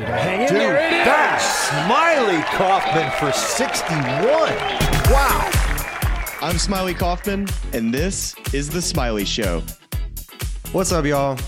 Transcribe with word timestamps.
Is 0.00 0.04
it 0.04 0.08
gonna 0.08 0.22
hang 0.22 0.40
in 0.40 0.48
Dude, 0.48 0.56
there? 0.56 0.76
It 0.76 0.92
is! 0.94 1.04
that's 1.04 1.68
Smylie 1.68 2.42
Kaufman 2.56 3.10
for 3.18 3.30
61. 3.32 4.00
Wow. 5.12 5.50
I'm 6.40 6.56
Smylie 6.56 6.96
Kaufman, 6.96 7.46
and 7.74 7.92
this 7.92 8.34
is 8.54 8.70
The 8.70 8.78
Smylie 8.78 9.26
Show. 9.26 9.62
What's 10.72 10.90
up, 10.90 11.04
y'all? 11.04 11.38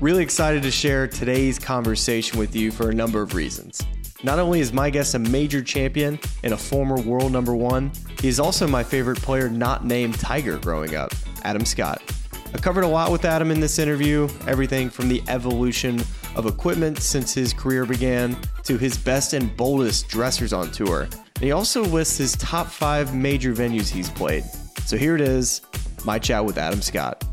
Really 0.00 0.24
excited 0.24 0.64
to 0.64 0.70
share 0.72 1.06
today's 1.06 1.60
conversation 1.60 2.40
with 2.40 2.56
you 2.56 2.72
for 2.72 2.90
a 2.90 2.92
number 2.92 3.22
of 3.22 3.34
reasons. 3.34 3.80
Not 4.24 4.40
only 4.40 4.58
is 4.58 4.72
my 4.72 4.90
guest 4.90 5.14
a 5.14 5.20
major 5.20 5.62
champion 5.62 6.18
and 6.42 6.54
a 6.54 6.58
former 6.58 7.00
world 7.02 7.30
number 7.30 7.54
one, 7.54 7.92
he 8.20 8.26
is 8.26 8.40
also 8.40 8.66
my 8.66 8.82
favorite 8.82 9.22
player 9.22 9.48
not 9.48 9.84
named 9.84 10.18
Tiger 10.18 10.58
growing 10.58 10.96
up, 10.96 11.12
Adam 11.44 11.64
Scott. 11.64 12.02
I 12.52 12.58
covered 12.58 12.82
a 12.82 12.88
lot 12.88 13.12
with 13.12 13.24
Adam 13.24 13.52
in 13.52 13.60
this 13.60 13.78
interview 13.78 14.28
everything 14.48 14.90
from 14.90 15.08
the 15.08 15.22
evolution 15.28 16.02
of 16.36 16.46
equipment 16.46 16.98
since 16.98 17.34
his 17.34 17.52
career 17.52 17.84
began 17.84 18.36
to 18.64 18.78
his 18.78 18.96
best 18.96 19.32
and 19.32 19.56
boldest 19.56 20.08
dressers 20.08 20.52
on 20.52 20.70
tour. 20.70 21.02
And 21.02 21.44
he 21.44 21.52
also 21.52 21.82
lists 21.84 22.18
his 22.18 22.36
top 22.36 22.66
five 22.66 23.14
major 23.14 23.52
venues 23.52 23.88
he's 23.88 24.08
played. 24.10 24.44
So 24.84 24.96
here 24.96 25.14
it 25.14 25.20
is 25.20 25.60
my 26.04 26.18
chat 26.18 26.44
with 26.44 26.58
Adam 26.58 26.80
Scott. 26.80 27.24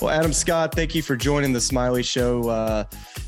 Well, 0.00 0.10
Adam 0.10 0.32
Scott, 0.32 0.74
thank 0.74 0.94
you 0.94 1.02
for 1.02 1.16
joining 1.16 1.52
the 1.52 1.58
Smylie 1.58 2.04
Show. 2.04 2.48
Uh, 2.48 2.84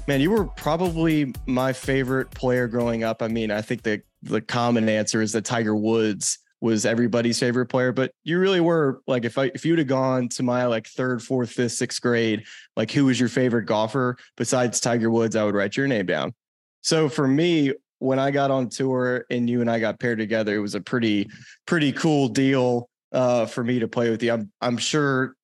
man, 0.07 0.20
you 0.20 0.31
were 0.31 0.45
probably 0.45 1.33
my 1.47 1.73
favorite 1.73 2.31
player 2.31 2.69
growing 2.69 3.03
up. 3.03 3.23
I 3.23 3.29
mean, 3.29 3.51
I 3.51 3.62
think 3.62 3.83
the 3.83 4.03
the 4.23 4.41
common 4.41 4.89
answer 4.89 5.23
is 5.23 5.33
that 5.33 5.47
Tiger 5.47 5.75
Woods 5.75 6.40
was 6.60 6.84
everybody's 6.84 7.38
favorite 7.38 7.66
player, 7.66 7.92
but 7.92 8.12
you 8.23 8.38
really 8.38 8.60
were 8.60 9.00
like 9.06 9.24
if 9.24 9.38
I 9.38 9.50
if 9.55 9.64
you'd 9.64 9.78
have 9.78 9.88
gone 9.88 10.28
to 10.30 10.42
my 10.42 10.66
like 10.66 10.86
third, 10.86 11.23
fourth, 11.23 11.50
fifth, 11.50 11.73
sixth 11.73 12.00
grade, 12.00 12.45
like 12.77 12.91
who 12.91 13.06
was 13.06 13.19
your 13.19 13.28
favorite 13.28 13.64
golfer 13.64 14.16
besides 14.36 14.80
Tiger 14.80 15.10
Woods, 15.10 15.36
I 15.36 15.45
would 15.45 15.55
write 15.55 15.77
your 15.77 15.86
name 15.86 16.06
down. 16.06 16.34
So 16.83 17.09
for 17.09 17.27
me, 17.27 17.72
when 17.98 18.19
I 18.19 18.30
got 18.30 18.50
on 18.50 18.69
tour 18.69 19.25
and 19.30 19.48
you 19.48 19.61
and 19.61 19.70
I 19.70 19.78
got 19.78 19.98
paired 19.98 20.19
together, 20.19 20.55
it 20.55 20.61
was 20.61 20.75
a 20.75 20.80
pretty 20.80 21.28
pretty 21.67 21.92
cool 21.92 22.28
deal 22.28 22.89
uh, 23.12 23.47
for 23.47 23.64
me 23.64 23.78
to 23.78 23.89
play 23.89 24.11
with 24.11 24.22
you. 24.22 24.33
I'm 24.33 24.52
I'm 24.61 24.77
sure 24.77 25.34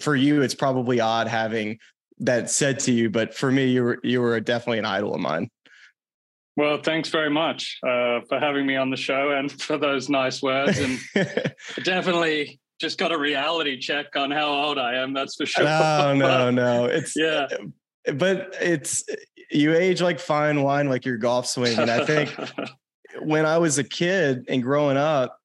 for 0.00 0.14
you 0.14 0.42
it's 0.42 0.54
probably 0.54 1.00
odd 1.00 1.28
having 1.28 1.78
that 2.20 2.50
said 2.50 2.80
to 2.80 2.92
you, 2.92 3.10
but 3.10 3.34
for 3.34 3.50
me, 3.50 3.66
you 3.66 3.82
were 3.82 3.98
you 4.02 4.20
were 4.20 4.38
definitely 4.40 4.78
an 4.78 4.84
idol 4.84 5.14
of 5.14 5.20
mine. 5.20 5.50
Well, 6.58 6.78
thanks 6.82 7.08
very 7.10 7.30
much 7.30 7.78
uh, 7.84 8.18
for 8.28 8.40
having 8.40 8.66
me 8.66 8.74
on 8.74 8.90
the 8.90 8.96
show 8.96 9.30
and 9.30 9.50
for 9.62 9.78
those 9.78 10.08
nice 10.08 10.42
words. 10.42 10.76
And 10.80 10.98
definitely 11.84 12.58
just 12.80 12.98
got 12.98 13.12
a 13.12 13.18
reality 13.18 13.78
check 13.78 14.16
on 14.16 14.32
how 14.32 14.48
old 14.48 14.76
I 14.76 14.96
am. 14.96 15.14
That's 15.14 15.36
for 15.36 15.46
sure. 15.46 15.64
no, 15.64 16.16
no, 16.16 16.50
no. 16.50 16.86
It's 16.86 17.14
yeah, 17.14 17.46
but 18.12 18.56
it's 18.60 19.04
you 19.52 19.72
age 19.72 20.02
like 20.02 20.18
fine 20.18 20.64
wine, 20.64 20.88
like 20.88 21.04
your 21.04 21.16
golf 21.16 21.46
swing. 21.46 21.78
And 21.78 21.92
I 21.92 22.04
think 22.04 22.34
when 23.20 23.46
I 23.46 23.58
was 23.58 23.78
a 23.78 23.84
kid 23.84 24.44
and 24.48 24.60
growing 24.60 24.96
up, 24.96 25.38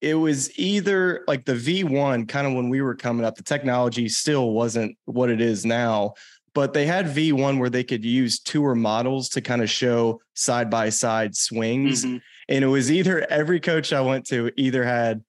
it 0.00 0.14
was 0.14 0.56
either 0.56 1.24
like 1.26 1.44
the 1.44 1.54
V1, 1.54 2.28
kind 2.28 2.46
of 2.46 2.52
when 2.52 2.68
we 2.68 2.82
were 2.82 2.94
coming 2.94 3.26
up, 3.26 3.34
the 3.34 3.42
technology 3.42 4.08
still 4.08 4.52
wasn't 4.52 4.96
what 5.06 5.28
it 5.28 5.40
is 5.40 5.66
now, 5.66 6.14
but 6.56 6.72
they 6.72 6.86
had 6.86 7.04
V1 7.04 7.58
where 7.58 7.68
they 7.68 7.84
could 7.84 8.02
use 8.02 8.40
tour 8.40 8.74
models 8.74 9.28
to 9.28 9.42
kind 9.42 9.60
of 9.60 9.68
show 9.68 10.22
side 10.32 10.70
by 10.70 10.88
side 10.88 11.36
swings. 11.36 12.02
Mhm. 12.02 12.22
And 12.48 12.64
it 12.64 12.68
was 12.68 12.90
either 12.90 13.30
every 13.30 13.60
coach 13.60 13.92
I 13.92 14.00
went 14.00 14.26
to 14.28 14.50
either 14.56 14.82
had 14.82 15.22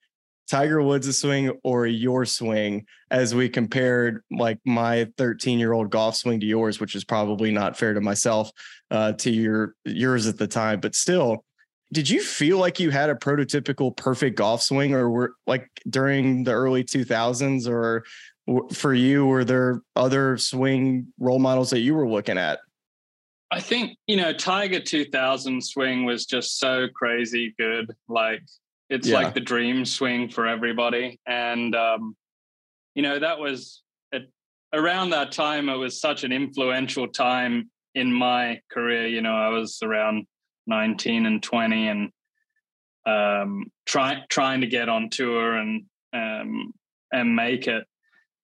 Tiger 0.50 0.82
Woods' 0.82 1.18
swing 1.18 1.52
or 1.66 1.86
your 1.86 2.24
swing 2.24 2.86
as 3.12 3.36
we 3.36 3.50
compared 3.50 4.22
like 4.32 4.60
my 4.66 5.10
13 5.18 5.60
year 5.60 5.74
old 5.74 5.92
golf 5.92 6.16
swing 6.16 6.40
to 6.40 6.46
yours, 6.46 6.80
which 6.80 6.96
is 6.96 7.04
probably 7.04 7.52
not 7.52 7.78
fair 7.78 7.94
to 7.94 8.00
myself, 8.00 8.50
uh, 8.90 9.12
to 9.12 9.30
your 9.30 9.74
yours 9.84 10.28
at 10.28 10.38
the 10.38 10.48
time, 10.48 10.80
but 10.80 10.96
still. 10.96 11.44
Did 11.94 12.10
you 12.10 12.22
feel 12.22 12.58
like 12.58 12.82
you 12.82 12.90
had 12.90 13.10
a 13.10 13.16
prototypical 13.16 13.96
perfect 13.96 14.38
golf 14.38 14.62
swing, 14.62 14.94
or 14.94 15.10
were 15.10 15.34
like 15.46 15.70
during 15.90 16.44
the 16.44 16.52
early 16.52 16.84
2000s, 16.84 17.66
or 17.66 18.04
for 18.74 18.94
you, 18.94 19.26
were 19.26 19.44
there 19.44 19.82
other 19.96 20.38
swing 20.38 21.08
role 21.20 21.40
models 21.40 21.70
that 21.72 21.80
you 21.80 21.94
were 21.94 22.08
looking 22.08 22.38
at? 22.38 22.60
I 23.50 23.62
think 23.62 23.98
you 24.08 24.18
know 24.18 24.34
Tiger 24.34 24.80
2000 24.80 25.62
swing 25.64 26.06
was 26.06 26.26
just 26.26 26.58
so 26.60 26.88
crazy 26.94 27.54
good. 27.58 27.94
Like 28.10 28.42
it's 28.90 29.08
Yeah. 29.08 29.16
like 29.16 29.34
the 29.34 29.40
dream 29.40 29.86
swing 29.86 30.30
for 30.30 30.48
everybody, 30.48 31.20
and 31.26 31.76
um, 31.76 32.16
you 32.96 33.02
know 33.04 33.20
that 33.20 33.40
was 33.40 33.84
at, 34.14 34.24
around 34.74 35.12
that 35.12 35.32
time. 35.32 35.70
It 35.70 35.78
was 35.78 36.00
such 36.00 36.24
an 36.24 36.32
influential 36.32 37.08
time 37.08 37.70
in 37.96 38.12
my 38.12 38.62
career. 38.72 39.08
You 39.08 39.22
know, 39.22 39.36
I 39.36 39.50
was 39.50 39.80
around 39.82 40.28
19 40.68 41.26
and 41.26 41.42
20, 41.42 41.88
and 41.88 42.12
um, 43.06 43.72
trying 43.86 44.24
trying 44.30 44.62
to 44.62 44.68
get 44.68 44.90
on 44.90 45.10
tour 45.10 45.56
and 45.56 45.86
um, 46.14 46.74
and 47.12 47.36
make 47.36 47.68
it. 47.68 47.86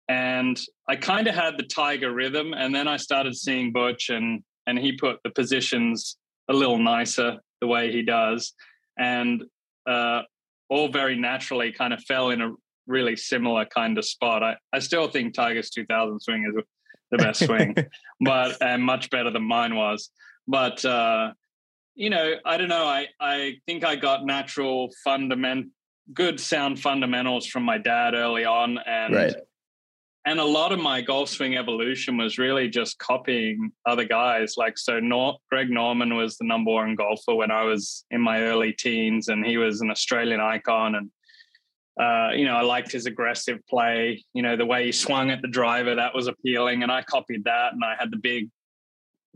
And 0.09 0.59
I 0.87 0.95
kind 0.95 1.27
of 1.27 1.35
had 1.35 1.57
the 1.57 1.63
Tiger 1.63 2.13
rhythm, 2.13 2.53
and 2.53 2.73
then 2.73 2.87
I 2.87 2.97
started 2.97 3.35
seeing 3.35 3.71
Butch, 3.71 4.09
and 4.09 4.43
and 4.65 4.77
he 4.77 4.93
put 4.93 5.19
the 5.23 5.29
positions 5.29 6.17
a 6.49 6.53
little 6.53 6.79
nicer 6.79 7.37
the 7.61 7.67
way 7.67 7.91
he 7.91 8.03
does, 8.03 8.53
and 8.97 9.43
uh, 9.85 10.21
all 10.69 10.89
very 10.89 11.15
naturally 11.17 11.71
kind 11.71 11.93
of 11.93 12.01
fell 12.03 12.29
in 12.29 12.41
a 12.41 12.51
really 12.87 13.15
similar 13.15 13.65
kind 13.65 13.97
of 13.97 14.05
spot. 14.05 14.43
I, 14.43 14.55
I 14.73 14.79
still 14.79 15.09
think 15.09 15.33
Tiger's 15.33 15.69
2000 15.69 16.19
swing 16.19 16.45
is 16.47 16.63
the 17.11 17.17
best 17.17 17.45
swing, 17.45 17.75
but 18.21 18.61
and 18.61 18.83
much 18.83 19.09
better 19.09 19.29
than 19.29 19.43
mine 19.43 19.75
was. 19.75 20.09
But 20.47 20.83
uh, 20.85 21.31
you 21.95 22.09
know, 22.09 22.35
I 22.45 22.57
don't 22.57 22.69
know. 22.69 22.85
I 22.85 23.07
I 23.19 23.55
think 23.65 23.83
I 23.83 23.95
got 23.95 24.25
natural 24.25 24.91
fundament, 25.03 25.67
good 26.13 26.39
sound 26.39 26.79
fundamentals 26.79 27.45
from 27.47 27.63
my 27.63 27.77
dad 27.77 28.13
early 28.13 28.45
on, 28.45 28.77
and 28.85 29.13
Right. 29.13 29.35
And 30.27 30.41
a 30.41 30.45
lot 30.45 30.73
of 30.73 30.79
my 30.79 30.99
golf 30.99 31.29
swing 31.29 31.55
evolution 31.55 32.17
was 32.17 32.37
really 32.37 32.67
just 32.67 32.99
copying 32.99 33.71
other 33.85 34.03
guys. 34.03 34.55
Like 34.57 34.77
so, 34.77 34.99
Nor- 34.99 35.37
Greg 35.49 35.69
Norman 35.69 36.15
was 36.15 36.35
the 36.35 36.45
number 36.45 36.71
one 36.71 36.95
golfer 36.95 37.33
when 37.33 37.49
I 37.49 37.63
was 37.63 38.03
in 38.11 38.19
my 38.19 38.41
early 38.41 38.73
teens, 38.73 39.29
and 39.29 39.45
he 39.45 39.55
was 39.55 39.79
an 39.79 39.89
Australian 39.89 40.41
icon. 40.41 40.95
And 40.95 41.09
uh, 41.97 42.35
you 42.35 42.43
know, 42.43 42.57
I 42.57 42.61
liked 42.61 42.91
his 42.91 43.05
aggressive 43.05 43.59
play. 43.69 44.21
You 44.33 44.41
know, 44.41 44.57
the 44.57 44.65
way 44.65 44.85
he 44.85 44.91
swung 44.91 45.31
at 45.31 45.41
the 45.41 45.47
driver 45.47 45.95
that 45.95 46.13
was 46.13 46.27
appealing, 46.27 46.83
and 46.83 46.91
I 46.91 47.03
copied 47.03 47.45
that. 47.45 47.71
And 47.71 47.81
I 47.81 47.95
had 47.97 48.11
the 48.11 48.17
big 48.17 48.49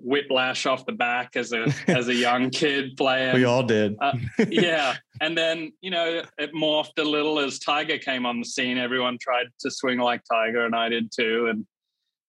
whiplash 0.03 0.65
off 0.65 0.85
the 0.85 0.91
back 0.91 1.35
as 1.35 1.53
a 1.53 1.73
as 1.87 2.07
a 2.07 2.13
young 2.13 2.49
kid 2.49 2.97
playing 2.97 3.35
We 3.35 3.45
all 3.45 3.63
did. 3.63 3.95
uh, 4.01 4.13
yeah. 4.49 4.95
And 5.19 5.37
then, 5.37 5.71
you 5.81 5.91
know, 5.91 6.23
it 6.37 6.53
morphed 6.53 6.97
a 6.99 7.03
little 7.03 7.39
as 7.39 7.59
Tiger 7.59 7.97
came 7.97 8.25
on 8.25 8.39
the 8.39 8.45
scene. 8.45 8.77
Everyone 8.77 9.17
tried 9.19 9.47
to 9.59 9.71
swing 9.71 9.99
like 9.99 10.21
Tiger, 10.29 10.65
and 10.65 10.75
I 10.75 10.89
did 10.89 11.11
too. 11.11 11.51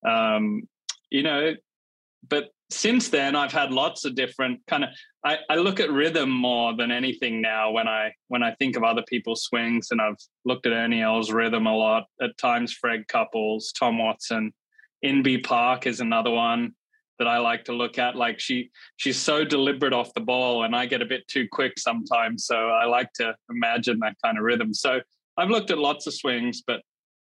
And, 0.05 0.11
um, 0.11 0.69
you 1.11 1.23
know, 1.23 1.55
but 2.29 2.51
since 2.71 3.09
then, 3.09 3.37
I've 3.37 3.53
had 3.53 3.73
lots 3.73 4.05
of 4.05 4.15
different 4.15 4.61
kind 4.67 4.85
of. 4.85 4.91
I, 5.25 5.39
I 5.49 5.57
look 5.57 5.79
at 5.79 5.91
rhythm 5.91 6.31
more 6.31 6.75
than 6.75 6.91
anything 6.91 7.41
now 7.41 7.71
when 7.71 7.87
I 7.87 8.13
when 8.29 8.43
I 8.43 8.55
think 8.55 8.77
of 8.77 8.83
other 8.83 9.03
people's 9.09 9.45
swings, 9.45 9.89
and 9.91 10.01
I've 10.01 10.17
looked 10.45 10.67
at 10.67 10.73
Ernie 10.73 11.03
Els' 11.03 11.31
rhythm 11.33 11.67
a 11.67 11.77
lot. 11.77 12.05
At 12.21 12.37
times, 12.39 12.73
Fred 12.73 13.07
Couples, 13.09 13.73
Tom 13.73 13.99
Watson, 13.99 14.53
Inbee 15.05 15.45
Park 15.45 15.87
is 15.87 16.01
another 16.01 16.31
one 16.31 16.75
that 17.23 17.29
I 17.29 17.39
like 17.39 17.65
to 17.67 17.73
look 17.73 17.99
at. 17.99 18.17
Like 18.17 18.41
she 18.41 18.71
she's 18.97 19.17
so 19.17 19.45
deliberate 19.45 19.93
off 19.93 20.13
the 20.13 20.21
ball, 20.21 20.65
and 20.65 20.75
I 20.75 20.87
get 20.87 21.03
a 21.03 21.07
bit 21.07 21.27
too 21.29 21.47
quick 21.51 21.79
sometimes. 21.79 22.47
So 22.47 22.71
I 22.71 22.85
like 22.85 23.13
to 23.15 23.37
imagine 23.49 24.01
that 24.01 24.17
kind 24.25 24.37
of 24.37 24.43
rhythm. 24.43 24.75
So 24.75 25.01
I've 25.37 25.49
looked 25.49 25.71
at 25.71 25.79
lots 25.79 26.09
of 26.09 26.15
swings, 26.15 26.63
but 26.67 26.81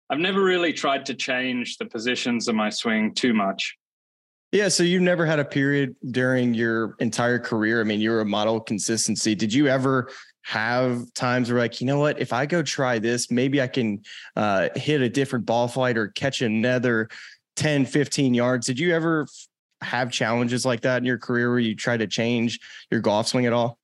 I've 0.08 0.20
never 0.20 0.42
really 0.42 0.72
tried 0.72 1.06
to 1.06 1.14
change 1.14 1.76
the 1.78 1.86
positions 1.86 2.46
of 2.46 2.54
my 2.54 2.70
swing 2.70 3.14
too 3.14 3.34
much. 3.34 3.76
Yeah, 4.52 4.68
so 4.68 4.84
you 4.84 5.00
never 5.00 5.26
had 5.26 5.40
a 5.40 5.44
period 5.44 5.96
during 6.10 6.54
your 6.54 6.94
entire 7.00 7.38
career. 7.38 7.80
I 7.80 7.84
mean, 7.84 8.00
you 8.00 8.10
were 8.10 8.20
a 8.20 8.24
model 8.24 8.56
of 8.58 8.64
consistency. 8.64 9.34
Did 9.34 9.52
you 9.52 9.66
ever 9.66 10.08
have 10.42 11.12
times 11.14 11.50
where 11.50 11.60
like, 11.60 11.80
you 11.80 11.86
know 11.86 11.98
what, 11.98 12.20
if 12.20 12.32
I 12.32 12.46
go 12.46 12.62
try 12.62 12.98
this, 12.98 13.30
maybe 13.30 13.60
I 13.60 13.68
can 13.68 14.02
uh, 14.36 14.68
hit 14.74 15.02
a 15.02 15.08
different 15.08 15.46
ball 15.46 15.68
flight 15.68 15.96
or 15.96 16.08
catch 16.08 16.42
another 16.42 17.08
10, 17.60 17.84
15 17.84 18.32
yards. 18.32 18.66
Did 18.66 18.78
you 18.78 18.94
ever 18.94 19.26
have 19.82 20.10
challenges 20.10 20.64
like 20.64 20.82
that 20.82 20.98
in 20.98 21.04
your 21.04 21.18
career 21.18 21.50
where 21.50 21.58
you 21.58 21.74
try 21.74 21.96
to 21.96 22.06
change 22.06 22.60
your 22.90 23.00
golf 23.00 23.28
swing 23.28 23.46
at 23.46 23.52
all? 23.52 23.78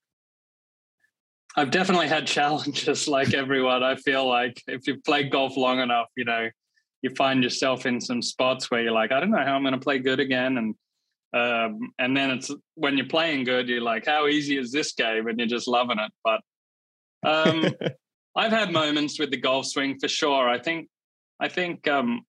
I've 1.56 1.70
definitely 1.70 2.08
had 2.08 2.26
challenges 2.26 3.08
like 3.08 3.34
everyone. 3.34 3.82
I 3.82 3.96
feel 3.96 4.28
like 4.28 4.62
if 4.66 4.86
you've 4.86 5.02
played 5.04 5.30
golf 5.30 5.56
long 5.56 5.80
enough, 5.80 6.08
you 6.16 6.24
know, 6.24 6.48
you 7.02 7.10
find 7.14 7.42
yourself 7.42 7.86
in 7.86 8.00
some 8.00 8.22
spots 8.22 8.70
where 8.70 8.82
you're 8.82 8.92
like, 8.92 9.12
I 9.12 9.20
don't 9.20 9.30
know 9.30 9.44
how 9.44 9.54
I'm 9.54 9.62
going 9.62 9.74
to 9.74 9.80
play 9.80 9.98
good 9.98 10.20
again. 10.20 10.58
And 10.58 10.74
um, 11.32 11.92
and 11.98 12.16
then 12.16 12.30
it's 12.30 12.50
when 12.76 12.96
you're 12.96 13.08
playing 13.08 13.44
good, 13.44 13.68
you're 13.68 13.82
like, 13.82 14.06
how 14.06 14.26
easy 14.26 14.56
is 14.56 14.72
this 14.72 14.92
game? 14.92 15.26
And 15.26 15.38
you're 15.38 15.48
just 15.48 15.68
loving 15.68 15.98
it. 15.98 16.12
But 16.24 16.40
um, 17.28 17.66
I've 18.36 18.52
had 18.52 18.72
moments 18.72 19.18
with 19.18 19.30
the 19.30 19.36
golf 19.36 19.66
swing 19.66 19.98
for 19.98 20.08
sure. 20.08 20.48
I 20.48 20.58
think, 20.58 20.88
I 21.38 21.48
think, 21.48 21.86
um, 21.88 22.22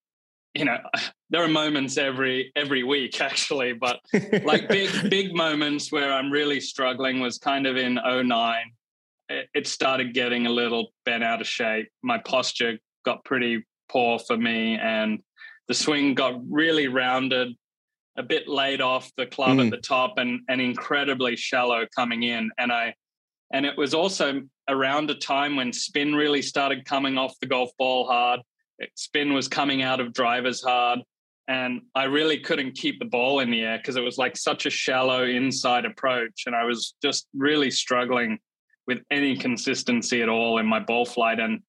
you 0.57 0.65
know, 0.65 0.77
there 1.30 1.44
are 1.44 1.48
moments 1.48 1.98
every 1.98 2.51
every 2.56 2.83
week 2.83 3.21
actually, 3.30 3.74
but 3.74 4.00
like 4.44 4.68
big 4.68 5.09
big 5.09 5.36
moments 5.36 5.92
where 5.92 6.12
I'm 6.12 6.31
really 6.31 6.59
struggling 6.59 7.19
was 7.19 7.38
kind 7.38 7.68
of 7.68 7.77
in 7.77 7.95
09. 8.06 8.56
It, 9.30 9.50
it 9.54 9.68
started 9.68 10.13
getting 10.13 10.48
a 10.48 10.50
little 10.50 10.94
bent 11.06 11.24
out 11.24 11.42
of 11.42 11.48
shape. 11.48 11.89
My 12.01 12.18
posture 12.18 12.80
got 13.06 13.25
pretty 13.25 13.65
poor 13.89 14.19
for 14.19 14.38
me, 14.38 14.77
and 14.77 15.19
the 15.68 15.74
swing 15.74 16.13
got 16.13 16.39
really 16.50 16.88
rounded, 16.88 17.50
a 18.18 18.24
bit 18.24 18.48
laid 18.48 18.80
off 18.80 19.12
the 19.18 19.25
club 19.25 19.57
mm. 19.57 19.65
at 19.65 19.71
the 19.71 19.77
top, 19.77 20.18
and 20.18 20.42
and 20.48 20.62
incredibly 20.62 21.36
shallow 21.36 21.86
coming 21.95 22.24
in. 22.24 22.51
And 22.57 22.71
I 22.71 22.95
and 23.51 23.65
it 23.65 23.77
was 23.77 23.94
also 23.94 24.42
around 24.69 25.09
a 25.09 25.15
time 25.15 25.56
when 25.56 25.71
spin 25.71 26.13
really 26.15 26.42
started 26.42 26.86
coming 26.86 27.18
off 27.18 27.39
the 27.39 27.48
golf 27.48 27.69
ball 27.77 28.07
hard. 28.07 28.42
Spin 28.95 29.33
was 29.33 29.47
coming 29.47 29.81
out 29.81 30.00
of 30.00 30.13
drivers 30.13 30.62
hard. 30.62 31.00
And 31.50 31.81
I 31.95 32.03
really 32.03 32.39
couldn't 32.39 32.74
keep 32.74 33.00
the 33.00 33.06
ball 33.06 33.39
in 33.39 33.50
the 33.50 33.62
air 33.62 33.77
because 33.77 33.95
it 33.95 34.03
was 34.03 34.18
like 34.18 34.35
such 34.35 34.65
a 34.65 34.69
shallow 34.69 35.24
inside 35.24 35.85
approach. 35.85 36.44
And 36.45 36.56
I 36.56 36.65
was 36.65 36.95
just 37.01 37.27
really 37.33 37.71
struggling 37.71 38.39
with 38.85 39.00
any 39.12 39.38
consistency 39.38 40.21
at 40.21 40.29
all 40.29 40.57
in 40.57 40.65
my 40.65 40.79
ball 40.79 41.06
flight. 41.06 41.39
And 41.39 41.62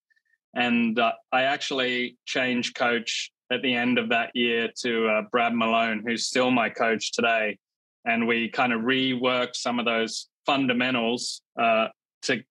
and 0.55 0.99
uh, 0.99 1.12
I 1.31 1.43
actually 1.43 2.16
changed 2.26 2.75
coach 2.75 3.31
at 3.52 3.62
the 3.62 3.75
end 3.75 3.99
of 3.99 4.08
that 4.08 4.31
year 4.34 4.69
to 4.82 5.08
uh, 5.08 5.22
Brad 5.31 5.54
Malone, 5.54 6.02
who's 6.04 6.26
still 6.26 6.50
my 6.50 6.70
coach 6.70 7.12
today. 7.12 7.58
And 8.04 8.26
we 8.26 8.49
kind 8.49 8.72
of 8.72 8.81
reworked 8.81 9.54
some 9.54 9.78
of 9.78 9.84
those 9.84 10.28
fundamentals 10.46 11.43
uh, 11.61 11.88
to 12.22 12.43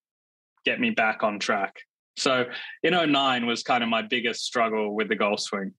get 0.63 0.79
me 0.79 0.91
back 0.91 1.23
on 1.23 1.39
track. 1.39 1.73
So 2.17 2.45
in 2.83 2.93
09 2.93 3.45
was 3.45 3.63
kind 3.63 3.83
of 3.83 3.89
my 3.89 4.01
biggest 4.01 4.43
struggle 4.43 4.95
with 4.95 5.07
the 5.07 5.15
golf 5.15 5.39
swing. 5.39 5.73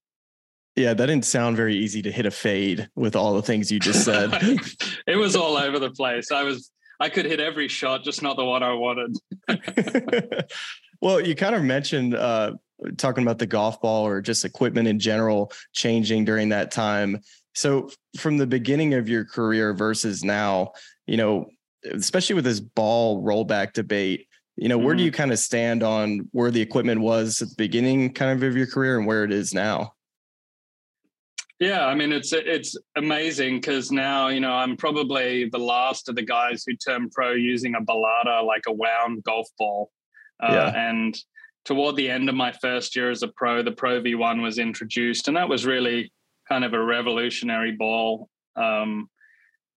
Yeah, 0.75 0.93
that 0.93 1.05
didn't 1.07 1.25
sound 1.25 1.57
very 1.57 1.75
easy 1.75 2.01
to 2.03 2.11
hit 2.11 2.25
a 2.25 2.31
fade 2.31 2.89
with 2.95 3.15
all 3.15 3.33
the 3.33 3.41
things 3.41 3.71
you 3.71 3.79
just 3.79 4.05
said. 4.05 4.31
it 5.07 5.17
was 5.17 5.35
all 5.35 5.57
over 5.57 5.77
the 5.77 5.91
place. 5.91 6.31
I 6.31 6.43
was 6.43 6.71
I 6.99 7.09
could 7.09 7.25
hit 7.25 7.39
every 7.39 7.67
shot, 7.67 8.03
just 8.03 8.21
not 8.21 8.35
the 8.35 8.45
one 8.45 8.61
I 8.61 8.73
wanted. 8.73 9.17
well, 11.01 11.21
you 11.21 11.33
kind 11.35 11.55
of 11.55 11.63
mentioned 11.63 12.13
uh, 12.13 12.53
talking 12.97 13.23
about 13.23 13.39
the 13.39 13.45
golf 13.45 13.81
ball 13.81 14.05
or 14.05 14.21
just 14.21 14.43
equipment 14.43 14.87
in 14.87 14.99
general 14.99 15.51
changing 15.73 16.25
during 16.25 16.49
that 16.49 16.71
time. 16.71 17.19
So, 17.55 17.89
from 18.17 18.37
the 18.37 18.47
beginning 18.47 18.93
of 18.93 19.07
your 19.07 19.25
career 19.25 19.73
versus 19.73 20.23
now, 20.23 20.73
you 21.07 21.17
know, 21.17 21.49
especially 21.85 22.35
with 22.35 22.45
this 22.45 22.59
ball 22.59 23.23
rollback 23.23 23.73
debate, 23.73 24.27
you 24.59 24.67
know, 24.67 24.77
where 24.77 24.89
mm-hmm. 24.89 24.97
do 24.97 25.03
you 25.05 25.11
kind 25.11 25.31
of 25.31 25.39
stand 25.39 25.83
on 25.83 26.27
where 26.31 26.51
the 26.51 26.61
equipment 26.61 26.99
was 26.99 27.41
at 27.41 27.49
the 27.49 27.55
beginning 27.55 28.13
kind 28.13 28.31
of 28.31 28.43
of 28.43 28.57
your 28.57 28.67
career 28.67 28.97
and 28.97 29.07
where 29.07 29.23
it 29.23 29.31
is 29.31 29.53
now? 29.53 29.93
Yeah, 31.59 31.85
I 31.85 31.95
mean 31.95 32.11
it's 32.11 32.31
it's 32.33 32.75
amazing 32.95 33.55
because 33.55 33.91
now 33.91 34.27
you 34.29 34.39
know 34.39 34.53
I'm 34.53 34.77
probably 34.77 35.49
the 35.49 35.59
last 35.59 36.07
of 36.07 36.15
the 36.15 36.21
guys 36.21 36.63
who 36.65 36.75
turned 36.75 37.11
pro 37.11 37.31
using 37.31 37.75
a 37.75 37.81
balata 37.81 38.45
like 38.45 38.63
a 38.67 38.71
wound 38.71 39.23
golf 39.23 39.47
ball, 39.57 39.91
uh, 40.41 40.51
yeah. 40.51 40.89
and 40.89 41.17
toward 41.65 41.95
the 41.95 42.09
end 42.09 42.29
of 42.29 42.35
my 42.35 42.51
first 42.51 42.95
year 42.95 43.11
as 43.11 43.23
a 43.23 43.27
pro, 43.27 43.61
the 43.61 43.71
Pro 43.71 44.01
V1 44.01 44.41
was 44.41 44.57
introduced, 44.57 45.27
and 45.27 45.37
that 45.37 45.49
was 45.49 45.65
really 45.65 46.11
kind 46.47 46.63
of 46.63 46.73
a 46.73 46.83
revolutionary 46.83 47.73
ball. 47.73 48.29
Um, 48.55 49.09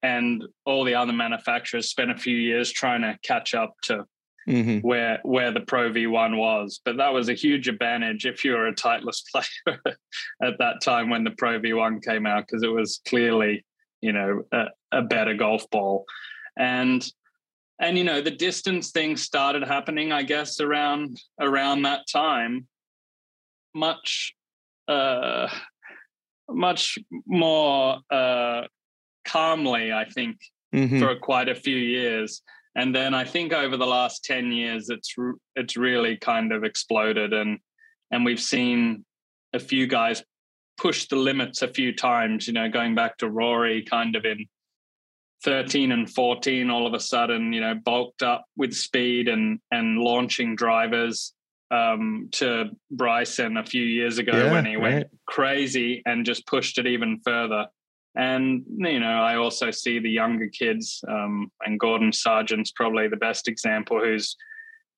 and 0.04 0.44
all 0.66 0.86
the 0.86 0.96
other 0.96 1.12
manufacturers 1.12 1.90
spent 1.90 2.12
a 2.12 2.18
few 2.18 2.36
years 2.36 2.72
trying 2.72 3.02
to 3.02 3.18
catch 3.24 3.54
up 3.54 3.74
to 3.84 4.06
mm-hmm. 4.50 4.80
where 4.80 5.20
where 5.24 5.52
the 5.52 5.62
Pro 5.62 5.92
V1 5.92 6.38
was. 6.38 6.82
But 6.84 6.98
that 6.98 7.14
was 7.14 7.30
a 7.30 7.34
huge 7.34 7.68
advantage 7.68 8.26
if 8.26 8.44
you 8.44 8.54
were 8.54 8.68
a 8.68 8.76
Titleist 8.76 9.24
player 9.32 9.82
at 10.44 10.58
that 10.60 10.82
time 10.82 11.10
when 11.10 11.24
the 11.24 11.32
Pro 11.32 11.60
V1 11.60 12.04
came 12.04 12.26
out, 12.26 12.46
because 12.48 12.64
it 12.64 12.72
was 12.72 13.02
clearly, 13.08 13.66
you 14.02 14.12
know, 14.12 14.44
a, 14.52 14.66
a 14.92 15.02
better 15.04 15.36
golf 15.36 15.70
ball. 15.70 16.06
And 16.58 17.08
and 17.80 17.98
you 17.98 18.04
know, 18.04 18.22
the 18.22 18.32
distance 18.32 18.92
thing 18.92 19.16
started 19.16 19.64
happening, 19.64 20.12
I 20.12 20.24
guess, 20.24 20.60
around 20.60 21.18
around 21.40 21.84
that 21.84 22.02
time. 22.12 22.68
Much 23.76 24.34
uh 24.88 25.48
much 26.50 26.98
more 27.28 28.00
uh 28.12 28.64
calmly, 29.26 29.94
I 29.94 30.06
think, 30.06 30.38
mm-hmm. 30.74 31.00
for 31.00 31.16
quite 31.16 31.48
a 31.48 31.56
few 31.56 31.78
years. 31.78 32.42
And 32.76 32.96
then 32.96 33.14
I 33.14 33.26
think 33.26 33.52
over 33.52 33.78
the 33.78 33.88
last 33.88 34.24
10 34.24 34.52
years, 34.52 34.90
it's 34.90 35.14
it's 35.56 35.76
really 35.76 36.18
kind 36.18 36.52
of 36.52 36.64
exploded. 36.64 37.34
And 37.34 37.60
and 38.12 38.26
we've 38.26 38.40
seen 38.40 39.06
a 39.54 39.60
few 39.60 39.88
guys 39.88 40.24
push 40.78 41.08
the 41.08 41.16
limits 41.16 41.62
a 41.62 41.68
few 41.68 41.94
times, 41.94 42.48
you 42.48 42.54
know, 42.54 42.70
going 42.70 42.96
back 42.96 43.18
to 43.18 43.30
Rory 43.30 43.84
kind 43.84 44.16
of 44.16 44.26
in 44.26 44.46
13 45.44 45.92
and 45.92 46.10
14, 46.10 46.70
all 46.70 46.86
of 46.88 46.94
a 46.94 47.00
sudden, 47.00 47.54
you 47.54 47.62
know, 47.62 47.76
bulked 47.76 48.24
up 48.24 48.46
with 48.56 48.74
speed 48.74 49.28
and 49.28 49.60
and 49.72 49.98
launching 50.00 50.56
drivers 50.56 51.34
um, 51.72 52.30
to 52.32 52.72
Bryson 52.92 53.58
a 53.58 53.66
few 53.66 53.84
years 53.84 54.18
ago 54.18 54.32
yeah, 54.36 54.52
when 54.52 54.66
he 54.66 54.76
right. 54.76 54.94
went 54.94 55.08
crazy 55.26 56.02
and 56.06 56.26
just 56.26 56.46
pushed 56.48 56.78
it 56.78 56.88
even 56.88 57.20
further. 57.24 57.68
And 58.20 58.66
you 58.76 59.00
know, 59.00 59.08
I 59.08 59.38
also 59.38 59.72
see 59.72 59.98
the 59.98 60.10
younger 60.10 60.48
kids, 60.48 61.02
um, 61.08 61.50
and 61.66 61.80
Gordon 61.80 62.12
Sargent's 62.12 62.70
probably 62.70 63.08
the 63.08 63.16
best 63.16 63.48
example. 63.48 64.02
Who's 64.04 64.36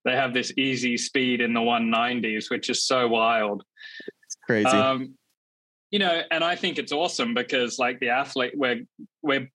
they 0.03 0.13
have 0.13 0.33
this 0.33 0.51
easy 0.57 0.97
speed 0.97 1.39
in 1.39 1.53
the 1.53 1.59
190s, 1.59 2.49
which 2.49 2.71
is 2.71 2.83
so 2.83 3.07
wild. 3.07 3.63
It's 4.25 4.37
crazy. 4.43 4.65
Um, 4.65 5.13
you 5.91 5.99
know, 5.99 6.23
and 6.31 6.43
I 6.43 6.55
think 6.55 6.79
it's 6.79 6.91
awesome 6.91 7.35
because 7.35 7.77
like 7.77 7.99
the 7.99 8.09
athlete, 8.09 8.53
we're 8.55 8.81
we're 9.21 9.51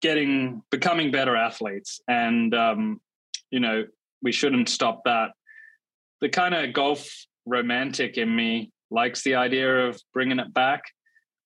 getting 0.00 0.62
becoming 0.70 1.10
better 1.10 1.36
athletes, 1.36 2.00
and 2.08 2.54
um, 2.54 2.98
you 3.50 3.60
know, 3.60 3.84
we 4.22 4.32
shouldn't 4.32 4.70
stop 4.70 5.02
that. 5.04 5.32
The 6.22 6.30
kind 6.30 6.54
of 6.54 6.72
golf 6.72 7.06
romantic 7.44 8.16
in 8.16 8.34
me 8.34 8.72
likes 8.90 9.22
the 9.22 9.34
idea 9.34 9.88
of 9.88 10.00
bringing 10.14 10.38
it 10.38 10.54
back 10.54 10.84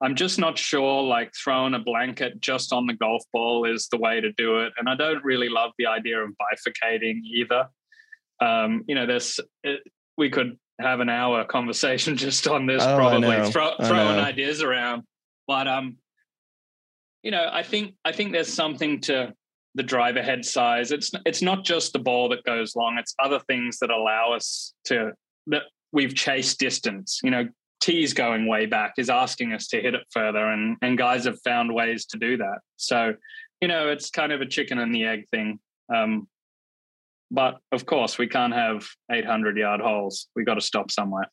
I'm 0.03 0.15
just 0.15 0.39
not 0.39 0.59
sure 0.59 1.03
like 1.03 1.33
throwing 1.35 1.75
a 1.75 1.79
blanket 1.79 2.41
just 2.41 2.73
on 2.73 2.87
the 2.87 2.93
golf 2.93 3.23
ball 3.33 3.65
is 3.65 3.89
the 3.89 3.97
way 3.97 4.21
to 4.21 4.31
do 4.33 4.61
it. 4.61 4.73
And 4.79 4.89
I 4.89 4.95
don't 4.95 5.25
really 5.25 5.49
love 5.49 5.73
the 5.79 5.87
idea 5.87 6.23
of 6.23 6.31
bifurcating 6.31 7.21
either. 7.25 7.69
Um, 8.41 8.85
you 8.87 8.95
know, 8.95 9.07
there's, 9.07 9.41
it, 9.65 9.81
we 10.19 10.29
could 10.29 10.59
have 10.79 11.01
an 11.01 11.09
hour 11.09 11.45
conversation 11.49 12.17
just 12.17 12.47
on 12.47 12.67
this, 12.67 12.83
oh, 12.83 12.97
probably 12.97 13.51
throw, 13.51 13.73
throwing 13.83 14.19
ideas 14.19 14.63
around. 14.63 15.05
But, 15.47 15.67
um, 15.67 15.97
you 17.23 17.31
know, 17.31 17.49
I 17.51 17.63
think, 17.63 17.95
I 18.05 18.13
think 18.13 18.33
there's 18.33 18.53
something 18.53 19.01
to 19.03 19.33
the 19.75 19.83
driver 19.83 20.23
head 20.23 20.45
size. 20.45 20.93
It's, 20.93 21.11
it's 21.25 21.41
not 21.41 21.65
just 21.65 21.95
the 21.95 21.99
ball 21.99 22.29
that 22.31 22.45
goes 22.45 22.77
long. 22.77 22.99
It's 22.99 23.15
other 23.23 23.41
things 23.41 23.79
that 23.79 23.91
allow 23.91 24.35
us 24.35 24.75
to, 24.85 25.13
that 25.47 25.63
we've 25.91 26.15
chased 26.15 26.59
distance, 26.59 27.21
you 27.25 27.31
know, 27.31 27.49
tees 27.81 28.13
going 28.13 28.47
way 28.47 28.67
back 28.67 28.95
is 28.99 29.11
asking 29.11 29.53
us 29.53 29.69
to 29.69 29.81
hit 29.81 29.95
it 29.95 30.05
further 30.11 30.47
and 30.47 30.77
and 30.83 30.99
guys 30.99 31.25
have 31.25 31.41
found 31.43 31.73
ways 31.73 32.07
to 32.07 32.19
do 32.19 32.37
that. 32.39 32.59
So 32.77 33.15
you 33.61 33.69
know 33.69 33.89
it's 33.89 34.11
kind 34.11 34.33
of 34.33 34.41
a 34.41 34.47
chicken 34.47 34.79
and 34.79 34.95
the 34.95 35.05
egg 35.05 35.29
thing. 35.31 35.59
Um, 35.95 36.29
but 37.31 37.59
of 37.73 37.87
course 37.87 38.19
we 38.19 38.29
can't 38.29 38.55
have 38.55 38.87
800 39.11 39.57
yard 39.57 39.81
holes. 39.81 40.29
We 40.37 40.45
got 40.45 40.55
to 40.55 40.61
stop 40.61 40.91
somewhere. 40.91 41.27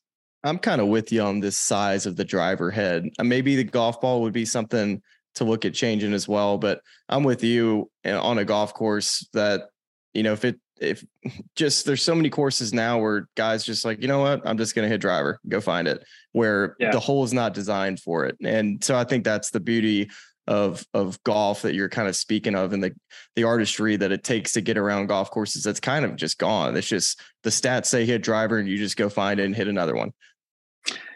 I'm 0.44 0.60
kind 0.60 0.82
of 0.82 0.88
with 0.88 1.12
you 1.12 1.22
on 1.22 1.40
this 1.40 1.58
size 1.58 2.06
of 2.06 2.18
the 2.18 2.26
driver 2.26 2.70
head. 2.70 3.10
Uh, 3.18 3.24
maybe 3.24 3.56
the 3.56 3.64
golf 3.64 4.02
ball 4.02 4.22
would 4.22 4.34
be 4.34 4.44
something 4.44 5.02
to 5.36 5.44
look 5.44 5.66
at 5.66 5.74
changing 5.74 6.14
as 6.14 6.28
well 6.28 6.58
but 6.58 6.82
i'm 7.10 7.24
with 7.24 7.44
you 7.44 7.90
uh, 8.06 8.22
on 8.22 8.38
a 8.38 8.46
golf 8.46 8.74
course 8.74 9.28
that 9.34 9.70
you 10.14 10.24
know 10.24 10.34
if 10.34 10.46
it 10.46 10.60
if 10.80 11.04
just 11.56 11.86
there's 11.86 12.02
so 12.02 12.16
many 12.16 12.30
courses 12.30 12.74
now 12.74 13.00
where 13.00 13.28
guys 13.36 13.64
just 13.64 13.86
like 13.86 14.02
you 14.02 14.08
know 14.08 14.20
what? 14.20 14.42
I'm 14.46 14.58
just 14.58 14.76
going 14.76 14.86
to 14.86 14.90
hit 14.90 15.02
driver. 15.02 15.40
Go 15.48 15.62
find 15.62 15.88
it. 15.88 16.04
Where 16.32 16.76
yeah. 16.80 16.92
the 16.92 17.00
hole 17.00 17.24
is 17.24 17.34
not 17.34 17.54
designed 17.54 18.00
for 18.00 18.26
it. 18.26 18.38
And 18.44 18.84
so 18.84 18.96
i 18.98 19.04
think 19.04 19.24
that's 19.24 19.52
the 19.52 19.60
beauty 19.60 20.10
of 20.46 20.86
of 20.94 21.22
golf 21.24 21.62
that 21.62 21.74
you're 21.74 21.88
kind 21.88 22.10
of 22.10 22.18
speaking 22.18 22.54
of 22.54 22.74
and 22.74 22.84
the 22.84 22.94
the 23.38 23.46
artistry 23.46 23.96
that 23.96 24.12
it 24.12 24.26
takes 24.26 24.52
to 24.52 24.62
get 24.62 24.78
around 24.78 25.08
golf 25.08 25.32
courses 25.32 25.64
that's 25.64 25.80
kind 25.80 26.04
of 26.04 26.16
just 26.16 26.38
gone. 26.38 26.76
It's 26.76 26.88
just 26.88 27.22
the 27.44 27.50
stats 27.50 27.86
say 27.86 28.06
hit 28.06 28.24
driver 28.24 28.58
and 28.58 28.68
you 28.68 28.78
just 28.78 28.98
go 28.98 29.10
find 29.10 29.40
it 29.40 29.46
and 29.46 29.56
hit 29.56 29.68
another 29.68 29.96
one. 29.96 30.12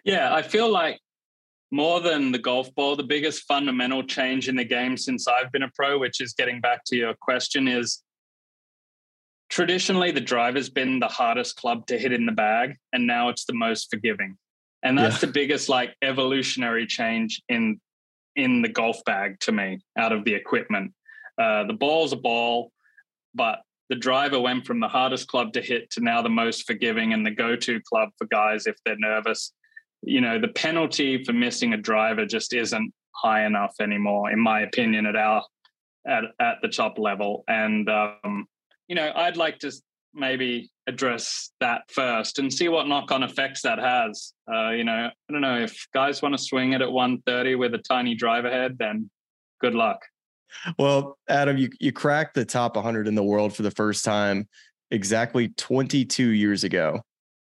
Yeah 0.06 0.34
i 0.34 0.42
feel 0.42 0.70
like 0.70 1.00
more 1.70 2.00
than 2.00 2.32
the 2.32 2.40
golf 2.40 2.74
ball 2.76 2.96
the 2.96 3.04
biggest 3.04 3.44
fundamental 3.44 4.02
change 4.02 4.48
in 4.48 4.56
the 4.56 4.64
game 4.64 4.96
since 4.96 5.28
i've 5.28 5.52
been 5.52 5.64
a 5.64 5.72
pro 5.76 6.00
which 6.00 6.22
is 6.22 6.34
getting 6.34 6.62
back 6.62 6.82
to 6.86 6.96
your 6.96 7.14
question 7.20 7.68
is 7.68 8.04
traditionally 9.50 10.12
the 10.12 10.22
driver's 10.22 10.70
been 10.70 11.00
the 11.00 11.08
hardest 11.08 11.56
club 11.56 11.86
to 11.88 11.98
hit 11.98 12.12
in 12.12 12.26
the 12.26 12.32
bag 12.32 12.76
and 12.94 13.08
now 13.08 13.30
it's 13.30 13.46
the 13.46 13.54
most 13.54 13.90
forgiving 13.90 14.38
and 14.84 14.98
that's 14.98 15.16
yeah. 15.16 15.28
the 15.28 15.32
biggest 15.32 15.70
like 15.70 15.96
evolutionary 16.02 16.86
change 16.86 17.42
in 17.50 17.80
in 18.36 18.62
the 18.62 18.70
golf 18.70 18.98
bag 19.06 19.40
to 19.40 19.52
me 19.52 19.80
out 19.98 20.12
of 20.12 20.24
the 20.26 20.34
equipment 20.34 20.94
uh, 21.42 21.64
the 21.66 21.74
ball's 21.74 22.14
a 22.14 22.18
ball 22.18 22.72
but 23.34 23.62
the 23.90 23.96
driver 23.96 24.40
went 24.40 24.66
from 24.66 24.82
the 24.82 24.88
hardest 24.88 25.28
club 25.28 25.54
to 25.54 25.62
hit 25.62 25.90
to 25.90 26.02
now 26.02 26.22
the 26.22 26.30
most 26.30 26.68
forgiving 26.68 27.14
and 27.14 27.26
the 27.26 27.32
go-to 27.32 27.80
club 27.82 28.10
for 28.18 28.28
guys 28.28 28.68
if 28.68 28.76
they're 28.84 28.98
nervous 28.98 29.54
you 30.02 30.22
know, 30.22 30.40
the 30.40 30.48
penalty 30.50 31.24
for 31.24 31.34
missing 31.34 31.74
a 31.74 31.78
driver 31.78 32.26
just 32.26 32.54
isn't 32.54 32.94
high 33.12 33.46
enough 33.46 33.76
anymore, 33.82 34.32
in 34.32 34.40
my 34.40 34.62
opinion, 34.62 35.06
at 35.06 35.16
our 35.16 35.44
at 36.08 36.24
at 36.40 36.58
the 36.62 36.68
top 36.68 37.00
level. 37.00 37.44
And 37.48 37.90
um, 37.90 38.48
you 38.88 38.96
know, 38.96 39.12
I'd 39.16 39.38
like 39.38 39.60
to 39.60 39.72
maybe 40.14 40.72
address 40.88 41.52
that 41.60 41.82
first 41.90 42.40
and 42.40 42.52
see 42.52 42.70
what 42.70 42.88
knock-on 42.88 43.24
effects 43.24 43.62
that 43.62 43.80
has. 43.80 44.34
Uh, 44.52 44.70
you 44.70 44.84
know, 44.84 45.10
I 45.10 45.32
don't 45.32 45.42
know 45.42 45.60
if 45.60 45.88
guys 45.94 46.22
want 46.22 46.36
to 46.36 46.42
swing 46.42 46.74
it 46.74 46.82
at 46.82 46.92
130 46.92 47.56
with 47.56 47.74
a 47.74 47.80
tiny 47.80 48.16
driver 48.16 48.50
head, 48.50 48.78
then 48.80 49.10
good 49.62 49.76
luck. 49.76 50.00
Well, 50.80 51.18
Adam, 51.28 51.58
you 51.58 51.70
you 51.80 51.92
cracked 51.92 52.34
the 52.34 52.46
top 52.46 52.76
100 52.76 53.08
in 53.08 53.16
the 53.16 53.24
world 53.24 53.54
for 53.54 53.64
the 53.64 53.72
first 53.72 54.06
time 54.06 54.48
exactly 54.92 55.50
22 55.50 56.30
years 56.30 56.64
ago. 56.64 57.02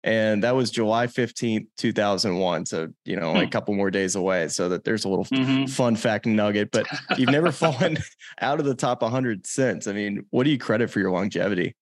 And 0.06 0.44
that 0.44 0.54
was 0.54 0.70
July 0.70 1.08
15th, 1.08 1.66
2001. 1.78 2.66
So, 2.66 2.88
you 3.04 3.16
know, 3.16 3.32
like 3.32 3.48
a 3.48 3.50
couple 3.50 3.74
more 3.74 3.90
days 3.90 4.14
away. 4.14 4.46
So 4.46 4.68
that 4.68 4.84
there's 4.84 5.04
a 5.04 5.08
little 5.08 5.24
mm-hmm. 5.24 5.66
fun 5.66 5.96
fact 5.96 6.26
nugget, 6.26 6.70
but 6.70 6.86
you've 7.18 7.30
never 7.30 7.50
fallen 7.52 7.98
out 8.40 8.60
of 8.60 8.66
the 8.66 8.74
top 8.76 9.02
100 9.02 9.44
since. 9.44 9.88
I 9.88 9.92
mean, 9.92 10.24
what 10.30 10.44
do 10.44 10.50
you 10.50 10.58
credit 10.58 10.90
for 10.90 11.00
your 11.00 11.10
longevity? 11.10 11.74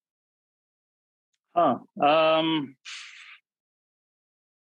Oh, 1.53 1.81
um, 2.01 2.75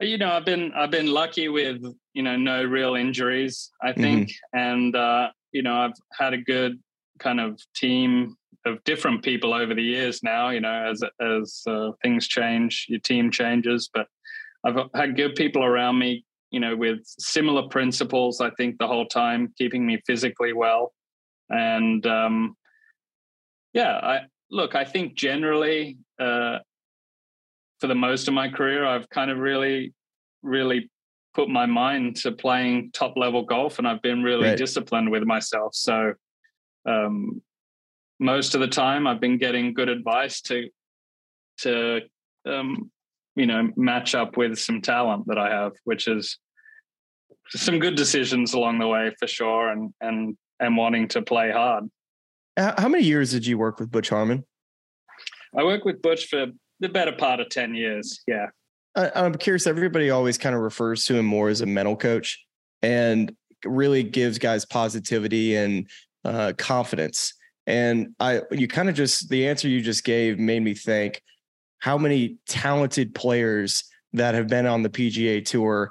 you 0.01 0.19
know, 0.19 0.31
I've 0.31 0.45
been 0.45 0.73
I've 0.77 0.91
been 0.91 1.11
lucky 1.11 1.49
with 1.49 1.83
you 2.13 2.23
know 2.23 2.37
no 2.37 2.63
real 2.63 2.95
injuries, 2.95 3.71
I 3.83 3.93
think, 3.93 4.29
mm-hmm. 4.29 4.59
and 4.59 4.95
uh, 4.95 5.31
you 5.51 5.63
know 5.63 5.75
I've 5.75 5.95
had 6.13 6.33
a 6.33 6.39
good 6.39 6.79
kind 7.19 7.41
of 7.41 7.61
team 7.75 8.37
of 8.65 8.83
different 8.85 9.23
people 9.23 9.55
over 9.55 9.75
the 9.75 9.83
years 9.83 10.23
now. 10.23 10.51
You 10.51 10.61
know, 10.61 10.87
as 10.91 11.03
as 11.21 11.63
uh, 11.67 11.91
things 12.03 12.27
change, 12.27 12.87
your 12.89 13.01
team 13.01 13.31
changes. 13.31 13.91
But 13.93 14.07
I've 14.65 14.77
had 14.95 15.17
good 15.17 15.35
people 15.35 15.65
around 15.65 15.99
me. 15.99 16.25
You 16.53 16.61
know, 16.61 16.77
with 16.77 17.01
similar 17.05 17.69
principles. 17.69 18.41
I 18.41 18.51
think 18.51 18.79
the 18.79 18.87
whole 18.87 19.07
time, 19.07 19.53
keeping 19.59 19.85
me 19.85 20.01
physically 20.07 20.53
well, 20.53 20.95
and 21.51 22.07
um, 22.07 22.57
yeah, 23.73 23.93
I 23.97 24.21
look. 24.51 24.75
I 24.75 24.85
think 24.85 25.17
generally, 25.17 25.99
uh, 26.21 26.59
for 27.81 27.89
the 27.89 27.97
most 27.97 28.29
of 28.29 28.35
my 28.35 28.49
career, 28.49 28.87
I've 28.87 29.09
kind 29.11 29.31
of 29.31 29.39
really, 29.39 29.93
really 30.43 30.89
put 31.35 31.49
my 31.49 31.67
mind 31.67 32.17
to 32.17 32.33
playing 32.33 32.91
top 32.93 33.17
level 33.17 33.45
golf, 33.45 33.79
and 33.79 33.87
I've 33.87 34.01
been 34.01 34.23
really 34.23 34.49
right. 34.49 34.57
disciplined 34.57 35.11
with 35.11 35.25
myself. 35.25 35.75
So 35.75 36.15
um, 36.87 37.43
most 38.19 38.55
of 38.55 38.61
the 38.61 38.69
time 38.69 39.07
I've 39.07 39.21
been 39.21 39.39
getting 39.39 39.75
good 39.75 39.89
advice 39.89 40.41
to 40.43 40.69
to 41.59 42.01
um, 42.47 42.91
you 43.35 43.47
know 43.47 43.71
match 43.77 44.15
up 44.15 44.37
with 44.37 44.59
some 44.59 44.81
talent 44.81 45.27
that 45.27 45.39
I 45.39 45.51
have, 45.51 45.73
which 45.85 46.09
is 46.09 46.39
some 47.51 47.79
good 47.79 47.95
decisions 47.95 48.55
along 48.55 48.79
the 48.79 48.89
way 48.89 49.13
for 49.19 49.27
sure, 49.27 49.69
and 49.69 49.93
and 50.01 50.37
and 50.61 50.77
wanting 50.77 51.09
to 51.09 51.23
play 51.23 51.51
hard. 51.51 51.85
How 52.57 52.89
many 52.89 53.05
years 53.05 53.33
did 53.33 53.47
you 53.47 53.59
work 53.59 53.79
with 53.79 53.91
Butch 53.91 54.09
Harmon? 54.09 54.45
I 55.57 55.63
worked 55.63 55.85
with 55.85 56.01
Butch 56.01 56.27
for 56.29 56.47
the 56.81 56.89
better 56.89 57.13
part 57.13 57.41
of 57.41 57.51
ten 57.51 57.75
years. 57.75 58.23
Yeah, 58.27 58.47
I, 58.95 59.11
I'm 59.15 59.35
curious. 59.35 59.67
Everybody 59.67 60.11
always 60.11 60.39
kind 60.39 60.55
of 60.55 60.63
refers 60.63 61.05
to 61.07 61.17
him 61.17 61.27
more 61.27 61.49
as 61.49 61.61
a 61.61 61.67
mental 61.67 61.97
coach, 61.97 62.43
and 62.83 63.35
really 63.65 64.03
gives 64.03 64.39
guys 64.39 64.65
positivity 64.65 65.57
and 65.57 65.89
uh, 66.27 66.53
confidence. 66.59 67.33
And 67.67 68.15
I, 68.21 68.43
you 68.51 68.69
kind 68.69 68.89
of 68.89 68.95
just, 68.95 69.29
the 69.29 69.49
answer 69.49 69.69
you 69.69 69.81
just 69.81 70.05
gave 70.05 70.39
made 70.39 70.63
me 70.63 70.75
think 70.75 71.23
how 71.79 71.97
many 71.97 72.37
talented 72.47 73.15
players 73.15 73.85
that 74.13 74.35
have 74.35 74.49
been 74.49 74.67
on 74.67 74.83
the 74.83 74.89
PGA 74.89 75.45
tour 75.45 75.91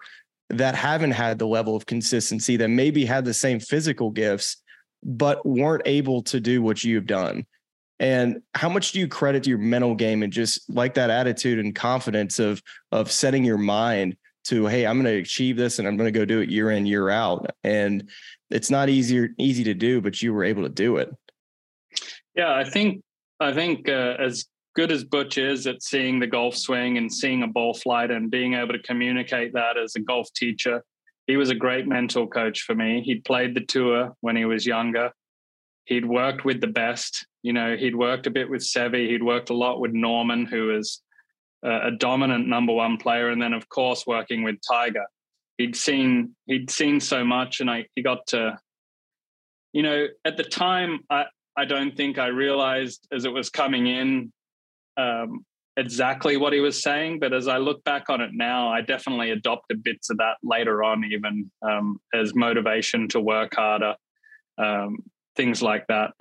that 0.49 0.75
haven't 0.75 1.11
had 1.11 1.39
the 1.39 1.47
level 1.47 1.75
of 1.75 1.85
consistency 1.85 2.57
that 2.57 2.69
maybe 2.69 3.05
had 3.05 3.25
the 3.25 3.33
same 3.33 3.59
physical 3.59 4.11
gifts, 4.11 4.57
but 5.03 5.45
weren't 5.45 5.83
able 5.85 6.21
to 6.23 6.39
do 6.39 6.61
what 6.61 6.83
you've 6.83 7.07
done. 7.07 7.45
And 7.99 8.41
how 8.53 8.69
much 8.69 8.91
do 8.91 8.99
you 8.99 9.07
credit 9.07 9.43
to 9.43 9.49
your 9.49 9.59
mental 9.59 9.95
game 9.95 10.21
and 10.21 10.33
just 10.33 10.69
like 10.69 10.95
that 10.95 11.09
attitude 11.09 11.59
and 11.59 11.73
confidence 11.73 12.39
of 12.39 12.61
of 12.91 13.09
setting 13.09 13.45
your 13.45 13.57
mind 13.57 14.17
to, 14.45 14.65
hey, 14.67 14.85
I'm 14.85 15.01
going 15.01 15.11
to 15.11 15.21
achieve 15.21 15.57
this 15.57 15.79
and 15.79 15.87
I'm 15.87 15.97
going 15.97 16.11
to 16.11 16.17
go 16.19 16.25
do 16.25 16.41
it 16.41 16.49
year 16.49 16.71
in, 16.71 16.85
year 16.85 17.09
out. 17.09 17.49
And 17.63 18.09
it's 18.49 18.69
not 18.69 18.89
easier 18.89 19.29
easy 19.37 19.63
to 19.65 19.73
do, 19.73 20.01
but 20.01 20.21
you 20.21 20.33
were 20.33 20.43
able 20.43 20.63
to 20.63 20.69
do 20.69 20.97
it. 20.97 21.13
Yeah, 22.35 22.53
I 22.53 22.63
think 22.63 23.01
I 23.39 23.53
think 23.53 23.89
uh, 23.89 24.15
as 24.19 24.45
good 24.75 24.91
as 24.91 25.03
Butch 25.03 25.37
is 25.37 25.67
at 25.67 25.81
seeing 25.81 26.19
the 26.19 26.27
golf 26.27 26.55
swing 26.55 26.97
and 26.97 27.11
seeing 27.11 27.43
a 27.43 27.47
ball 27.47 27.73
flight 27.73 28.11
and 28.11 28.29
being 28.29 28.53
able 28.53 28.73
to 28.73 28.81
communicate 28.81 29.53
that 29.53 29.77
as 29.77 29.95
a 29.95 30.01
golf 30.01 30.27
teacher, 30.33 30.83
he 31.27 31.37
was 31.37 31.49
a 31.49 31.55
great 31.55 31.87
mental 31.87 32.27
coach 32.27 32.61
for 32.61 32.75
me. 32.75 33.01
He'd 33.01 33.23
played 33.23 33.55
the 33.55 33.61
tour 33.61 34.13
when 34.21 34.35
he 34.35 34.45
was 34.45 34.65
younger. 34.65 35.11
He'd 35.85 36.05
worked 36.05 36.45
with 36.45 36.61
the 36.61 36.67
best. 36.67 37.25
You 37.41 37.53
know, 37.53 37.75
he'd 37.77 37.95
worked 37.95 38.27
a 38.27 38.31
bit 38.31 38.49
with 38.49 38.61
Seve. 38.61 39.07
He'd 39.09 39.23
worked 39.23 39.49
a 39.49 39.55
lot 39.55 39.79
with 39.79 39.93
Norman, 39.93 40.45
who 40.45 40.67
was 40.67 41.01
a 41.63 41.91
dominant 41.91 42.47
number 42.47 42.73
one 42.73 42.97
player, 42.97 43.29
and 43.29 43.41
then 43.41 43.53
of 43.53 43.67
course 43.69 44.05
working 44.05 44.43
with 44.43 44.57
Tiger. 44.67 45.05
He'd 45.57 45.75
seen 45.75 46.35
he'd 46.45 46.69
seen 46.69 46.99
so 46.99 47.23
much, 47.23 47.61
and 47.61 47.69
I 47.69 47.85
he 47.95 48.01
got 48.01 48.27
to, 48.27 48.57
you 49.73 49.83
know, 49.83 50.07
at 50.25 50.37
the 50.37 50.43
time 50.43 50.99
I 51.09 51.25
I 51.57 51.65
don't 51.65 51.95
think 51.95 52.19
I 52.19 52.27
realized 52.27 53.07
as 53.11 53.25
it 53.25 53.31
was 53.31 53.49
coming 53.49 53.87
in 53.87 54.33
um, 54.97 55.45
exactly 55.77 56.37
what 56.37 56.53
he 56.53 56.59
was 56.59 56.81
saying. 56.81 57.19
But 57.19 57.33
as 57.33 57.47
I 57.47 57.57
look 57.57 57.83
back 57.83 58.09
on 58.09 58.21
it 58.21 58.31
now, 58.33 58.69
I 58.69 58.81
definitely 58.81 59.31
adopted 59.31 59.83
bits 59.83 60.09
of 60.09 60.17
that 60.17 60.35
later 60.43 60.83
on, 60.83 61.05
even 61.05 61.51
um, 61.61 61.99
as 62.13 62.35
motivation 62.35 63.07
to 63.09 63.19
work 63.19 63.55
harder, 63.55 63.95
um, 64.57 64.97
things 65.35 65.61
like 65.61 65.85
that. 65.87 66.11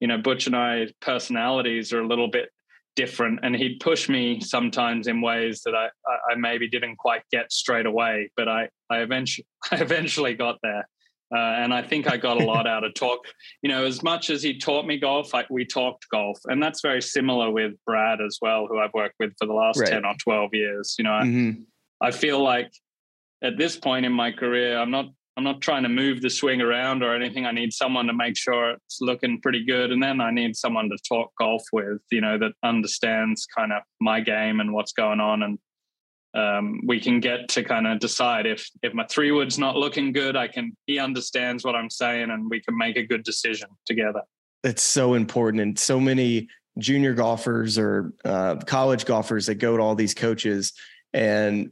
You 0.00 0.08
know, 0.08 0.18
Butch 0.18 0.46
and 0.46 0.56
I 0.56 0.88
personalities 1.00 1.92
are 1.92 2.00
a 2.00 2.06
little 2.06 2.28
bit 2.28 2.50
different, 2.96 3.40
and 3.42 3.54
he'd 3.56 3.80
push 3.80 4.08
me 4.08 4.40
sometimes 4.40 5.06
in 5.06 5.20
ways 5.20 5.62
that 5.64 5.74
I, 5.74 5.88
I 6.30 6.34
maybe 6.36 6.68
didn't 6.68 6.96
quite 6.96 7.22
get 7.30 7.52
straight 7.52 7.86
away. 7.86 8.30
But 8.36 8.48
I, 8.48 8.68
I 8.90 8.98
eventually, 8.98 9.46
I 9.70 9.76
eventually 9.76 10.34
got 10.34 10.58
there. 10.62 10.88
Uh, 11.34 11.38
and 11.38 11.72
I 11.72 11.80
think 11.80 12.10
I 12.12 12.18
got 12.18 12.42
a 12.42 12.44
lot 12.44 12.66
out 12.66 12.84
of 12.84 12.92
talk. 12.92 13.20
You 13.62 13.70
know, 13.70 13.86
as 13.86 14.02
much 14.02 14.28
as 14.28 14.42
he 14.42 14.58
taught 14.58 14.86
me 14.86 14.98
golf, 14.98 15.34
I, 15.34 15.46
we 15.48 15.64
talked 15.64 16.06
golf, 16.10 16.38
and 16.44 16.62
that's 16.62 16.82
very 16.82 17.00
similar 17.00 17.50
with 17.50 17.72
Brad 17.86 18.20
as 18.20 18.38
well, 18.42 18.66
who 18.68 18.78
I've 18.78 18.92
worked 18.92 19.14
with 19.18 19.32
for 19.38 19.46
the 19.46 19.54
last 19.54 19.80
right. 19.80 19.88
ten 19.88 20.04
or 20.04 20.14
twelve 20.22 20.50
years. 20.52 20.94
You 20.98 21.04
know, 21.04 21.10
mm-hmm. 21.10 21.62
I, 22.02 22.08
I 22.08 22.10
feel 22.10 22.42
like 22.42 22.70
at 23.42 23.56
this 23.56 23.76
point 23.76 24.04
in 24.04 24.12
my 24.12 24.30
career, 24.30 24.76
I'm 24.76 24.90
not 24.90 25.06
I'm 25.36 25.44
not 25.44 25.62
trying 25.62 25.82
to 25.84 25.88
move 25.88 26.20
the 26.20 26.28
swing 26.28 26.60
around 26.60 27.02
or 27.02 27.14
anything. 27.14 27.46
I 27.46 27.52
need 27.52 27.72
someone 27.72 28.06
to 28.06 28.12
make 28.12 28.36
sure 28.36 28.72
it's 28.72 28.98
looking 29.00 29.40
pretty 29.40 29.64
good, 29.64 29.90
and 29.90 30.02
then 30.02 30.20
I 30.20 30.30
need 30.30 30.56
someone 30.56 30.90
to 30.90 30.98
talk 31.08 31.32
golf 31.38 31.62
with. 31.72 32.00
You 32.10 32.20
know, 32.20 32.38
that 32.38 32.52
understands 32.62 33.46
kind 33.46 33.72
of 33.72 33.82
my 34.00 34.20
game 34.20 34.60
and 34.60 34.74
what's 34.74 34.92
going 34.92 35.20
on, 35.20 35.42
and 35.42 35.58
um, 36.34 36.80
we 36.86 37.00
can 37.00 37.20
get 37.20 37.48
to 37.50 37.62
kind 37.62 37.86
of 37.86 37.98
decide 37.98 38.46
if 38.46 38.68
if 38.82 38.92
my 38.92 39.06
three 39.06 39.32
wood's 39.32 39.58
not 39.58 39.76
looking 39.76 40.12
good, 40.12 40.36
I 40.36 40.48
can 40.48 40.76
he 40.86 40.98
understands 40.98 41.64
what 41.64 41.74
I'm 41.74 41.90
saying, 41.90 42.30
and 42.30 42.50
we 42.50 42.60
can 42.60 42.76
make 42.76 42.96
a 42.96 43.06
good 43.06 43.24
decision 43.24 43.70
together. 43.86 44.22
It's 44.64 44.82
so 44.82 45.14
important, 45.14 45.62
and 45.62 45.78
so 45.78 45.98
many 45.98 46.48
junior 46.78 47.14
golfers 47.14 47.78
or 47.78 48.12
uh, 48.24 48.56
college 48.56 49.06
golfers 49.06 49.46
that 49.46 49.56
go 49.56 49.76
to 49.76 49.82
all 49.82 49.94
these 49.94 50.14
coaches 50.14 50.72
and 51.12 51.70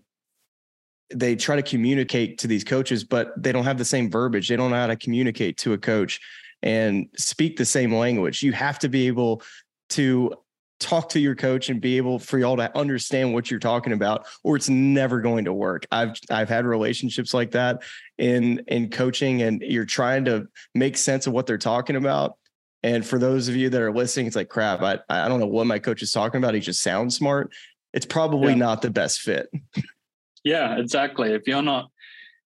they 1.15 1.37
try 1.37 1.57
to 1.57 1.63
communicate 1.63 2.39
to 2.39 2.47
these 2.47 2.65
coaches, 2.65 3.05
but 3.05 3.33
they 3.41 3.53
don't 3.53 3.65
have 3.65 3.79
the 3.79 3.85
same 3.85 4.11
verbiage. 4.11 4.49
They 4.49 4.57
don't 4.57 4.71
know 4.71 4.77
how 4.77 4.87
to 4.87 4.97
communicate 4.97 5.59
to 5.59 5.73
a 5.73 5.79
coach 5.79 6.21
and 6.63 7.09
speak 7.17 7.57
the 7.57 7.65
same 7.65 7.95
language. 7.95 8.43
You 8.43 8.53
have 8.53 8.79
to 8.81 8.89
be 8.89 9.07
able 9.07 9.43
to 9.91 10.35
talk 10.81 11.11
to 11.11 11.21
your 11.21 11.35
coach 11.35 11.69
and 11.69 11.81
be 11.81 11.99
able 11.99 12.19
for 12.19 12.39
y'all 12.39 12.57
to 12.57 12.77
understand 12.77 13.35
what 13.35 13.51
you're 13.51 13.61
talking 13.61 13.93
about 13.93 14.27
or 14.43 14.57
it's 14.57 14.71
never 14.71 15.21
going 15.21 15.45
to 15.45 15.53
work 15.53 15.87
i've 15.93 16.17
i've 16.31 16.49
had 16.49 16.65
relationships 16.65 17.35
like 17.35 17.51
that 17.51 17.83
in 18.17 18.65
in 18.67 18.89
coaching 18.89 19.43
and 19.43 19.61
you're 19.61 19.85
trying 19.85 20.25
to 20.25 20.49
make 20.75 20.97
sense 20.97 21.27
of 21.27 21.35
what 21.35 21.47
they're 21.47 21.59
talking 21.59 21.97
about 21.97 22.39
and 22.83 23.07
for 23.07 23.19
those 23.19 23.47
of 23.47 23.55
you 23.55 23.69
that 23.69 23.83
are 23.83 23.93
listening 23.93 24.27
it's 24.27 24.37
like 24.37 24.49
crap 24.49 24.81
i 24.81 24.99
i 25.11 25.29
don't 25.29 25.39
know 25.39 25.47
what 25.47 25.67
my 25.67 25.79
coach 25.79 26.01
is 26.01 26.13
talking 26.13 26.39
about 26.39 26.55
he 26.55 26.61
just 26.61 26.83
sounds 26.83 27.15
smart 27.15 27.53
it's 27.93 28.07
probably 28.07 28.53
yeah. 28.53 28.59
not 28.59 28.81
the 28.81 28.91
best 28.91 29.21
fit 29.21 29.51
yeah 30.45 30.77
exactly 30.77 31.33
if 31.33 31.47
you're 31.47 31.63
not 31.63 31.91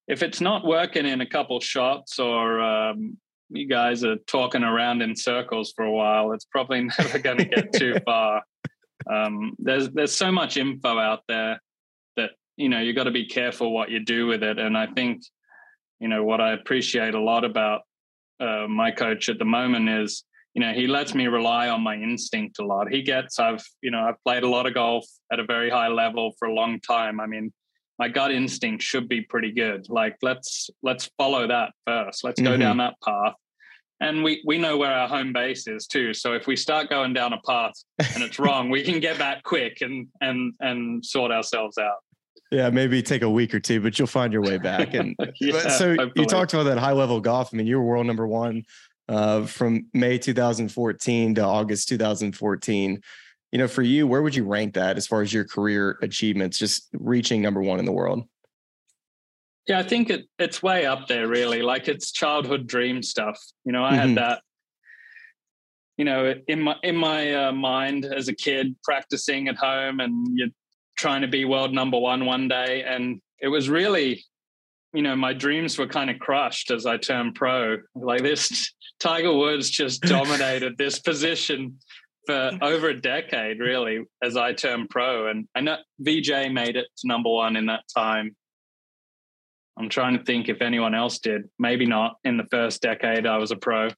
if 0.07 0.23
it's 0.23 0.41
not 0.41 0.67
working 0.67 1.07
in 1.07 1.21
a 1.21 1.27
couple 1.27 1.59
shots 1.61 2.19
or 2.19 2.61
um, 2.61 3.17
you 3.49 3.67
guys 3.67 4.05
are 4.05 4.17
talking 4.17 4.63
around 4.63 5.03
in 5.03 5.17
circles 5.17 5.73
for 5.75 5.85
a 5.85 5.91
while, 5.91 6.33
it's 6.33 6.45
probably 6.45 6.85
never 6.99 7.19
going 7.19 7.39
to 7.39 7.45
get 7.45 7.73
too 7.73 7.97
far. 8.05 8.43
Um, 9.11 9.55
there's 9.59 9.91
there's 9.91 10.15
so 10.15 10.33
much 10.33 10.57
info 10.57 10.99
out 10.99 11.23
there 11.29 11.61
that 12.17 12.31
you 12.57 12.69
know 12.69 12.81
you 12.81 12.93
got 12.95 13.05
to 13.05 13.11
be 13.11 13.27
careful 13.27 13.73
what 13.73 13.91
you 13.91 14.05
do 14.05 14.27
with 14.27 14.43
it. 14.43 14.59
And 14.59 14.77
I 14.77 14.87
think 14.87 15.23
you 16.01 16.09
know 16.09 16.25
what 16.25 16.41
I 16.41 16.53
appreciate 16.53 17.15
a 17.15 17.21
lot 17.21 17.45
about 17.45 17.83
uh, 18.41 18.67
my 18.69 18.91
coach 18.91 19.29
at 19.29 19.39
the 19.39 19.45
moment 19.45 19.89
is 19.89 20.25
you 20.55 20.61
know 20.61 20.73
he 20.73 20.87
lets 20.87 21.15
me 21.15 21.27
rely 21.27 21.69
on 21.69 21.83
my 21.83 21.97
instinct 21.97 22.59
a 22.61 22.65
lot. 22.65 22.91
He 22.91 23.03
gets 23.03 23.39
I've 23.39 23.65
you 23.83 23.91
know 23.91 24.01
I've 24.01 24.23
played 24.25 24.43
a 24.43 24.49
lot 24.49 24.67
of 24.67 24.75
golf 24.75 25.07
at 25.31 25.39
a 25.39 25.45
very 25.45 25.69
high 25.69 25.89
level 25.89 26.33
for 26.39 26.49
a 26.49 26.55
long 26.55 26.81
time. 26.81 27.21
I 27.21 27.27
mean 27.27 27.53
my 27.99 28.09
gut 28.09 28.33
instinct 28.33 28.83
should 28.83 29.09
be 29.09 29.21
pretty 29.23 29.53
good. 29.53 29.87
Like 29.89 30.17
let's 30.23 30.71
let's 30.83 31.11
follow 31.19 31.47
that 31.49 31.73
first. 31.87 32.25
Let's 32.25 32.41
go 32.41 32.51
Mhm. 32.57 32.59
down 32.61 32.77
that 32.79 32.95
path. 33.05 33.35
And 34.01 34.25
we 34.25 34.43
we 34.45 34.59
know 34.59 34.77
where 34.77 34.91
our 34.93 35.09
home 35.09 35.33
base 35.33 35.67
is 35.69 35.87
too. 35.87 36.13
So 36.15 36.35
if 36.35 36.47
we 36.47 36.57
start 36.57 36.91
going 36.91 37.13
down 37.13 37.33
a 37.33 37.41
path 37.47 37.73
and 38.15 38.23
it's 38.23 38.39
wrong, 38.41 38.69
we 38.71 38.83
can 38.83 39.01
get 39.01 39.19
back 39.19 39.43
quick 39.45 39.81
and 39.81 40.09
and 40.21 40.53
and 40.61 41.05
sort 41.05 41.31
ourselves 41.31 41.79
out. 41.79 41.99
Yeah, 42.51 42.71
maybe 42.71 43.03
take 43.03 43.23
a 43.23 43.31
week 43.31 43.55
or 43.55 43.61
two, 43.61 43.81
but 43.81 43.99
you'll 43.99 44.07
find 44.07 44.33
your 44.33 44.43
way 44.43 44.59
back. 44.59 44.95
And 44.95 45.17
Yeah, 45.41 45.69
so 45.71 45.97
you 46.15 46.25
talked 46.27 46.53
about 46.53 46.65
that 46.65 46.79
high 46.79 46.93
level 46.93 47.21
golf. 47.21 47.51
I 47.53 47.57
mean, 47.57 47.67
you 47.67 47.79
were 47.79 47.85
world 47.85 48.07
number 48.07 48.27
one 48.27 48.65
uh, 49.09 49.47
from 49.47 49.87
May 49.95 50.19
2014 50.19 51.37
to 51.37 51.41
August 51.45 51.89
2014. 51.89 53.01
You 53.55 53.59
know, 53.59 53.69
for 53.69 53.83
you, 53.83 54.09
where 54.09 54.21
would 54.21 54.35
you 54.35 54.43
rank 54.45 54.75
that 54.75 54.97
as 54.97 55.07
far 55.07 55.23
as 55.23 55.33
your 55.33 55.45
career 55.45 55.97
achievements, 56.03 56.59
just 56.59 56.89
reaching 56.93 57.41
number 57.41 57.63
one 57.63 57.79
in 57.79 57.85
the 57.85 57.93
world? 57.93 58.25
Yeah, 59.69 59.79
I 59.79 59.85
think 59.85 60.11
it 60.11 60.27
it's 60.41 60.61
way 60.61 60.87
up 60.87 61.07
there 61.07 61.29
really. 61.29 61.63
Like 61.63 61.87
it's 61.87 62.11
childhood 62.11 62.67
dream 62.67 63.01
stuff. 63.01 63.41
You 63.65 63.71
know, 63.71 63.85
I 63.85 63.93
Mhm. 63.93 63.97
had 64.01 64.15
that 64.17 64.43
you 65.97 66.05
know, 66.05 66.35
in 66.49 66.63
my 66.63 66.75
in 66.83 66.97
my 66.97 67.33
uh, 67.33 67.53
mind 67.53 68.05
as 68.05 68.27
a 68.27 68.35
kid 68.35 68.75
practicing 68.83 69.47
at 69.47 69.55
home 69.55 70.01
and 70.01 70.37
you're 70.37 70.49
trying 70.99 71.23
to 71.23 71.29
be 71.29 71.45
world 71.45 71.73
number 71.73 71.97
1 71.97 72.27
one 72.27 72.49
day 72.49 72.83
and 72.83 73.23
it 73.41 73.47
was 73.47 73.69
really 73.69 74.25
you 74.93 75.03
know, 75.03 75.15
my 75.15 75.33
dreams 75.33 75.79
were 75.79 75.89
kind 75.89 76.11
of 76.11 76.19
crushed 76.19 76.71
as 76.73 76.87
I 76.87 76.97
turned 76.97 77.37
pro. 77.37 77.79
Like 77.95 78.23
this 78.23 78.73
Tiger 78.99 79.33
Woods 79.33 79.71
just 79.71 80.03
dominated 80.17 80.77
this 80.77 80.99
position 80.99 81.79
for 82.27 82.51
over 82.63 82.89
a 82.89 83.01
decade 83.01 83.61
really 83.61 84.05
as 84.23 84.37
I 84.37 84.53
turned 84.53 84.91
pro 84.91 85.29
and 85.29 85.47
I 85.55 85.61
know 85.61 85.77
Vijay 86.03 86.53
made 86.53 86.77
it 86.77 86.87
to 86.99 87.07
number 87.07 87.31
1 87.31 87.57
in 87.57 87.67
that 87.67 87.85
time. 87.95 88.37
I'm 89.77 89.89
trying 89.89 90.17
to 90.17 90.25
think 90.25 90.49
if 90.49 90.63
anyone 90.63 90.95
else 90.95 91.19
did. 91.19 91.49
Maybe 91.59 91.87
not 91.87 92.17
in 92.25 92.37
the 92.37 92.47
first 92.51 92.81
decade 92.81 93.27
I 93.27 93.39
was 93.39 93.51
a 93.51 93.57
pro. 93.57 93.89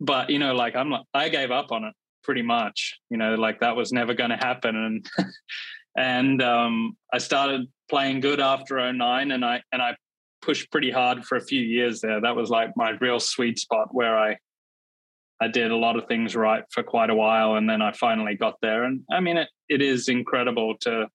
But 0.00 0.30
you 0.30 0.38
know, 0.38 0.54
like 0.54 0.76
I'm 0.76 0.92
I 1.14 1.28
gave 1.28 1.50
up 1.50 1.72
on 1.72 1.84
it 1.84 1.94
pretty 2.22 2.42
much. 2.42 2.98
You 3.10 3.16
know, 3.16 3.34
like 3.34 3.60
that 3.60 3.76
was 3.76 3.92
never 3.92 4.14
going 4.14 4.30
to 4.30 4.36
happen. 4.36 4.76
And 4.76 5.06
and 5.96 6.42
um, 6.42 6.96
I 7.12 7.18
started 7.18 7.66
playing 7.88 8.20
good 8.20 8.40
after 8.40 8.92
09 8.92 9.30
and 9.30 9.44
I 9.44 9.62
and 9.72 9.82
I 9.82 9.96
pushed 10.42 10.70
pretty 10.70 10.90
hard 10.90 11.24
for 11.24 11.36
a 11.36 11.44
few 11.44 11.60
years 11.60 12.00
there. 12.00 12.20
That 12.20 12.36
was 12.36 12.50
like 12.50 12.76
my 12.76 12.90
real 13.00 13.18
sweet 13.20 13.58
spot 13.58 13.88
where 13.92 14.16
I 14.16 14.36
I 15.40 15.48
did 15.48 15.70
a 15.70 15.76
lot 15.76 15.96
of 15.96 16.06
things 16.06 16.34
right 16.34 16.64
for 16.70 16.82
quite 16.82 17.10
a 17.10 17.14
while 17.14 17.56
and 17.56 17.68
then 17.68 17.80
I 17.80 17.92
finally 17.92 18.34
got 18.34 18.54
there. 18.60 18.84
And 18.84 19.02
I 19.10 19.20
mean 19.20 19.36
it 19.36 19.48
it 19.68 19.82
is 19.82 20.08
incredible 20.08 20.76
to 20.82 21.08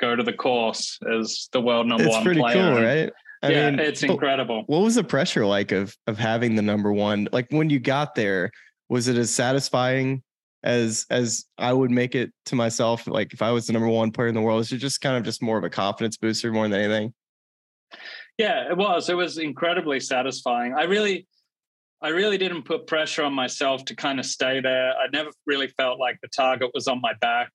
go 0.00 0.16
to 0.16 0.22
the 0.22 0.32
course 0.32 0.98
as 1.12 1.48
the 1.52 1.60
world 1.60 1.86
number 1.86 2.04
It's 2.04 2.14
one 2.14 2.24
pretty 2.24 2.40
player. 2.40 2.54
cool, 2.54 2.82
right? 2.82 3.12
I 3.42 3.50
yeah, 3.50 3.70
mean, 3.70 3.78
it's 3.78 4.02
incredible. 4.02 4.64
What 4.66 4.82
was 4.82 4.94
the 4.94 5.04
pressure 5.04 5.44
like 5.44 5.70
of 5.72 5.94
of 6.06 6.18
having 6.18 6.54
the 6.54 6.62
number 6.62 6.92
one? 6.92 7.28
Like 7.32 7.46
when 7.50 7.68
you 7.68 7.78
got 7.78 8.14
there, 8.14 8.50
was 8.88 9.08
it 9.08 9.16
as 9.18 9.30
satisfying 9.34 10.22
as 10.62 11.04
as 11.10 11.44
I 11.58 11.72
would 11.72 11.90
make 11.90 12.14
it 12.14 12.32
to 12.46 12.54
myself? 12.54 13.06
Like 13.06 13.34
if 13.34 13.42
I 13.42 13.50
was 13.50 13.66
the 13.66 13.74
number 13.74 13.88
one 13.88 14.12
player 14.12 14.28
in 14.28 14.34
the 14.34 14.40
world, 14.40 14.62
is 14.62 14.72
it 14.72 14.78
just 14.78 15.00
kind 15.02 15.16
of 15.16 15.24
just 15.24 15.42
more 15.42 15.58
of 15.58 15.64
a 15.64 15.70
confidence 15.70 16.16
booster 16.16 16.52
more 16.52 16.66
than 16.68 16.80
anything? 16.80 17.12
Yeah, 18.38 18.70
it 18.70 18.76
was. 18.76 19.08
It 19.08 19.16
was 19.16 19.38
incredibly 19.38 20.00
satisfying. 20.00 20.74
I 20.74 20.84
really, 20.84 21.26
I 22.02 22.08
really 22.08 22.36
didn't 22.38 22.64
put 22.64 22.86
pressure 22.86 23.22
on 23.22 23.32
myself 23.32 23.84
to 23.86 23.96
kind 23.96 24.20
of 24.20 24.26
stay 24.26 24.60
there. 24.60 24.90
I 24.92 25.06
never 25.12 25.30
really 25.46 25.68
felt 25.68 25.98
like 25.98 26.18
the 26.22 26.28
target 26.28 26.70
was 26.74 26.86
on 26.86 27.00
my 27.00 27.12
back. 27.20 27.50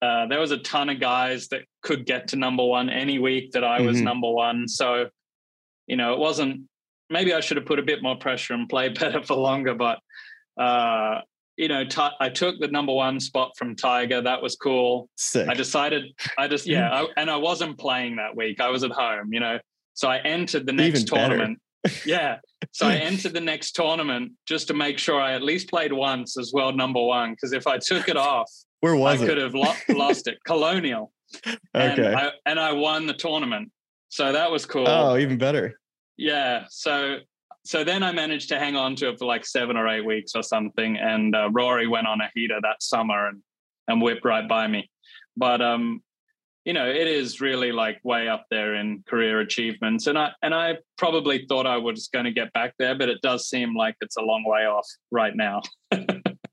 Uh, 0.00 0.26
there 0.26 0.40
was 0.40 0.52
a 0.52 0.58
ton 0.58 0.88
of 0.88 1.00
guys 1.00 1.48
that 1.48 1.62
could 1.82 2.06
get 2.06 2.28
to 2.28 2.36
number 2.36 2.64
one 2.64 2.88
any 2.88 3.18
week 3.18 3.50
that 3.52 3.64
I 3.64 3.80
was 3.80 3.98
Mhm. 3.98 4.04
number 4.04 4.30
one. 4.30 4.68
So, 4.68 5.10
you 5.86 5.96
know, 5.96 6.12
it 6.14 6.18
wasn't. 6.18 6.62
Maybe 7.10 7.34
I 7.34 7.40
should 7.40 7.56
have 7.56 7.66
put 7.66 7.78
a 7.78 7.82
bit 7.82 8.02
more 8.02 8.16
pressure 8.16 8.54
and 8.54 8.68
played 8.68 8.94
better 9.00 9.22
for 9.22 9.34
longer. 9.34 9.74
But, 9.74 9.98
uh, 10.56 11.22
you 11.56 11.66
know, 11.68 11.84
Ti- 11.84 12.14
I 12.20 12.28
took 12.28 12.60
the 12.60 12.68
number 12.68 12.92
one 12.92 13.18
spot 13.18 13.52
from 13.58 13.74
Tiger. 13.74 14.20
That 14.22 14.40
was 14.40 14.54
cool. 14.56 15.10
Sick. 15.16 15.48
I 15.48 15.54
decided, 15.54 16.04
I 16.38 16.46
just, 16.46 16.66
yeah, 16.66 16.90
I, 17.02 17.06
and 17.16 17.28
I 17.28 17.36
wasn't 17.36 17.76
playing 17.78 18.16
that 18.16 18.36
week. 18.36 18.60
I 18.60 18.68
was 18.70 18.84
at 18.84 18.92
home, 18.92 19.32
you 19.32 19.40
know. 19.40 19.58
So 19.94 20.08
I 20.08 20.18
entered 20.18 20.64
the 20.66 20.72
next 20.72 21.00
Even 21.00 21.06
tournament. 21.06 21.58
Yeah. 22.04 22.38
So 22.72 22.86
I 22.86 22.94
entered 23.10 23.32
the 23.34 23.40
next 23.40 23.72
tournament 23.72 24.32
just 24.46 24.68
to 24.68 24.74
make 24.74 24.98
sure 24.98 25.20
I 25.20 25.34
at 25.34 25.42
least 25.42 25.68
played 25.68 25.92
once 25.92 26.38
as 26.38 26.52
world 26.52 26.76
number 26.76 27.02
one. 27.02 27.32
Because 27.32 27.52
if 27.52 27.66
I 27.66 27.78
took 27.78 28.08
it 28.08 28.16
off, 28.16 28.50
Where 28.80 28.94
I 28.94 28.98
was 28.98 29.20
could 29.20 29.38
have 29.38 29.54
lo- 29.54 29.74
lost 29.88 30.26
it. 30.28 30.38
Colonial. 30.44 31.12
And 31.74 31.98
Okay. 32.00 32.14
I, 32.14 32.30
and 32.46 32.58
I 32.58 32.72
won 32.72 33.06
the 33.06 33.12
tournament. 33.14 33.70
So 34.08 34.32
that 34.32 34.50
was 34.50 34.64
cool. 34.64 34.88
Oh, 34.88 35.18
even 35.18 35.38
better. 35.38 35.78
Yeah. 36.16 36.64
So 36.70 37.18
so 37.64 37.84
then 37.84 38.02
I 38.02 38.12
managed 38.12 38.48
to 38.48 38.58
hang 38.58 38.76
on 38.76 38.96
to 38.96 39.10
it 39.10 39.18
for 39.18 39.26
like 39.26 39.44
seven 39.44 39.76
or 39.76 39.88
eight 39.88 40.04
weeks 40.04 40.32
or 40.34 40.42
something. 40.42 40.96
And 40.96 41.36
uh, 41.36 41.50
Rory 41.52 41.86
went 41.86 42.06
on 42.06 42.20
a 42.22 42.30
heater 42.34 42.58
that 42.62 42.82
summer 42.82 43.28
and 43.28 43.42
and 43.88 44.00
whipped 44.02 44.24
right 44.24 44.48
by 44.48 44.66
me. 44.66 44.90
But 45.36 45.60
um, 45.60 46.02
you 46.68 46.74
know, 46.74 46.86
it 46.86 47.06
is 47.06 47.40
really 47.40 47.72
like 47.72 47.98
way 48.04 48.28
up 48.28 48.44
there 48.50 48.74
in 48.74 49.02
career 49.08 49.40
achievements. 49.40 50.06
And 50.06 50.18
I 50.18 50.32
and 50.42 50.54
I 50.54 50.76
probably 50.98 51.46
thought 51.48 51.66
I 51.66 51.78
was 51.78 52.08
going 52.08 52.26
to 52.26 52.30
get 52.30 52.52
back 52.52 52.74
there, 52.78 52.94
but 52.94 53.08
it 53.08 53.22
does 53.22 53.48
seem 53.48 53.74
like 53.74 53.96
it's 54.02 54.18
a 54.18 54.20
long 54.20 54.44
way 54.44 54.66
off 54.66 54.86
right 55.10 55.34
now. 55.34 55.62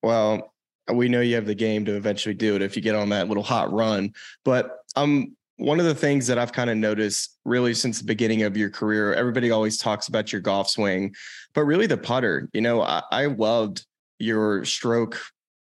Well, 0.02 0.54
we 0.94 1.10
know 1.10 1.22
you 1.22 1.34
have 1.34 1.48
the 1.48 1.56
game 1.56 1.84
to 1.86 1.96
eventually 1.96 2.36
do 2.36 2.56
it 2.56 2.62
if 2.62 2.76
you 2.76 2.82
get 2.84 2.94
on 2.94 3.10
that 3.10 3.28
little 3.28 3.42
hot 3.42 3.74
run. 3.74 4.14
But 4.44 4.78
um, 4.96 5.36
one 5.58 5.80
of 5.80 5.88
the 5.88 5.96
things 5.96 6.28
that 6.28 6.38
I've 6.38 6.54
kind 6.54 6.70
of 6.70 6.78
noticed 6.78 7.40
really 7.44 7.74
since 7.74 7.98
the 7.98 8.06
beginning 8.06 8.44
of 8.44 8.56
your 8.56 8.70
career, 8.70 9.16
everybody 9.16 9.50
always 9.50 9.80
talks 9.80 10.08
about 10.08 10.32
your 10.32 10.42
golf 10.42 10.70
swing, 10.70 11.16
but 11.56 11.64
really 11.64 11.88
the 11.88 11.98
putter. 11.98 12.50
You 12.54 12.62
know, 12.62 12.84
I, 12.84 13.02
I 13.12 13.26
loved 13.26 13.84
your 14.20 14.64
stroke 14.64 15.20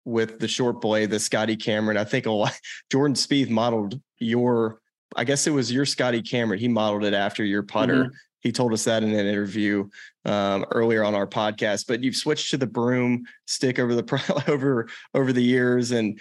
with 0.05 0.39
the 0.39 0.47
short 0.47 0.79
blade, 0.81 1.09
the 1.09 1.19
Scotty 1.19 1.55
Cameron. 1.55 1.97
I 1.97 2.03
think 2.03 2.25
a 2.27 2.31
lot, 2.31 2.53
Jordan 2.91 3.15
Spieth 3.15 3.49
modeled 3.49 3.99
your, 4.19 4.79
I 5.15 5.23
guess 5.23 5.47
it 5.47 5.51
was 5.51 5.71
your 5.71 5.85
Scotty 5.85 6.21
Cameron. 6.21 6.59
He 6.59 6.67
modeled 6.67 7.03
it 7.03 7.13
after 7.13 7.43
your 7.43 7.63
putter. 7.63 8.11
He 8.41 8.51
told 8.51 8.73
us 8.73 8.83
that 8.83 9.01
in 9.01 9.09
an 9.09 9.25
interview 9.25 9.89
um, 10.23 10.65
earlier 10.71 11.03
on 11.03 11.15
our 11.15 11.25
podcast. 11.25 11.87
But 11.87 12.03
you've 12.03 12.15
switched 12.15 12.51
to 12.51 12.57
the 12.57 12.67
broom 12.67 13.25
stick 13.47 13.79
over 13.79 13.95
the 13.95 14.43
over 14.47 14.87
over 15.15 15.33
the 15.33 15.41
years, 15.43 15.89
and 15.91 16.19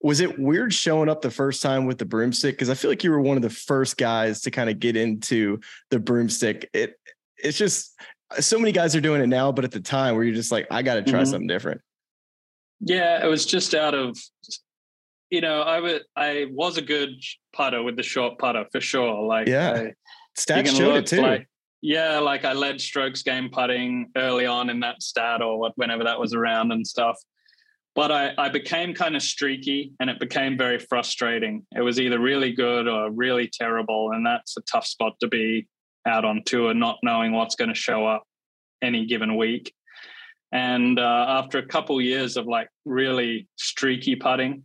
was 0.00 0.20
it 0.20 0.38
weird 0.38 0.72
showing 0.72 1.08
up 1.08 1.20
the 1.20 1.30
first 1.32 1.62
time 1.62 1.86
with 1.86 1.98
the 1.98 2.04
broomstick? 2.04 2.54
Because 2.54 2.70
I 2.70 2.74
feel 2.74 2.90
like 2.90 3.02
you 3.02 3.10
were 3.10 3.20
one 3.20 3.36
of 3.36 3.42
the 3.42 3.50
first 3.50 3.96
guys 3.96 4.42
to 4.42 4.52
kind 4.52 4.70
of 4.70 4.78
get 4.78 4.96
into 4.96 5.58
the 5.90 5.98
broomstick. 5.98 6.70
It 6.72 6.94
it's 7.38 7.58
just 7.58 7.98
so 8.38 8.56
many 8.58 8.70
guys 8.70 8.94
are 8.94 9.00
doing 9.00 9.20
it 9.20 9.26
now, 9.28 9.50
but 9.50 9.64
at 9.64 9.72
the 9.72 9.80
time, 9.80 10.14
where 10.14 10.22
you're 10.22 10.34
just 10.34 10.52
like, 10.52 10.68
I 10.70 10.82
got 10.82 10.94
to 10.94 11.02
try 11.02 11.22
Mhm. 11.22 11.26
something 11.26 11.48
different. 11.48 11.80
Yeah, 12.80 13.24
it 13.24 13.28
was 13.28 13.46
just 13.46 13.74
out 13.74 13.94
of 13.94 14.16
you 15.30 15.40
know, 15.40 15.62
I 15.62 15.80
was 15.80 16.00
I 16.16 16.46
was 16.50 16.76
a 16.76 16.82
good 16.82 17.10
putter 17.52 17.82
with 17.82 17.96
the 17.96 18.02
short 18.02 18.38
putter 18.38 18.66
for 18.70 18.80
sure. 18.80 19.22
Like 19.22 19.48
Yeah. 19.48 19.72
I, 19.72 19.92
Stats 20.38 20.76
showed 20.76 20.96
it 20.96 21.06
too. 21.06 21.22
Like, 21.22 21.48
yeah, 21.80 22.18
like 22.18 22.44
I 22.44 22.52
led 22.54 22.80
strokes 22.80 23.22
gained 23.22 23.52
putting 23.52 24.10
early 24.16 24.46
on 24.46 24.70
in 24.70 24.80
that 24.80 25.02
stat 25.02 25.42
or 25.42 25.58
what, 25.58 25.72
whenever 25.76 26.04
that 26.04 26.18
was 26.18 26.34
around 26.34 26.72
and 26.72 26.86
stuff. 26.86 27.18
But 27.94 28.10
I, 28.10 28.32
I 28.38 28.48
became 28.48 28.94
kind 28.94 29.14
of 29.14 29.22
streaky 29.22 29.92
and 30.00 30.10
it 30.10 30.18
became 30.18 30.58
very 30.58 30.78
frustrating. 30.78 31.64
It 31.76 31.82
was 31.82 32.00
either 32.00 32.18
really 32.18 32.52
good 32.52 32.88
or 32.88 33.10
really 33.10 33.48
terrible. 33.52 34.10
And 34.12 34.26
that's 34.26 34.56
a 34.56 34.62
tough 34.62 34.86
spot 34.86 35.14
to 35.20 35.28
be 35.28 35.68
out 36.06 36.24
on 36.24 36.42
tour, 36.44 36.74
not 36.74 36.98
knowing 37.02 37.32
what's 37.32 37.54
going 37.54 37.68
to 37.68 37.74
show 37.74 38.06
up 38.06 38.24
any 38.82 39.06
given 39.06 39.36
week. 39.36 39.72
And 40.54 41.00
uh, 41.00 41.26
after 41.28 41.58
a 41.58 41.66
couple 41.66 42.00
years 42.00 42.36
of 42.36 42.46
like 42.46 42.68
really 42.84 43.48
streaky 43.56 44.14
putting, 44.14 44.64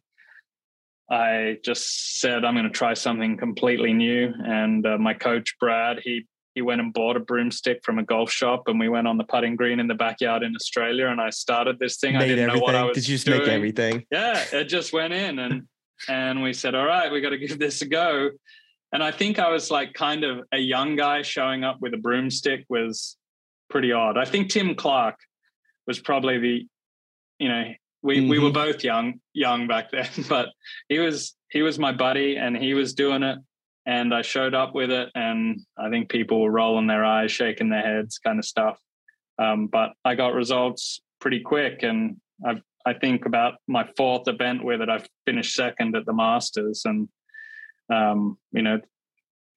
I 1.10 1.58
just 1.66 2.20
said 2.20 2.46
I'm 2.46 2.54
going 2.54 2.66
to 2.66 2.70
try 2.70 2.94
something 2.94 3.38
completely 3.38 3.94
new. 3.94 4.32
And 4.46 4.86
uh, 4.86 5.00
my 5.00 5.16
coach 5.16 5.56
Brad, 5.60 6.00
he 6.04 6.28
he 6.54 6.62
went 6.62 6.82
and 6.82 6.94
bought 6.94 7.16
a 7.18 7.20
broomstick 7.20 7.84
from 7.84 7.98
a 7.98 8.04
golf 8.04 8.32
shop, 8.32 8.64
and 8.68 8.80
we 8.80 8.88
went 8.88 9.08
on 9.08 9.18
the 9.18 9.24
putting 9.24 9.56
green 9.56 9.80
in 9.80 9.88
the 9.88 9.96
backyard 9.96 10.44
in 10.44 10.56
Australia. 10.56 11.08
And 11.08 11.20
I 11.20 11.32
started 11.32 11.80
this 11.80 11.98
thing. 11.98 12.16
I 12.16 12.20
Made 12.20 12.28
didn't 12.30 12.54
know 12.54 12.60
what 12.60 12.76
I 12.76 12.82
everything. 12.82 12.88
was 12.88 12.98
Did 12.98 13.10
you 13.10 13.16
just 13.16 13.26
doing. 13.26 13.40
make 13.40 13.48
everything? 13.48 14.06
Yeah, 14.12 14.44
it 14.54 14.66
just 14.66 14.94
went 14.94 15.14
in, 15.14 15.40
and 15.40 15.68
and 16.08 16.44
we 16.44 16.54
said, 16.54 16.76
all 16.76 16.86
right, 16.86 17.12
we 17.12 17.20
got 17.20 17.32
to 17.32 17.40
give 17.40 17.58
this 17.58 17.82
a 17.82 17.88
go. 17.88 18.30
And 18.94 19.04
I 19.04 19.10
think 19.10 19.40
I 19.40 19.50
was 19.50 19.72
like 19.72 19.94
kind 19.94 20.24
of 20.24 20.46
a 20.52 20.60
young 20.60 20.96
guy 20.96 21.24
showing 21.24 21.64
up 21.64 21.78
with 21.82 21.96
a 21.96 21.98
broomstick 21.98 22.66
was 22.70 23.18
pretty 23.72 23.92
odd. 23.92 24.18
I 24.18 24.26
think 24.26 24.50
Tim 24.50 24.76
Clark 24.76 25.16
was 25.90 26.00
probably 26.00 26.38
the, 26.38 26.68
you 27.40 27.50
know, 27.50 27.64
we 28.02 28.30
we 28.30 28.40
were 28.40 28.52
both 28.52 28.84
young 28.84 29.20
young 29.34 29.68
back 29.68 29.92
then, 29.92 30.08
but 30.30 30.50
he 30.88 31.00
was 31.00 31.36
he 31.50 31.64
was 31.64 31.78
my 31.78 31.92
buddy 31.92 32.38
and 32.38 32.56
he 32.56 32.74
was 32.74 32.94
doing 32.94 33.24
it, 33.24 33.40
and 33.86 34.14
I 34.14 34.22
showed 34.22 34.54
up 34.54 34.74
with 34.74 34.92
it, 34.92 35.10
and 35.16 35.60
I 35.78 35.90
think 35.90 36.10
people 36.10 36.42
were 36.42 36.52
rolling 36.52 36.88
their 36.88 37.04
eyes, 37.04 37.32
shaking 37.32 37.70
their 37.70 37.82
heads, 37.82 38.20
kind 38.20 38.40
of 38.40 38.46
stuff. 38.46 38.80
Um, 39.38 39.68
but 39.68 39.94
I 40.06 40.16
got 40.16 40.34
results 40.34 41.02
pretty 41.20 41.42
quick, 41.42 41.84
and 41.84 42.18
I've 42.46 42.62
I 42.86 42.94
think 42.94 43.26
about 43.26 43.56
my 43.68 43.90
fourth 43.98 44.28
event 44.28 44.64
with 44.64 44.82
it, 44.82 44.90
I 44.90 45.04
finished 45.26 45.54
second 45.54 45.96
at 45.96 46.06
the 46.06 46.14
Masters, 46.14 46.84
and 46.86 47.10
um, 47.92 48.38
you 48.52 48.62
know, 48.62 48.80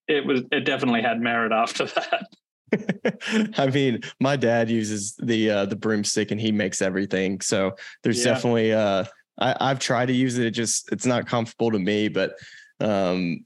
it 0.08 0.26
was 0.26 0.42
it 0.50 0.64
definitely 0.64 1.02
had 1.02 1.20
merit 1.20 1.52
after 1.52 1.84
that. 1.94 2.26
I 3.58 3.66
mean, 3.68 4.00
my 4.20 4.36
dad 4.36 4.70
uses 4.70 5.14
the 5.16 5.50
uh, 5.50 5.66
the 5.66 5.76
broomstick 5.76 6.30
and 6.30 6.40
he 6.40 6.52
makes 6.52 6.82
everything. 6.82 7.40
So 7.40 7.76
there's 8.02 8.24
Yeah. 8.24 8.32
definitely 8.34 8.72
uh, 8.72 9.04
I, 9.38 9.56
I've 9.60 9.78
tried 9.78 10.06
to 10.06 10.12
use 10.12 10.38
it. 10.38 10.46
It 10.46 10.50
just 10.52 10.90
it's 10.92 11.06
not 11.06 11.26
comfortable 11.26 11.70
to 11.72 11.78
me, 11.78 12.08
but 12.08 12.34
um, 12.80 13.44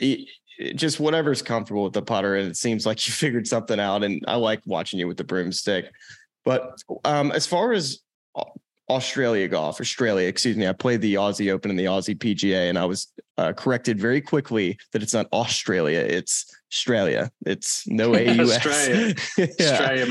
it, 0.00 0.20
it- 0.58 0.76
just 0.76 0.98
whatever's 1.00 1.42
comfortable 1.42 1.84
with 1.84 1.92
the 1.92 2.00
putter. 2.00 2.36
And 2.36 2.48
it 2.48 2.56
seems 2.56 2.86
like 2.86 2.98
you 3.06 3.12
figured 3.12 3.46
something 3.46 3.78
out. 3.78 4.02
And 4.02 4.24
I 4.26 4.36
like 4.36 4.62
watching 4.64 4.98
you 4.98 5.06
with 5.06 5.18
the 5.18 5.24
broomstick. 5.24 5.90
But 6.46 6.78
um, 7.04 7.30
as 7.32 7.46
far 7.46 7.72
as 7.72 7.98
Au- 8.34 8.54
Australia 8.88 9.48
golf, 9.48 9.80
Australia, 9.80 10.28
excuse 10.28 10.56
me, 10.56 10.68
I 10.68 10.72
played 10.72 11.00
the 11.00 11.14
Aussie 11.14 11.50
Open 11.50 11.70
and 11.70 11.78
the 11.78 11.86
Aussie 11.86 12.16
PGA, 12.16 12.68
and 12.68 12.78
I 12.78 12.84
was 12.84 13.12
uh, 13.36 13.52
corrected 13.52 13.98
very 13.98 14.20
quickly 14.20 14.78
that 14.92 15.02
it's 15.02 15.12
not 15.12 15.26
Australia, 15.32 15.98
it's 15.98 16.46
Australia. 16.72 17.30
It's 17.44 17.86
no 17.86 18.14
AUS. 18.16 18.56
Australia. 18.56 19.14
Yeah. 19.36 19.72
Australia, 19.72 20.06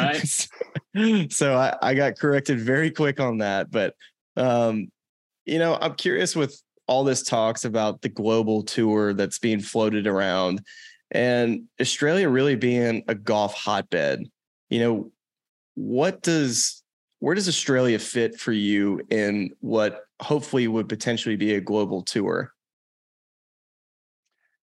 mate. 0.94 1.32
so 1.32 1.56
I, 1.56 1.76
I 1.82 1.94
got 1.94 2.18
corrected 2.18 2.60
very 2.60 2.92
quick 2.92 3.20
on 3.20 3.40
that. 3.40 3.72
But 3.72 3.96
um, 4.36 4.92
you 5.46 5.60
know, 5.60 5.78
I'm 5.80 5.96
curious 5.96 6.36
with 6.36 6.62
all 6.88 7.04
this 7.04 7.24
talks 7.24 7.66
about 7.66 8.02
the 8.02 8.10
global 8.10 8.64
tour 8.64 9.14
that's 9.14 9.40
being 9.40 9.60
floated 9.60 10.06
around 10.08 10.62
and 11.12 11.64
Australia 11.80 12.30
really 12.30 12.56
being 12.56 13.04
a 13.08 13.16
golf 13.16 13.54
hotbed. 13.54 14.24
You 14.70 14.80
know, 14.80 15.12
what 15.76 16.22
does 16.22 16.84
where 17.20 17.36
does 17.36 17.48
Australia 17.48 18.00
fit 18.00 18.40
for 18.40 18.52
you 18.52 19.02
in 19.10 19.52
what 19.62 20.04
hopefully 20.22 20.68
would 20.68 20.90
potentially 20.90 21.36
be 21.36 21.56
a 21.56 21.62
global 21.62 22.02
tour? 22.02 22.52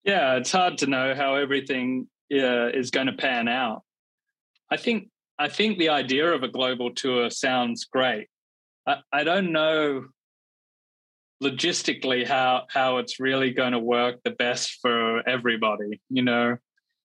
Yeah, 0.04 0.36
it's 0.36 0.52
hard 0.52 0.78
to 0.78 0.86
know 0.86 1.14
how 1.14 1.36
everything 1.36 2.08
uh, 2.32 2.68
is 2.68 2.90
going 2.90 3.06
to 3.06 3.12
pan 3.12 3.48
out. 3.48 3.82
I 4.70 4.76
think 4.76 5.08
I 5.38 5.48
think 5.48 5.78
the 5.78 5.90
idea 5.90 6.32
of 6.32 6.42
a 6.42 6.48
global 6.48 6.94
tour 6.94 7.30
sounds 7.30 7.84
great. 7.84 8.28
I, 8.86 8.96
I 9.12 9.24
don't 9.24 9.52
know 9.52 10.04
logistically 11.42 12.26
how 12.26 12.64
how 12.68 12.98
it's 12.98 13.20
really 13.20 13.50
going 13.50 13.72
to 13.72 13.78
work 13.78 14.20
the 14.24 14.30
best 14.30 14.78
for 14.80 15.28
everybody. 15.28 16.00
You 16.10 16.22
know, 16.22 16.56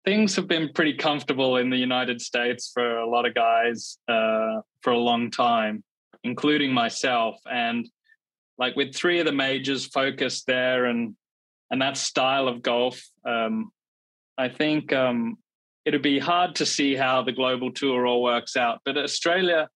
things 0.05 0.35
have 0.35 0.47
been 0.47 0.71
pretty 0.73 0.93
comfortable 0.93 1.57
in 1.57 1.69
the 1.69 1.77
United 1.77 2.21
States 2.21 2.71
for 2.73 2.99
a 2.99 3.09
lot 3.09 3.25
of 3.25 3.33
guys 3.33 3.97
uh, 4.07 4.61
for 4.81 4.91
a 4.91 4.97
long 4.97 5.31
time, 5.31 5.83
including 6.23 6.73
myself. 6.73 7.39
And 7.49 7.89
like 8.57 8.75
with 8.75 8.93
three 8.93 9.19
of 9.19 9.25
the 9.25 9.31
majors 9.31 9.85
focused 9.85 10.45
there 10.47 10.85
and 10.85 11.15
and 11.71 11.81
that 11.81 11.97
style 11.97 12.47
of 12.47 12.61
golf, 12.61 13.01
um, 13.25 13.71
I 14.37 14.49
think 14.49 14.93
um, 14.93 15.37
it'd 15.85 16.03
be 16.03 16.19
hard 16.19 16.55
to 16.55 16.67
see 16.67 16.95
how 16.95 17.23
the 17.23 17.31
global 17.31 17.71
tour 17.71 18.05
all 18.05 18.21
works 18.21 18.55
out. 18.55 18.81
But 18.85 18.97
Australia 18.97 19.69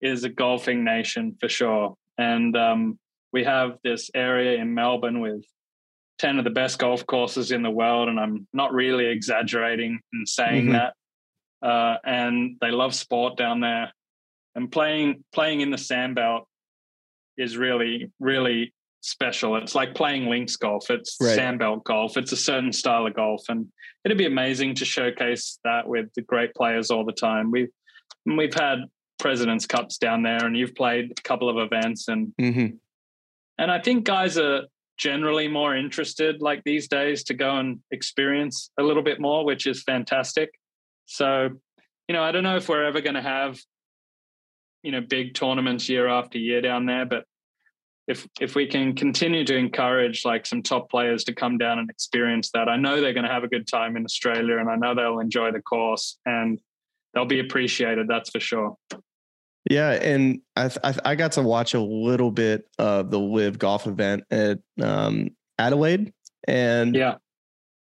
is 0.00 0.24
a 0.24 0.28
golfing 0.28 0.84
nation 0.84 1.36
for 1.38 1.48
sure, 1.48 1.94
and 2.18 2.56
um, 2.56 2.98
we 3.32 3.44
have 3.44 3.78
this 3.84 4.10
area 4.16 4.60
in 4.60 4.74
Melbourne 4.74 5.20
with 5.20 5.44
ten 6.18 6.38
of 6.38 6.44
the 6.44 6.50
best 6.50 6.78
golf 6.78 7.04
courses 7.06 7.50
in 7.52 7.62
the 7.62 7.70
world, 7.70 8.08
and 8.08 8.18
I'm 8.20 8.46
not 8.52 8.72
really 8.72 9.06
exaggerating 9.06 10.00
in 10.12 10.26
saying 10.26 10.66
Mhm. 10.66 10.72
that. 10.72 10.94
Uh, 11.66 11.98
and 12.04 12.56
they 12.60 12.70
love 12.70 12.94
sport 12.94 13.36
down 13.36 13.60
there, 13.60 13.92
and 14.54 14.70
playing 14.70 15.24
playing 15.32 15.60
in 15.60 15.70
the 15.70 15.76
sandbelt 15.78 16.44
is 17.36 17.56
really 17.56 18.10
really 18.20 18.72
special. 19.00 19.56
It's 19.56 19.74
like 19.74 19.94
playing 19.94 20.28
links 20.30 20.56
golf. 20.56 20.90
It's 20.90 21.18
Right. 21.20 21.38
sandbelt 21.38 21.84
golf. 21.84 22.16
It's 22.16 22.32
a 22.32 22.36
certain 22.36 22.72
style 22.72 23.06
of 23.06 23.14
golf, 23.14 23.42
and 23.48 23.70
it'd 24.04 24.16
be 24.16 24.24
amazing 24.26 24.76
to 24.76 24.84
showcase 24.84 25.58
that 25.64 25.86
with 25.86 26.12
the 26.14 26.22
great 26.22 26.54
players 26.54 26.90
all 26.90 27.04
the 27.04 27.12
time. 27.12 27.50
We've 27.50 27.70
we've 28.26 28.54
had 28.54 28.84
Presidents 29.18 29.66
Cups 29.66 29.98
down 29.98 30.22
there, 30.22 30.44
and 30.44 30.56
you've 30.56 30.74
played 30.74 31.12
a 31.18 31.22
couple 31.22 31.48
of 31.48 31.56
events, 31.58 32.08
and 32.08 32.32
Mm-hmm. 32.40 32.76
and 33.58 33.70
I 33.70 33.78
think 33.80 34.04
guys 34.04 34.38
are 34.38 34.66
generally 34.96 35.48
more 35.48 35.76
interested, 35.76 36.40
like 36.40 36.62
these 36.64 36.88
days, 36.88 37.24
to 37.24 37.34
go 37.34 37.56
and 37.56 37.80
experience 37.90 38.70
a 38.78 38.82
little 38.82 39.02
bit 39.02 39.20
more, 39.20 39.44
which 39.44 39.66
is 39.66 39.82
fantastic. 39.82 40.50
So, 41.06 41.50
you 42.08 42.12
know, 42.12 42.22
I 42.22 42.32
don't 42.32 42.44
know 42.44 42.56
if 42.56 42.68
we're 42.68 42.84
ever 42.84 43.00
going 43.00 43.14
to 43.14 43.22
have, 43.22 43.58
you 44.82 44.92
know, 44.92 45.00
big 45.00 45.34
tournaments 45.34 45.88
year 45.88 46.08
after 46.08 46.38
year 46.38 46.60
down 46.60 46.86
there, 46.86 47.06
but 47.06 47.24
if 48.06 48.26
if 48.40 48.54
we 48.54 48.66
can 48.66 48.94
continue 48.94 49.44
to 49.44 49.56
encourage 49.56 50.24
like 50.24 50.44
some 50.44 50.62
top 50.62 50.90
players 50.90 51.24
to 51.24 51.34
come 51.34 51.56
down 51.56 51.78
and 51.78 51.88
experience 51.88 52.50
that, 52.52 52.68
I 52.68 52.76
know 52.76 53.00
they're 53.00 53.14
going 53.14 53.26
to 53.26 53.32
have 53.32 53.44
a 53.44 53.48
good 53.48 53.66
time 53.66 53.96
in 53.96 54.04
Australia, 54.04 54.58
and 54.58 54.68
I 54.68 54.76
know 54.76 54.94
they'll 54.94 55.20
enjoy 55.20 55.52
the 55.52 55.62
course 55.62 56.18
and 56.26 56.60
they'll 57.14 57.24
be 57.24 57.40
appreciated. 57.40 58.06
That's 58.06 58.30
for 58.30 58.40
sure. 58.40 58.76
Yeah, 59.70 59.92
and 59.92 60.40
I, 60.56 60.70
I 60.82 60.94
I 61.04 61.14
got 61.14 61.32
to 61.32 61.42
watch 61.42 61.74
a 61.74 61.80
little 61.80 62.30
bit 62.30 62.68
of 62.78 63.10
the 63.10 63.18
live 63.18 63.58
golf 63.58 63.86
event 63.86 64.24
at 64.30 64.58
um, 64.82 65.30
Adelaide, 65.58 66.12
and 66.46 66.94
Yeah. 66.94 67.16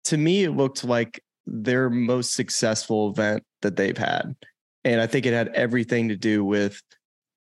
to 0.04 0.16
me, 0.16 0.44
it 0.44 0.50
looked 0.50 0.84
like 0.84 1.22
their 1.46 1.88
most 1.88 2.34
successful 2.34 3.10
event 3.10 3.44
that 3.62 3.76
they've 3.76 3.96
had, 3.96 4.36
and 4.84 5.00
I 5.00 5.06
think 5.06 5.24
it 5.24 5.32
had 5.32 5.48
everything 5.48 6.08
to 6.10 6.16
do 6.16 6.44
with 6.44 6.82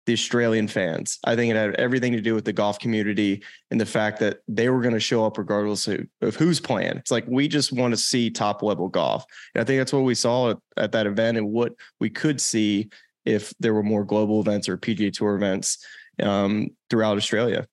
the 0.07 0.13
Australian 0.15 0.67
fans. 0.67 1.19
I 1.25 1.37
think 1.37 1.51
it 1.51 1.57
had 1.57 1.75
everything 1.77 2.13
to 2.13 2.21
do 2.21 2.35
with 2.35 2.45
the 2.45 2.53
golf 2.53 2.79
community 2.79 3.43
and 3.71 3.81
the 3.81 3.87
fact 3.87 4.19
that 4.21 4.39
they 4.49 4.69
were 4.71 4.81
going 4.81 4.95
to 4.95 5.01
show 5.01 5.25
up 5.25 5.37
regardless 5.39 5.87
of, 5.89 6.01
of 6.23 6.35
who's 6.37 6.59
playing. 6.59 6.97
It's 6.97 7.11
like 7.11 7.27
we 7.29 7.49
just 7.49 7.71
want 7.71 7.93
to 7.93 7.99
see 7.99 8.31
top 8.31 8.63
level 8.63 8.89
golf. 8.89 9.25
And 9.55 9.61
I 9.63 9.65
think 9.65 9.79
that's 9.79 9.93
what 9.93 10.01
we 10.05 10.15
saw 10.15 10.51
at, 10.51 10.59
at 10.79 10.93
that 10.93 11.07
event 11.07 11.37
and 11.37 11.51
what 11.53 11.75
we 12.01 12.09
could 12.09 12.41
see 12.41 12.89
if 13.25 13.53
there 13.61 13.75
were 13.75 13.83
more 13.83 14.05
global 14.05 14.41
events 14.41 14.69
or 14.69 14.77
PGA 14.77 15.13
Tour 15.13 15.35
events 15.35 15.85
um, 16.23 16.71
throughout 16.89 17.17
Australia. 17.17 17.67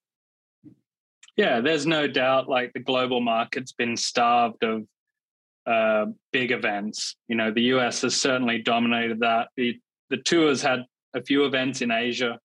Yeah, 1.36 1.62
there's 1.62 1.86
no 1.86 2.08
doubt 2.08 2.50
like 2.50 2.74
the 2.74 2.80
global 2.80 3.22
market's 3.22 3.72
been 3.72 3.96
starved 3.96 4.64
of 4.64 4.84
uh, 5.68 6.08
big 6.32 6.52
events. 6.52 7.16
You 7.28 7.36
know, 7.36 7.52
the 7.52 7.62
US 7.74 8.02
has 8.02 8.20
certainly 8.20 8.62
dominated 8.62 9.20
that. 9.20 9.50
The 9.56 9.80
the 10.10 10.18
tours 10.18 10.62
had 10.62 10.86
a 11.14 11.22
few 11.22 11.46
events 11.46 11.82
in 11.82 11.92
Asia, 11.92 12.40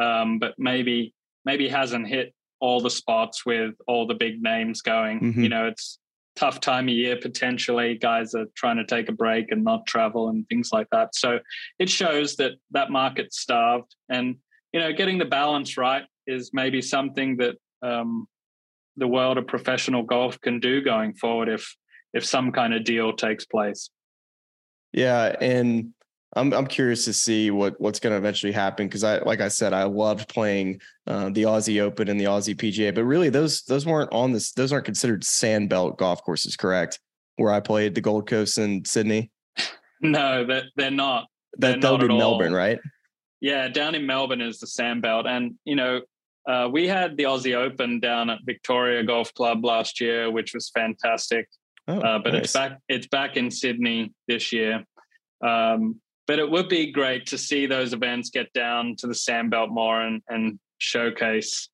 um, 0.00 0.38
but 0.38 0.54
maybe 0.58 1.12
maybe 1.44 1.68
hasn't 1.68 2.08
hit 2.08 2.32
all 2.60 2.80
the 2.80 2.90
spots 2.90 3.44
with 3.44 3.74
all 3.86 4.06
the 4.06 4.14
big 4.14 4.42
names 4.42 4.80
going. 4.80 5.20
Mhm. 5.20 5.42
You 5.42 5.48
know, 5.50 5.66
it's 5.66 5.98
tough 6.36 6.60
time 6.60 6.88
of 6.88 6.94
year 6.94 7.16
potentially. 7.20 7.96
Guys 7.96 8.34
are 8.34 8.46
trying 8.56 8.76
to 8.76 8.84
take 8.84 9.08
a 9.08 9.12
break 9.12 9.50
and 9.50 9.64
not 9.64 9.86
travel 9.86 10.28
and 10.28 10.48
things 10.48 10.70
like 10.72 10.88
that. 10.92 11.14
So 11.14 11.38
it 11.78 11.88
shows 11.88 12.36
that 12.36 12.52
that 12.72 12.90
market's 12.90 13.38
starved, 13.38 13.94
and 14.08 14.36
you 14.72 14.80
know, 14.80 14.92
getting 14.92 15.18
the 15.18 15.24
balance 15.24 15.76
right 15.76 16.04
is 16.26 16.50
maybe 16.52 16.82
something 16.82 17.36
that 17.36 17.56
um, 17.82 18.26
the 18.96 19.08
world 19.08 19.38
of 19.38 19.46
professional 19.46 20.02
golf 20.02 20.40
can 20.40 20.60
do 20.60 20.82
going 20.82 21.14
forward 21.14 21.48
if 21.48 21.76
if 22.12 22.24
some 22.24 22.52
kind 22.52 22.74
of 22.74 22.84
deal 22.84 23.12
takes 23.12 23.44
place. 23.44 23.90
Yeah, 24.92 25.34
and 25.40 25.92
I'm 26.36 26.52
I'm 26.52 26.66
curious 26.66 27.04
to 27.04 27.12
see 27.12 27.50
what 27.50 27.80
what's 27.80 28.00
going 28.00 28.12
to 28.12 28.16
eventually 28.16 28.52
happen 28.52 28.86
because 28.86 29.04
I 29.04 29.18
like 29.18 29.40
I 29.40 29.48
said 29.48 29.72
I 29.72 29.84
loved 29.84 30.28
playing 30.28 30.80
uh, 31.06 31.30
the 31.30 31.42
Aussie 31.42 31.80
Open 31.80 32.08
and 32.08 32.18
the 32.18 32.24
Aussie 32.24 32.56
PGA, 32.56 32.94
but 32.94 33.04
really 33.04 33.30
those 33.30 33.62
those 33.62 33.86
weren't 33.86 34.12
on 34.12 34.32
this 34.32 34.52
those 34.52 34.72
aren't 34.72 34.84
considered 34.84 35.22
sandbelt 35.22 35.96
golf 35.98 36.22
courses, 36.22 36.56
correct? 36.56 37.00
Where 37.36 37.52
I 37.52 37.60
played 37.60 37.94
the 37.94 38.00
Gold 38.00 38.28
Coast 38.28 38.58
and 38.58 38.86
Sydney. 38.86 39.30
No, 40.00 40.44
that 40.44 40.64
they're 40.76 40.90
not. 40.90 41.28
That 41.58 41.80
not 41.80 42.00
be 42.00 42.08
Melbourne, 42.08 42.52
all. 42.52 42.58
right? 42.58 42.78
Yeah, 43.40 43.68
down 43.68 43.94
in 43.94 44.04
Melbourne 44.04 44.42
is 44.42 44.58
the 44.58 44.66
Sandbelt, 44.66 45.26
and 45.26 45.54
you 45.64 45.76
know. 45.76 46.02
Uh, 46.46 46.68
we 46.70 46.86
had 46.86 47.16
the 47.16 47.22
Aussie 47.22 47.54
Open 47.54 48.00
down 48.00 48.28
at 48.28 48.38
Victoria 48.44 49.02
Golf 49.02 49.32
Club 49.32 49.64
last 49.64 49.98
year, 49.98 50.30
which 50.30 50.52
was 50.52 50.68
fantastic. 50.68 51.48
Oh, 51.88 51.98
uh, 51.98 52.18
but 52.18 52.34
it's 52.34 52.52
back 52.52 52.80
it's 52.86 53.06
back 53.06 53.38
in 53.38 53.50
Sydney 53.50 54.12
this 54.28 54.52
year. 54.52 54.84
Um, 55.42 56.02
but 56.26 56.38
it 56.38 56.50
would 56.50 56.68
be 56.68 56.90
great 56.90 57.26
to 57.26 57.38
see 57.38 57.66
those 57.66 57.92
events 57.92 58.30
get 58.30 58.52
down 58.52 58.96
to 58.98 59.06
the 59.06 59.14
Sandbelt 59.14 59.70
more 59.70 60.00
and, 60.00 60.22
and 60.28 60.58
showcase 60.78 61.68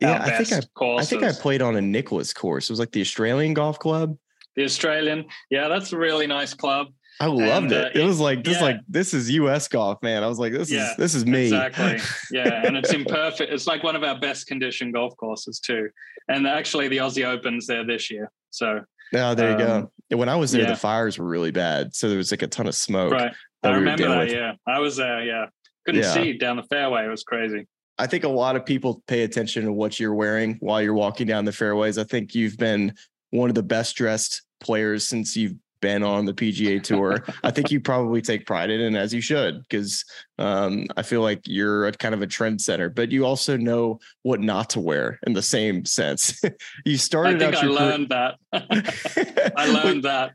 Yeah, 0.00 0.20
I 0.22 0.42
think 0.42 0.52
I 0.52 0.66
courses. 0.74 1.06
I 1.06 1.10
think 1.10 1.22
I 1.24 1.40
played 1.40 1.62
on 1.62 1.76
a 1.76 1.80
Nicklaus 1.80 2.32
course. 2.32 2.68
It 2.68 2.72
was 2.72 2.80
like 2.80 2.92
the 2.92 3.00
Australian 3.00 3.54
Golf 3.54 3.78
Club. 3.78 4.16
the 4.56 4.64
Australian, 4.64 5.26
yeah, 5.50 5.68
that's 5.68 5.92
a 5.92 5.98
really 5.98 6.26
nice 6.26 6.54
club. 6.54 6.88
I 7.20 7.26
loved 7.26 7.70
uh, 7.70 7.90
it. 7.94 7.96
It 7.96 8.04
was 8.04 8.18
like 8.18 8.44
this, 8.44 8.56
yeah. 8.56 8.62
like 8.62 8.76
this 8.88 9.12
is 9.12 9.30
U.S. 9.32 9.68
golf, 9.68 10.02
man. 10.02 10.22
I 10.22 10.26
was 10.26 10.38
like, 10.38 10.54
this 10.54 10.70
Yeah, 10.70 10.92
is 10.92 10.96
this 10.96 11.14
is 11.14 11.26
me. 11.26 11.44
Exactly. 11.44 11.98
Yeah, 12.32 12.64
and 12.64 12.78
it's 12.78 12.94
imperfect. 12.94 13.52
It's 13.52 13.66
like 13.66 13.82
one 13.82 13.94
of 13.94 14.02
our 14.02 14.18
best 14.18 14.46
condition 14.46 14.90
golf 14.90 15.14
courses 15.18 15.60
too. 15.60 15.90
And 16.28 16.46
actually, 16.46 16.88
the 16.88 16.96
Aussie 16.96 17.26
Opens 17.26 17.66
there 17.66 17.84
this 17.84 18.10
year. 18.10 18.32
So 18.48 18.80
Oh, 19.12 19.34
there 19.34 19.52
you 19.52 19.58
go. 19.58 19.74
Um, 19.74 19.90
And 20.10 20.18
when 20.18 20.28
I 20.28 20.36
was 20.36 20.52
there, 20.52 20.62
yeah. 20.62 20.70
the 20.70 20.76
fires 20.76 21.18
were 21.18 21.26
really 21.26 21.50
bad, 21.50 21.94
so 21.94 22.08
there 22.08 22.18
was 22.18 22.30
like 22.30 22.42
a 22.42 22.46
ton 22.46 22.66
of 22.66 22.74
smoke. 22.74 23.12
right, 23.12 23.32
I 23.62 23.70
remember 23.74 24.08
that. 24.08 24.18
with. 24.18 24.32
Yeah, 24.32 24.52
I 24.66 24.78
was 24.78 24.96
there. 24.96 25.22
Yeah, 25.22 25.46
couldn't 25.84 26.02
Yeah. 26.02 26.12
see 26.12 26.32
down 26.38 26.56
the 26.56 26.62
fairway. 26.64 27.04
It 27.04 27.08
was 27.08 27.22
crazy. 27.24 27.66
I 27.98 28.06
think 28.06 28.24
a 28.24 28.28
lot 28.28 28.56
of 28.56 28.64
people 28.64 29.02
pay 29.06 29.22
attention 29.24 29.64
to 29.66 29.72
what 29.72 30.00
you're 30.00 30.14
wearing 30.14 30.56
while 30.60 30.80
you're 30.80 30.94
walking 30.94 31.26
down 31.26 31.44
the 31.44 31.52
fairways. 31.52 31.98
I 31.98 32.04
think 32.04 32.34
you've 32.34 32.56
been 32.56 32.94
one 33.30 33.50
of 33.50 33.54
the 33.54 33.62
best 33.62 33.94
dressed 33.96 34.42
players 34.60 35.06
since 35.06 35.36
you've 35.36 35.54
been 35.80 36.02
on 36.02 36.24
the 36.24 36.32
PGA 36.32 36.82
Tour. 36.82 37.24
I 37.42 37.50
think 37.50 37.70
you 37.70 37.80
probably 37.80 38.20
take 38.22 38.46
pride 38.46 38.70
in 38.70 38.80
it, 38.80 38.98
as 38.98 39.12
you 39.12 39.20
should, 39.20 39.62
because 39.62 40.04
um, 40.38 40.86
I 40.96 41.02
feel 41.02 41.22
like 41.22 41.40
you're 41.46 41.86
a 41.86 41.92
kind 41.92 42.14
of 42.14 42.22
a 42.22 42.26
trendsetter, 42.26 42.94
but 42.94 43.10
you 43.10 43.24
also 43.24 43.56
know 43.56 44.00
what 44.22 44.40
not 44.40 44.70
to 44.70 44.80
wear 44.80 45.18
in 45.26 45.32
the 45.32 45.42
same 45.42 45.84
sense. 45.84 46.40
you 46.84 46.96
started. 46.96 47.42
I 47.42 47.50
think 47.50 47.64
I 47.64 47.66
learned 47.66 48.10
career- 48.10 48.36
that. 48.52 49.52
I 49.56 49.66
learned 49.66 50.04
that. 50.04 50.32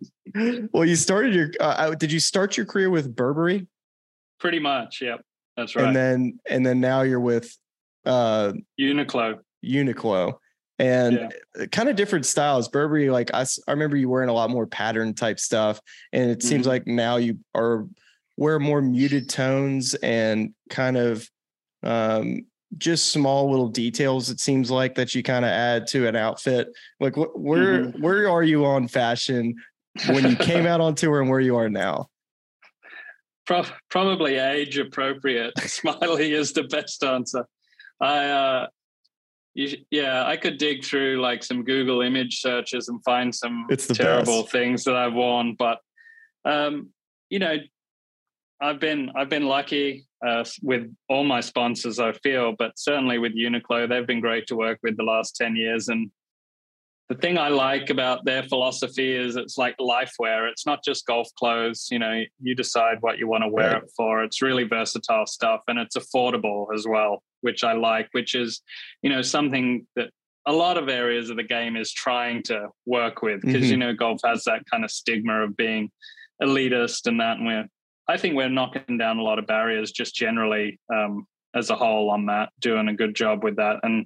Well, 0.73 0.85
you 0.85 0.95
started 0.95 1.33
your. 1.33 1.51
Uh, 1.59 1.95
did 1.95 2.11
you 2.11 2.19
start 2.19 2.57
your 2.57 2.65
career 2.65 2.89
with 2.89 3.15
Burberry? 3.15 3.67
Pretty 4.39 4.59
much. 4.59 5.01
Yep, 5.01 5.21
that's 5.55 5.75
right. 5.75 5.85
And 5.85 5.95
then, 5.95 6.39
and 6.49 6.65
then 6.65 6.81
now 6.81 7.03
you're 7.03 7.19
with 7.19 7.55
uh, 8.05 8.53
Uniqlo. 8.79 9.39
Uniqlo 9.63 10.37
and 10.79 11.33
yeah. 11.57 11.65
kind 11.67 11.89
of 11.89 11.95
different 11.95 12.25
styles. 12.25 12.67
Burberry, 12.67 13.09
like 13.09 13.33
I, 13.33 13.45
I 13.67 13.71
remember 13.71 13.95
you 13.95 14.09
wearing 14.09 14.29
a 14.29 14.33
lot 14.33 14.49
more 14.49 14.67
pattern 14.67 15.13
type 15.13 15.39
stuff, 15.39 15.79
and 16.11 16.29
it 16.29 16.39
mm-hmm. 16.39 16.47
seems 16.47 16.67
like 16.67 16.87
now 16.87 17.17
you 17.17 17.39
are 17.53 17.87
wear 18.37 18.59
more 18.59 18.81
muted 18.81 19.29
tones 19.29 19.93
and 19.95 20.53
kind 20.69 20.97
of 20.97 21.29
um, 21.83 22.45
just 22.77 23.11
small 23.11 23.49
little 23.49 23.69
details. 23.69 24.29
It 24.29 24.39
seems 24.39 24.69
like 24.69 24.95
that 24.95 25.15
you 25.15 25.23
kind 25.23 25.45
of 25.45 25.51
add 25.51 25.87
to 25.87 26.07
an 26.07 26.15
outfit. 26.15 26.69
Like, 26.99 27.15
wh- 27.15 27.35
where 27.37 27.85
mm-hmm. 27.85 28.01
where 28.01 28.29
are 28.29 28.43
you 28.43 28.65
on 28.65 28.87
fashion 28.87 29.55
when 30.07 30.29
you 30.29 30.35
came 30.35 30.65
out 30.67 30.81
on 30.81 30.95
tour, 30.95 31.21
and 31.21 31.29
where 31.29 31.39
you 31.39 31.55
are 31.55 31.69
now? 31.69 32.09
Pro- 33.45 33.65
probably 33.89 34.37
age 34.37 34.77
appropriate. 34.77 35.53
Smylie 35.59 36.31
is 36.31 36.53
the 36.53 36.63
best 36.63 37.03
answer. 37.03 37.45
I 38.01 38.25
uh, 38.25 38.67
yeah, 39.55 40.25
I 40.25 40.35
could 40.35 40.57
dig 40.57 40.83
through 40.83 41.21
like 41.21 41.41
some 41.43 41.63
Google 41.63 42.01
image 42.01 42.41
searches 42.41 42.89
and 42.89 43.03
find 43.03 43.33
some 43.33 43.67
terrible 43.77 44.41
best. 44.41 44.51
things 44.51 44.83
that 44.83 44.95
I've 44.95 45.13
worn, 45.13 45.55
but 45.57 45.79
um, 46.43 46.89
you 47.29 47.39
know, 47.39 47.57
I've 48.61 48.79
been 48.79 49.11
I've 49.15 49.29
been 49.29 49.45
lucky 49.45 50.07
uh, 50.25 50.43
with 50.61 50.93
all 51.09 51.23
my 51.23 51.39
sponsors. 51.39 51.99
I 51.99 52.11
feel, 52.11 52.53
but 52.57 52.77
certainly 52.77 53.17
with 53.17 53.33
Uniqlo, 53.33 53.87
they've 53.87 54.05
been 54.05 54.21
great 54.21 54.45
to 54.47 54.55
work 54.55 54.79
with 54.83 54.97
the 54.97 55.03
last 55.03 55.35
ten 55.37 55.55
years. 55.55 55.87
And 55.87 56.11
the 57.07 57.15
thing 57.15 57.37
I 57.37 57.47
like 57.47 57.89
about 57.89 58.25
their 58.25 58.43
philosophy 58.43 59.15
is 59.15 59.37
it's 59.37 59.57
like 59.57 59.75
life 59.79 60.13
wear. 60.19 60.47
It's 60.47 60.65
not 60.65 60.83
just 60.83 61.05
golf 61.05 61.29
clothes. 61.39 61.87
You 61.89 61.99
know, 61.99 62.23
you 62.41 62.55
decide 62.55 62.97
what 63.01 63.19
you 63.19 63.27
want 63.27 63.43
to 63.43 63.49
wear 63.49 63.73
right. 63.73 63.83
it 63.83 63.91
for. 63.95 64.21
It's 64.21 64.41
really 64.41 64.63
versatile 64.63 65.27
stuff, 65.27 65.61
and 65.69 65.79
it's 65.79 65.95
affordable 65.95 66.67
as 66.73 66.85
well 66.85 67.23
which 67.45 67.63
I 67.63 67.73
like, 67.73 68.09
which 68.11 68.33
is, 68.33 68.61
you 69.03 69.09
know, 69.09 69.21
something 69.21 69.85
that 69.95 70.09
a 70.47 70.51
lot 70.51 70.77
of 70.77 70.89
areas 70.89 71.29
of 71.29 71.37
the 71.37 71.43
game 71.43 71.75
is 71.75 71.91
trying 71.91 72.41
to 72.43 72.67
work 72.85 73.21
with 73.21 73.41
because 73.41 73.63
mm-hmm. 73.63 73.71
you 73.71 73.77
know 73.77 73.93
golf 73.93 74.19
has 74.25 74.43
that 74.43 74.63
kind 74.69 74.83
of 74.83 74.91
stigma 74.91 75.43
of 75.43 75.55
being 75.55 75.91
elitist 76.41 77.07
and 77.07 77.19
that, 77.19 77.37
and 77.37 77.45
we're 77.45 77.65
I 78.07 78.17
think 78.17 78.35
we're 78.35 78.49
knocking 78.49 78.97
down 78.97 79.17
a 79.17 79.23
lot 79.23 79.39
of 79.39 79.47
barriers 79.47 79.91
just 79.91 80.15
generally 80.15 80.79
um, 80.93 81.25
as 81.55 81.69
a 81.69 81.75
whole 81.75 82.11
on 82.11 82.27
that, 82.27 82.49
doing 82.59 82.87
a 82.87 82.93
good 82.95 83.15
job 83.15 83.43
with 83.43 83.55
that, 83.57 83.79
and 83.83 84.05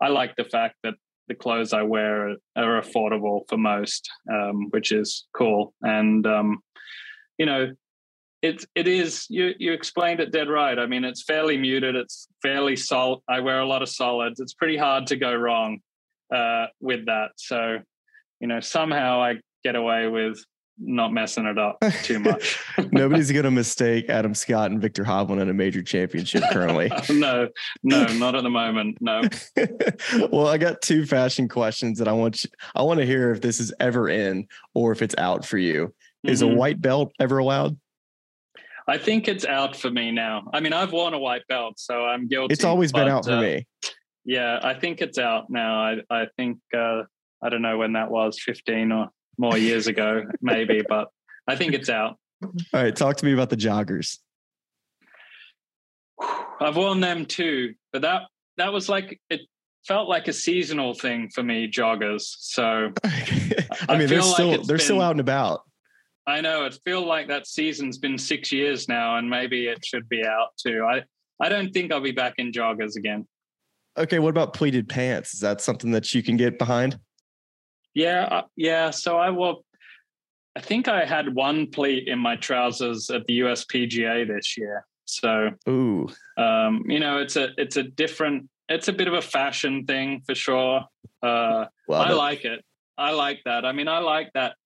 I 0.00 0.08
like 0.08 0.36
the 0.36 0.44
fact 0.44 0.76
that 0.84 0.94
the 1.28 1.34
clothes 1.34 1.72
I 1.72 1.82
wear 1.82 2.30
are, 2.30 2.36
are 2.56 2.80
affordable 2.80 3.42
for 3.48 3.58
most, 3.58 4.08
um, 4.32 4.68
which 4.70 4.92
is 4.92 5.26
cool, 5.36 5.74
and 5.82 6.26
um, 6.26 6.58
you 7.38 7.46
know 7.46 7.72
it 8.42 8.64
it 8.74 8.86
is 8.86 9.26
you 9.28 9.54
you 9.58 9.72
explained 9.72 10.20
it 10.20 10.32
dead 10.32 10.48
right. 10.48 10.78
I 10.78 10.86
mean, 10.86 11.04
it's 11.04 11.22
fairly 11.22 11.56
muted. 11.56 11.96
It's 11.96 12.28
fairly 12.42 12.76
solid. 12.76 13.20
I 13.28 13.40
wear 13.40 13.60
a 13.60 13.66
lot 13.66 13.82
of 13.82 13.88
solids. 13.88 14.40
It's 14.40 14.54
pretty 14.54 14.76
hard 14.76 15.06
to 15.08 15.16
go 15.16 15.34
wrong 15.34 15.80
uh, 16.34 16.66
with 16.80 17.06
that. 17.06 17.30
So, 17.36 17.78
you 18.40 18.46
know, 18.46 18.60
somehow 18.60 19.20
I 19.20 19.36
get 19.64 19.76
away 19.76 20.06
with 20.08 20.42
not 20.80 21.12
messing 21.12 21.46
it 21.46 21.58
up 21.58 21.82
too 22.04 22.20
much. 22.20 22.60
Nobody's 22.92 23.32
going 23.32 23.44
to 23.44 23.50
mistake 23.50 24.08
Adam 24.08 24.34
Scott 24.34 24.70
and 24.70 24.80
Viktor 24.80 25.02
Hovland 25.02 25.40
in 25.40 25.48
a 25.48 25.54
major 25.54 25.82
championship 25.82 26.44
currently. 26.52 26.90
no, 27.10 27.48
no, 27.82 28.06
not 28.14 28.36
at 28.36 28.44
the 28.44 28.50
moment. 28.50 28.98
No. 29.00 29.22
well, 30.30 30.46
I 30.46 30.56
got 30.56 30.80
two 30.80 31.04
fashion 31.04 31.48
questions 31.48 31.98
that 31.98 32.06
I 32.06 32.12
want 32.12 32.44
you, 32.44 32.50
I 32.76 32.82
want 32.82 33.00
to 33.00 33.06
hear 33.06 33.32
if 33.32 33.40
this 33.40 33.58
is 33.58 33.74
ever 33.80 34.08
in 34.08 34.46
or 34.74 34.92
if 34.92 35.02
it's 35.02 35.16
out 35.18 35.44
for 35.44 35.58
you. 35.58 35.92
Is 36.22 36.42
mm-hmm. 36.42 36.52
a 36.52 36.56
white 36.56 36.80
belt 36.80 37.12
ever 37.18 37.38
allowed? 37.38 37.76
I 38.88 38.96
think 38.96 39.28
it's 39.28 39.44
out 39.44 39.76
for 39.76 39.90
me 39.90 40.10
now. 40.10 40.48
I 40.54 40.60
mean, 40.60 40.72
I've 40.72 40.92
worn 40.92 41.12
a 41.12 41.18
white 41.18 41.46
belt, 41.46 41.78
so 41.78 42.06
I'm 42.06 42.26
guilty. 42.26 42.54
It's 42.54 42.64
always 42.64 42.90
but, 42.90 43.04
been 43.04 43.12
out 43.12 43.26
for 43.26 43.32
uh, 43.32 43.40
me. 43.42 43.66
Yeah, 44.24 44.58
I 44.62 44.74
think 44.74 45.02
it's 45.02 45.18
out 45.18 45.50
now. 45.50 45.80
I 45.80 45.96
I 46.10 46.26
think 46.36 46.58
uh, 46.74 47.02
I 47.42 47.50
don't 47.50 47.62
know 47.62 47.76
when 47.76 47.92
that 47.92 48.10
was, 48.10 48.40
15 48.40 48.90
or 48.90 49.08
more 49.36 49.58
years 49.58 49.86
ago, 49.86 50.22
maybe, 50.40 50.82
but 50.88 51.08
I 51.46 51.54
think 51.54 51.74
it's 51.74 51.90
out. 51.90 52.18
All 52.42 52.52
right, 52.72 52.96
talk 52.96 53.16
to 53.18 53.24
me 53.26 53.32
about 53.34 53.50
the 53.50 53.56
joggers. 53.56 54.18
I've 56.60 56.76
worn 56.76 57.00
them 57.00 57.26
too, 57.26 57.74
but 57.92 58.02
that 58.02 58.22
that 58.56 58.72
was 58.72 58.88
like 58.88 59.20
it 59.28 59.42
felt 59.86 60.08
like 60.08 60.28
a 60.28 60.32
seasonal 60.32 60.94
thing 60.94 61.28
for 61.34 61.42
me, 61.42 61.70
joggers. 61.70 62.22
So 62.38 62.92
I, 63.04 63.66
I 63.88 63.98
mean, 63.98 64.08
they're 64.08 64.22
still 64.22 64.48
like 64.48 64.62
they're 64.62 64.76
been, 64.76 64.84
still 64.84 65.02
out 65.02 65.12
and 65.12 65.20
about. 65.20 65.60
I 66.28 66.42
know 66.42 66.66
it 66.66 66.78
feels 66.84 67.06
like 67.06 67.26
that 67.28 67.46
season's 67.46 67.96
been 67.96 68.18
six 68.18 68.52
years 68.52 68.86
now, 68.86 69.16
and 69.16 69.28
maybe 69.28 69.66
it 69.66 69.82
should 69.82 70.06
be 70.10 70.26
out 70.26 70.48
too. 70.58 70.84
I 70.84 71.02
I 71.40 71.48
don't 71.48 71.72
think 71.72 71.90
I'll 71.90 72.02
be 72.02 72.12
back 72.12 72.34
in 72.36 72.52
joggers 72.52 72.96
again. 72.96 73.26
Okay, 73.96 74.18
what 74.18 74.28
about 74.28 74.52
pleated 74.52 74.90
pants? 74.90 75.32
Is 75.32 75.40
that 75.40 75.62
something 75.62 75.90
that 75.92 76.14
you 76.14 76.22
can 76.22 76.36
get 76.36 76.58
behind? 76.58 76.98
Yeah, 77.94 78.24
uh, 78.30 78.42
yeah. 78.56 78.90
So 78.90 79.16
I 79.16 79.30
will. 79.30 79.64
I 80.54 80.60
think 80.60 80.86
I 80.86 81.06
had 81.06 81.34
one 81.34 81.70
pleat 81.70 82.08
in 82.08 82.18
my 82.18 82.36
trousers 82.36 83.08
at 83.10 83.24
the 83.26 83.40
USPGA 83.40 84.26
this 84.26 84.56
year. 84.58 84.84
So, 85.06 85.50
ooh, 85.66 86.08
um, 86.36 86.82
you 86.86 87.00
know, 87.00 87.18
it's 87.18 87.36
a 87.36 87.48
it's 87.56 87.78
a 87.78 87.84
different. 87.84 88.50
It's 88.68 88.88
a 88.88 88.92
bit 88.92 89.08
of 89.08 89.14
a 89.14 89.22
fashion 89.22 89.86
thing 89.86 90.20
for 90.26 90.34
sure. 90.34 90.82
Uh, 91.22 91.64
I 91.90 92.10
it. 92.10 92.14
like 92.14 92.44
it. 92.44 92.62
I 92.98 93.12
like 93.12 93.40
that. 93.46 93.64
I 93.64 93.72
mean, 93.72 93.88
I 93.88 94.00
like 94.00 94.30
that 94.34 94.56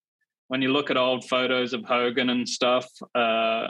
when 0.48 0.62
you 0.62 0.72
look 0.72 0.90
at 0.90 0.96
old 0.96 1.24
photos 1.28 1.72
of 1.72 1.84
Hogan 1.84 2.30
and 2.30 2.48
stuff, 2.48 2.86
uh, 3.14 3.68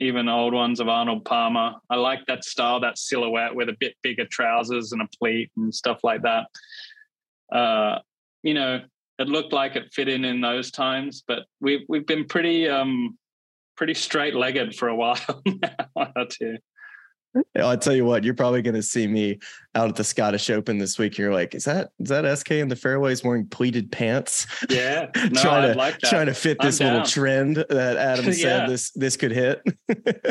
even 0.00 0.28
old 0.28 0.52
ones 0.52 0.80
of 0.80 0.88
Arnold 0.88 1.24
Palmer, 1.24 1.74
I 1.88 1.96
like 1.96 2.26
that 2.26 2.44
style, 2.44 2.80
that 2.80 2.98
silhouette 2.98 3.54
with 3.54 3.68
a 3.68 3.76
bit 3.78 3.94
bigger 4.02 4.26
trousers 4.26 4.92
and 4.92 5.00
a 5.00 5.08
pleat 5.18 5.50
and 5.56 5.72
stuff 5.72 6.00
like 6.02 6.22
that. 6.22 6.46
Uh, 7.54 7.98
you 8.42 8.54
know, 8.54 8.80
it 9.18 9.28
looked 9.28 9.52
like 9.52 9.76
it 9.76 9.92
fit 9.92 10.08
in 10.08 10.24
in 10.24 10.40
those 10.40 10.70
times, 10.70 11.22
but 11.26 11.44
we've 11.60 11.82
we've 11.88 12.06
been 12.06 12.24
pretty 12.24 12.68
um, 12.68 13.16
pretty 13.76 13.94
straight 13.94 14.34
legged 14.34 14.74
for 14.74 14.88
a 14.88 14.96
while 14.96 15.18
now 15.46 16.26
here. 16.38 16.58
I'll 17.56 17.78
tell 17.78 17.94
you 17.94 18.04
what, 18.04 18.24
you're 18.24 18.34
probably 18.34 18.62
going 18.62 18.74
to 18.74 18.82
see 18.82 19.06
me 19.06 19.38
out 19.74 19.88
at 19.88 19.96
the 19.96 20.04
Scottish 20.04 20.50
Open 20.50 20.78
this 20.78 20.98
week. 20.98 21.16
You're 21.16 21.32
like, 21.32 21.54
is 21.54 21.64
that 21.64 21.92
is 21.98 22.08
that 22.10 22.38
SK 22.38 22.52
in 22.52 22.68
the 22.68 22.76
fairways 22.76 23.24
wearing 23.24 23.46
pleated 23.46 23.90
pants? 23.90 24.46
Yeah, 24.68 25.08
no, 25.16 25.40
trying 25.40 25.72
to 25.72 25.78
like 25.78 25.98
trying 25.98 26.26
to 26.26 26.34
fit 26.34 26.58
this 26.60 26.80
little 26.80 27.04
trend 27.04 27.64
that 27.68 27.96
Adam 27.96 28.32
said 28.32 28.68
this 28.68 28.90
this 28.90 29.16
could 29.16 29.32
hit. 29.32 29.62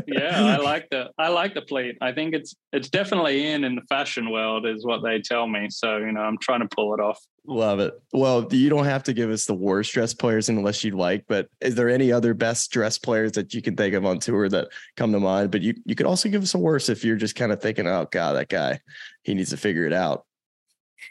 yeah, 0.08 0.58
I 0.58 0.58
like 0.58 0.90
the 0.90 1.10
I 1.18 1.30
like 1.30 1.54
the 1.54 1.62
pleat. 1.62 1.98
I 2.02 2.12
think 2.12 2.36
it's 2.36 2.56
it's 2.72 2.90
definitely 2.90 3.48
in 3.48 3.64
in 3.64 3.76
the 3.76 3.84
fashion 3.90 4.30
world, 4.32 4.66
is 4.66 4.86
what 4.86 5.02
they 5.04 5.22
tell 5.22 5.48
me. 5.48 5.68
So 5.70 5.98
you 5.98 6.12
know, 6.12 6.22
I'm 6.22 6.38
trying 6.38 6.62
to 6.62 6.68
pull 6.68 6.94
it 6.94 7.00
off. 7.00 7.20
Love 7.48 7.80
it. 7.80 8.00
Well, 8.14 8.48
you 8.52 8.70
don't 8.70 8.86
have 8.86 9.04
to 9.04 9.14
give 9.14 9.32
us 9.32 9.46
the 9.46 9.56
worst 9.56 9.94
dress 9.94 10.14
players 10.14 10.48
unless 10.48 10.84
you'd 10.84 10.94
like, 10.94 11.26
but 11.28 11.50
is 11.60 11.74
there 11.74 11.90
any 11.90 12.12
other 12.12 12.36
best 12.36 12.72
dress 12.72 13.00
players 13.00 13.32
that 13.32 13.54
you 13.54 13.64
can 13.64 13.76
think 13.76 13.96
of 13.96 14.06
on 14.06 14.20
tour 14.20 14.48
that 14.50 14.68
come 14.96 15.12
to 15.12 15.20
mind? 15.20 15.50
But 15.50 15.62
you, 15.62 15.74
you 15.86 15.96
could 15.96 16.06
also 16.06 16.30
give 16.30 16.44
us 16.44 16.54
a 16.54 16.60
worse 16.60 16.88
if 16.88 17.04
you're 17.04 17.16
just 17.16 17.36
kind 17.36 17.52
of 17.52 17.60
thinking, 17.60 17.88
oh 17.88 18.08
God, 18.12 18.34
that 18.34 18.50
guy, 18.50 18.80
he 19.24 19.34
needs 19.34 19.50
to 19.50 19.58
figure 19.58 19.86
it 19.86 19.94
out. 19.94 20.26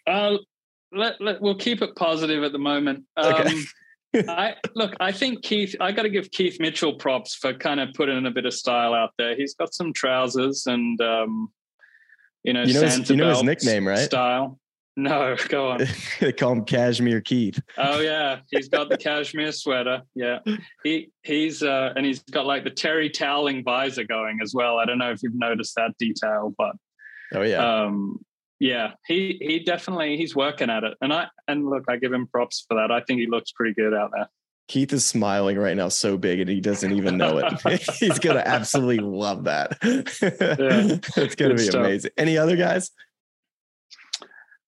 Uh, 0.06 0.36
let, 0.92 1.20
let, 1.20 1.40
we'll 1.40 1.58
keep 1.58 1.82
it 1.82 1.96
positive 1.96 2.44
at 2.44 2.52
the 2.52 2.58
moment. 2.58 3.04
Um, 3.16 3.34
okay. 3.34 3.54
I 4.28 4.54
look, 4.74 4.94
I 4.98 5.12
think 5.12 5.42
Keith, 5.42 5.74
I 5.80 5.92
got 5.92 6.02
to 6.02 6.08
give 6.10 6.30
Keith 6.30 6.58
Mitchell 6.60 6.94
props 6.94 7.34
for 7.34 7.54
kind 7.54 7.80
of 7.80 7.92
putting 7.94 8.26
a 8.26 8.30
bit 8.30 8.44
of 8.44 8.54
style 8.54 8.94
out 8.94 9.10
there. 9.18 9.36
He's 9.36 9.54
got 9.54 9.74
some 9.74 9.92
trousers 9.92 10.66
and, 10.66 11.00
um, 11.00 11.50
you 12.42 12.52
know, 12.52 12.62
you 12.62 12.74
know, 12.74 12.82
his, 12.82 13.10
you 13.10 13.16
know 13.16 13.30
his 13.30 13.42
nickname, 13.42 13.86
right? 13.86 13.98
Style. 13.98 14.58
No, 14.96 15.36
go 15.48 15.70
on. 15.70 15.80
they 16.20 16.32
call 16.32 16.52
him 16.52 16.64
Cashmere 16.64 17.20
Keith. 17.20 17.60
Oh 17.78 18.00
yeah, 18.00 18.40
he's 18.50 18.68
got 18.68 18.88
the 18.88 18.98
cashmere 18.98 19.52
sweater. 19.52 20.02
Yeah, 20.14 20.40
he 20.82 21.10
he's 21.22 21.62
uh, 21.62 21.92
and 21.96 22.04
he's 22.04 22.22
got 22.24 22.46
like 22.46 22.64
the 22.64 22.70
terry 22.70 23.08
toweling 23.08 23.64
visor 23.64 24.04
going 24.04 24.40
as 24.42 24.52
well. 24.54 24.78
I 24.78 24.84
don't 24.84 24.98
know 24.98 25.10
if 25.10 25.22
you've 25.22 25.34
noticed 25.34 25.74
that 25.76 25.96
detail, 25.98 26.54
but 26.58 26.72
oh 27.34 27.42
yeah, 27.42 27.84
um, 27.84 28.18
yeah, 28.58 28.92
he 29.06 29.38
he 29.40 29.60
definitely 29.60 30.16
he's 30.16 30.34
working 30.34 30.70
at 30.70 30.84
it, 30.84 30.94
and 31.00 31.12
I 31.12 31.28
and 31.46 31.68
look, 31.68 31.84
I 31.88 31.96
give 31.96 32.12
him 32.12 32.26
props 32.26 32.64
for 32.68 32.74
that. 32.74 32.90
I 32.90 33.00
think 33.02 33.20
he 33.20 33.26
looks 33.26 33.52
pretty 33.52 33.74
good 33.74 33.94
out 33.94 34.10
there. 34.12 34.28
Keith 34.68 34.92
is 34.92 35.04
smiling 35.04 35.58
right 35.58 35.76
now 35.76 35.88
so 35.88 36.16
big 36.16 36.38
and 36.38 36.48
he 36.48 36.60
doesn't 36.60 36.92
even 36.92 37.16
know 37.16 37.38
it. 37.38 37.82
He's 37.98 38.20
gonna 38.20 38.44
absolutely 38.46 38.98
love 38.98 39.42
that. 39.44 39.76
Yeah, 39.82 40.98
it's 41.16 41.34
gonna 41.34 41.54
be 41.54 41.62
stuff. 41.64 41.80
amazing. 41.80 42.12
Any 42.16 42.38
other 42.38 42.54
guys? 42.54 42.92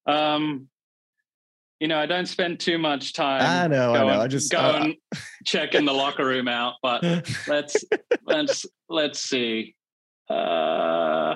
Um, 0.06 0.68
you 1.80 1.88
know, 1.88 1.98
I 1.98 2.06
don't 2.06 2.26
spend 2.26 2.60
too 2.60 2.78
much 2.78 3.12
time. 3.12 3.42
I 3.42 3.66
know, 3.66 3.92
going, 3.92 4.08
I 4.08 4.14
know. 4.14 4.20
I 4.20 4.28
just 4.28 4.52
going 4.52 4.96
uh, 5.14 5.18
checking 5.44 5.84
the 5.84 5.92
locker 5.92 6.24
room 6.24 6.48
out, 6.48 6.74
but 6.82 7.02
let's 7.48 7.84
let's 8.24 8.66
let's 8.88 9.20
see. 9.20 9.74
Uh, 10.28 11.34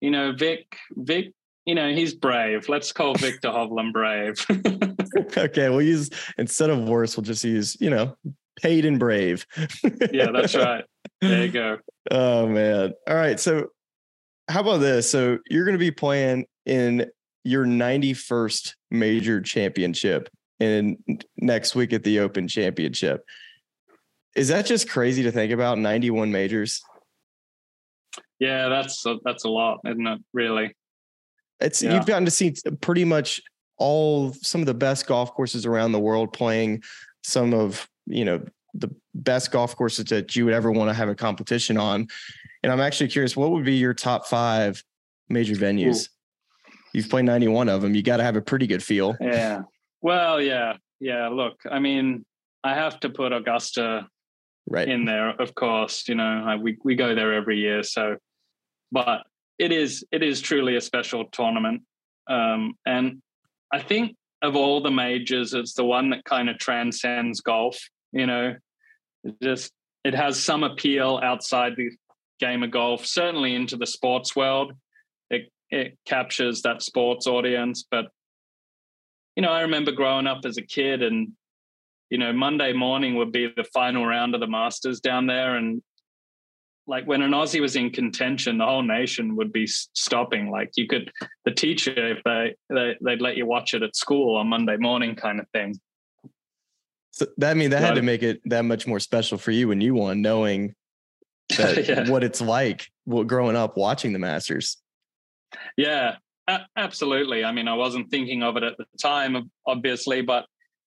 you 0.00 0.10
know, 0.10 0.32
Vic 0.32 0.76
Vic 0.94 1.32
you 1.66 1.74
know, 1.74 1.92
he's 1.92 2.14
brave. 2.14 2.68
Let's 2.68 2.90
call 2.90 3.14
Viktor 3.14 3.48
Hovland 3.48 3.92
brave. 3.92 4.44
okay, 5.36 5.68
we'll 5.68 5.82
use 5.82 6.10
instead 6.38 6.70
of 6.70 6.88
worse, 6.88 7.16
we'll 7.16 7.24
just 7.24 7.44
use, 7.44 7.76
you 7.80 7.90
know, 7.90 8.16
paid 8.60 8.84
and 8.84 8.98
brave. 8.98 9.46
yeah, 10.12 10.30
that's 10.32 10.54
right. 10.54 10.84
There 11.20 11.44
you 11.44 11.52
go. 11.52 11.78
Oh 12.10 12.48
man. 12.48 12.92
All 13.06 13.14
right. 13.14 13.38
So 13.38 13.68
how 14.48 14.60
about 14.60 14.78
this? 14.78 15.08
So 15.08 15.38
you're 15.48 15.64
going 15.64 15.74
to 15.74 15.78
be 15.78 15.92
playing 15.92 16.46
in 16.70 17.10
your 17.42 17.66
91st 17.66 18.74
major 18.92 19.40
championship 19.40 20.28
in 20.60 20.96
next 21.36 21.74
week 21.74 21.92
at 21.92 22.04
the 22.04 22.20
Open 22.20 22.46
Championship. 22.46 23.24
Is 24.36 24.48
that 24.48 24.66
just 24.66 24.88
crazy 24.88 25.24
to 25.24 25.32
think 25.32 25.52
about 25.52 25.78
91 25.78 26.30
majors? 26.30 26.80
Yeah, 28.38 28.68
that's 28.68 29.04
a, 29.04 29.16
that's 29.24 29.44
a 29.44 29.48
lot, 29.48 29.80
isn't 29.84 30.06
it? 30.06 30.20
Really. 30.32 30.76
It's 31.58 31.82
yeah. 31.82 31.94
you've 31.94 32.06
gotten 32.06 32.24
to 32.24 32.30
see 32.30 32.54
pretty 32.80 33.04
much 33.04 33.42
all 33.76 34.32
some 34.34 34.60
of 34.60 34.66
the 34.68 34.74
best 34.74 35.06
golf 35.08 35.34
courses 35.34 35.66
around 35.66 35.92
the 35.92 35.98
world 35.98 36.32
playing 36.32 36.82
some 37.24 37.52
of 37.52 37.88
you 38.06 38.24
know 38.24 38.40
the 38.74 38.88
best 39.14 39.50
golf 39.50 39.74
courses 39.74 40.04
that 40.06 40.36
you 40.36 40.44
would 40.44 40.54
ever 40.54 40.70
want 40.70 40.88
to 40.88 40.94
have 40.94 41.08
a 41.08 41.14
competition 41.14 41.76
on. 41.76 42.06
And 42.62 42.70
I'm 42.72 42.80
actually 42.80 43.08
curious, 43.08 43.36
what 43.36 43.50
would 43.50 43.64
be 43.64 43.74
your 43.74 43.92
top 43.92 44.26
five 44.26 44.84
major 45.28 45.54
venues? 45.54 46.04
Ooh. 46.04 46.19
You've 46.92 47.08
played 47.08 47.24
91 47.24 47.68
of 47.68 47.82
them. 47.82 47.94
You 47.94 48.02
got 48.02 48.18
to 48.18 48.24
have 48.24 48.36
a 48.36 48.42
pretty 48.42 48.66
good 48.66 48.82
feel. 48.82 49.16
Yeah. 49.20 49.62
Well, 50.02 50.40
yeah. 50.40 50.74
Yeah. 50.98 51.28
Look, 51.28 51.60
I 51.70 51.78
mean, 51.78 52.24
I 52.64 52.74
have 52.74 53.00
to 53.00 53.10
put 53.10 53.32
Augusta 53.32 54.08
right 54.68 54.88
in 54.88 55.04
there, 55.04 55.30
of 55.30 55.54
course. 55.54 56.08
You 56.08 56.14
know, 56.14 56.44
I, 56.46 56.56
we, 56.56 56.78
we 56.84 56.94
go 56.94 57.14
there 57.14 57.32
every 57.32 57.58
year. 57.58 57.82
So, 57.82 58.16
but 58.92 59.22
it 59.58 59.72
is 59.72 60.04
it 60.10 60.22
is 60.22 60.40
truly 60.40 60.76
a 60.76 60.80
special 60.80 61.26
tournament, 61.26 61.82
um, 62.28 62.74
and 62.86 63.20
I 63.72 63.80
think 63.80 64.16
of 64.42 64.56
all 64.56 64.80
the 64.80 64.90
majors, 64.90 65.52
it's 65.52 65.74
the 65.74 65.84
one 65.84 66.10
that 66.10 66.24
kind 66.24 66.48
of 66.48 66.58
transcends 66.58 67.40
golf. 67.40 67.78
You 68.12 68.26
know, 68.26 68.54
it 69.24 69.34
just 69.42 69.72
it 70.02 70.14
has 70.14 70.42
some 70.42 70.64
appeal 70.64 71.20
outside 71.22 71.74
the 71.76 71.90
game 72.40 72.62
of 72.62 72.70
golf, 72.70 73.04
certainly 73.04 73.54
into 73.54 73.76
the 73.76 73.86
sports 73.86 74.34
world. 74.34 74.72
It 75.30 75.50
it 75.70 75.98
captures 76.06 76.62
that 76.62 76.82
sports 76.82 77.26
audience, 77.26 77.84
but 77.90 78.06
you 79.36 79.42
know, 79.42 79.52
I 79.52 79.62
remember 79.62 79.92
growing 79.92 80.26
up 80.26 80.44
as 80.44 80.56
a 80.56 80.62
kid 80.62 81.02
and 81.02 81.32
you 82.10 82.18
know, 82.18 82.32
Monday 82.32 82.72
morning 82.72 83.14
would 83.14 83.30
be 83.32 83.52
the 83.56 83.64
final 83.64 84.04
round 84.04 84.34
of 84.34 84.40
the 84.40 84.46
Masters 84.48 85.00
down 85.00 85.26
there, 85.26 85.54
and 85.54 85.80
like 86.86 87.06
when 87.06 87.22
an 87.22 87.30
Aussie 87.30 87.60
was 87.60 87.76
in 87.76 87.90
contention, 87.90 88.58
the 88.58 88.66
whole 88.66 88.82
nation 88.82 89.36
would 89.36 89.52
be 89.52 89.66
stopping. 89.66 90.50
Like 90.50 90.72
you 90.76 90.88
could, 90.88 91.12
the 91.44 91.52
teacher, 91.52 92.16
if 92.16 92.22
they, 92.24 92.56
they 92.68 92.96
would 93.00 93.22
let 93.22 93.36
you 93.36 93.46
watch 93.46 93.74
it 93.74 93.84
at 93.84 93.94
school 93.94 94.36
on 94.36 94.48
Monday 94.48 94.76
morning, 94.76 95.14
kind 95.14 95.38
of 95.38 95.48
thing. 95.50 95.78
So 97.12 97.26
that 97.38 97.52
I 97.52 97.54
mean 97.54 97.70
that 97.70 97.80
had 97.80 97.94
to 97.94 98.02
make 98.02 98.22
it 98.22 98.40
that 98.46 98.64
much 98.64 98.86
more 98.86 99.00
special 99.00 99.38
for 99.38 99.52
you 99.52 99.68
when 99.68 99.80
you 99.80 99.94
won, 99.94 100.20
knowing 100.20 100.74
that 101.56 101.88
yeah. 101.88 102.10
what 102.10 102.24
it's 102.24 102.40
like 102.40 102.88
growing 103.26 103.56
up 103.56 103.76
watching 103.76 104.12
the 104.12 104.18
Masters. 104.18 104.78
Yeah, 105.76 106.16
a- 106.48 106.66
absolutely. 106.76 107.44
I 107.44 107.52
mean, 107.52 107.68
I 107.68 107.74
wasn't 107.74 108.10
thinking 108.10 108.42
of 108.42 108.56
it 108.56 108.62
at 108.62 108.76
the 108.76 108.86
time, 109.00 109.50
obviously, 109.66 110.22
but 110.22 110.46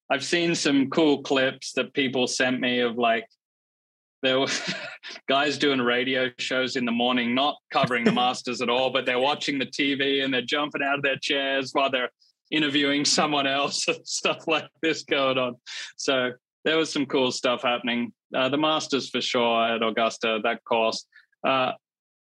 I've 0.09 0.23
seen 0.23 0.55
some 0.55 0.89
cool 0.89 1.21
clips 1.23 1.73
that 1.73 1.93
people 1.93 2.27
sent 2.27 2.59
me 2.59 2.79
of 2.79 2.97
like 2.97 3.25
there 4.21 4.39
were 4.39 4.47
guys 5.29 5.57
doing 5.57 5.79
radio 5.79 6.31
shows 6.39 6.75
in 6.75 6.85
the 6.85 6.91
morning, 6.91 7.35
not 7.35 7.57
covering 7.71 8.03
the 8.03 8.11
Masters 8.23 8.61
at 8.61 8.69
all, 8.69 8.89
but 8.89 9.05
they're 9.05 9.19
watching 9.19 9.59
the 9.59 9.65
TV 9.65 10.23
and 10.23 10.33
they're 10.33 10.41
jumping 10.41 10.81
out 10.81 10.97
of 10.97 11.03
their 11.03 11.17
chairs 11.17 11.71
while 11.73 11.91
they're 11.91 12.09
interviewing 12.51 13.05
someone 13.05 13.47
else 13.47 13.87
and 13.87 14.07
stuff 14.07 14.47
like 14.47 14.67
this 14.81 15.03
going 15.03 15.37
on. 15.37 15.55
So 15.97 16.31
there 16.65 16.77
was 16.77 16.91
some 16.91 17.05
cool 17.05 17.31
stuff 17.31 17.61
happening. 17.61 18.13
Uh, 18.33 18.49
the 18.49 18.57
Masters 18.57 19.09
for 19.09 19.21
sure 19.21 19.63
at 19.65 19.83
Augusta, 19.83 20.39
that 20.43 20.63
course. 20.63 21.05
Uh, 21.45 21.73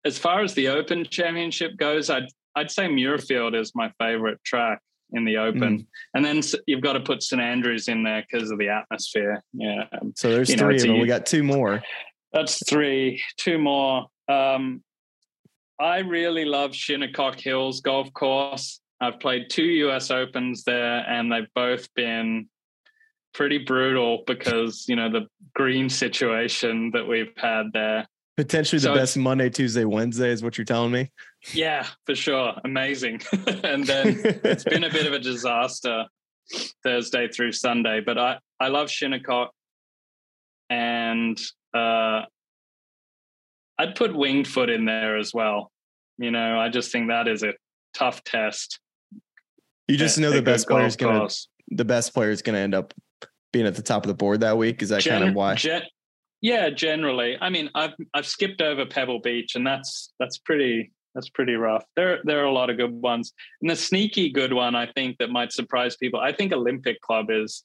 as 0.07 0.17
far 0.17 0.41
as 0.41 0.53
the 0.53 0.69
Open 0.69 1.05
Championship 1.05 1.77
goes, 1.77 2.09
I'd 2.09 2.27
I'd 2.55 2.71
say 2.71 2.87
Muirfield 2.87 3.59
is 3.59 3.73
my 3.75 3.91
favorite 3.99 4.43
track 4.43 4.81
in 5.11 5.25
the 5.25 5.37
open. 5.37 5.79
Mm. 5.79 5.85
And 6.15 6.25
then 6.25 6.41
you've 6.65 6.81
got 6.81 6.93
to 6.93 6.99
put 6.99 7.21
St 7.21 7.41
Andrews 7.41 7.87
in 7.87 8.03
there 8.03 8.25
because 8.29 8.49
of 8.49 8.57
the 8.57 8.69
atmosphere. 8.69 9.43
Yeah. 9.53 9.83
So 10.15 10.31
there's 10.31 10.49
you 10.49 10.57
three 10.57 10.77
know, 10.77 10.83
of 10.83 10.87
them. 10.87 10.99
We 10.99 11.07
got 11.07 11.25
two 11.25 11.43
more. 11.43 11.83
That's 12.33 12.67
three. 12.67 13.21
Two 13.37 13.59
more. 13.59 14.07
Um, 14.27 14.83
I 15.79 15.99
really 15.99 16.45
love 16.45 16.73
Shinnecock 16.73 17.39
Hills 17.39 17.81
Golf 17.81 18.11
Course. 18.13 18.79
I've 18.99 19.19
played 19.19 19.51
two 19.51 19.63
US 19.63 20.09
Opens 20.09 20.63
there, 20.63 21.07
and 21.07 21.31
they've 21.31 21.53
both 21.53 21.93
been 21.93 22.49
pretty 23.33 23.59
brutal 23.59 24.23
because 24.25 24.85
you 24.87 24.95
know 24.95 25.11
the 25.11 25.27
green 25.53 25.89
situation 25.89 26.91
that 26.93 27.07
we've 27.07 27.33
had 27.37 27.67
there. 27.73 28.07
Potentially 28.37 28.77
the 28.79 28.83
so 28.83 28.93
best 28.93 29.17
Monday, 29.17 29.49
Tuesday, 29.49 29.83
Wednesday 29.83 30.29
is 30.29 30.43
what 30.43 30.57
you're 30.59 30.65
telling 30.65 30.91
me. 30.91 31.11
Yeah, 31.53 31.87
for 32.05 32.13
sure. 32.13 32.53
Amazing. 32.63 33.21
and 33.63 33.83
then 33.83 34.21
it's 34.43 34.63
been 34.63 34.83
a 34.83 34.91
bit 34.91 35.07
of 35.07 35.13
a 35.13 35.19
disaster 35.31 36.05
Thursday 36.83 37.27
through 37.29 37.53
Sunday, 37.53 37.99
but 37.99 38.19
I, 38.19 38.37
I 38.59 38.67
love 38.67 38.91
Shinnecock 38.91 39.51
and 40.69 41.39
uh, 41.73 42.21
I'd 43.79 43.95
put 43.95 44.15
Winged 44.15 44.47
Foot 44.47 44.69
in 44.69 44.85
there 44.85 45.17
as 45.17 45.33
well. 45.33 45.71
You 46.19 46.29
know, 46.29 46.59
I 46.59 46.69
just 46.69 46.91
think 46.91 47.09
that 47.09 47.27
is 47.27 47.43
a 47.43 47.53
tough 47.93 48.23
test. 48.23 48.79
You 49.87 49.97
just 49.97 50.19
know 50.19 50.31
the 50.31 50.41
best 50.41 50.67
player 50.67 50.85
is 50.85 50.95
gonna 50.95 51.27
the 51.69 51.85
best 51.85 52.13
player 52.13 52.31
is 52.31 52.41
gonna 52.41 52.57
end 52.57 52.75
up 52.75 52.93
being 53.53 53.65
at 53.65 53.75
the 53.75 53.81
top 53.81 54.03
of 54.03 54.07
the 54.07 54.13
board 54.13 54.41
that 54.41 54.57
week. 54.57 54.81
Is 54.81 54.89
that 54.89 55.01
Gen- 55.01 55.19
kind 55.19 55.29
of 55.29 55.35
why? 55.35 55.55
Gen- 55.55 55.83
yeah, 56.41 56.69
generally. 56.69 57.37
I 57.39 57.49
mean, 57.49 57.69
I've 57.75 57.93
I've 58.13 58.27
skipped 58.27 58.61
over 58.61 58.85
Pebble 58.85 59.19
Beach, 59.19 59.55
and 59.55 59.65
that's 59.65 60.13
that's 60.19 60.37
pretty 60.37 60.91
that's 61.15 61.29
pretty 61.29 61.55
rough. 61.55 61.83
There 61.95 62.19
there 62.23 62.41
are 62.41 62.45
a 62.45 62.53
lot 62.53 62.69
of 62.69 62.77
good 62.77 62.91
ones, 62.91 63.33
and 63.61 63.69
the 63.69 63.75
sneaky 63.75 64.29
good 64.29 64.53
one 64.53 64.75
I 64.75 64.91
think 64.91 65.17
that 65.17 65.31
might 65.31 65.51
surprise 65.51 65.97
people. 65.97 66.19
I 66.19 66.31
think 66.31 66.53
Olympic 66.53 67.01
Club 67.01 67.27
is 67.29 67.63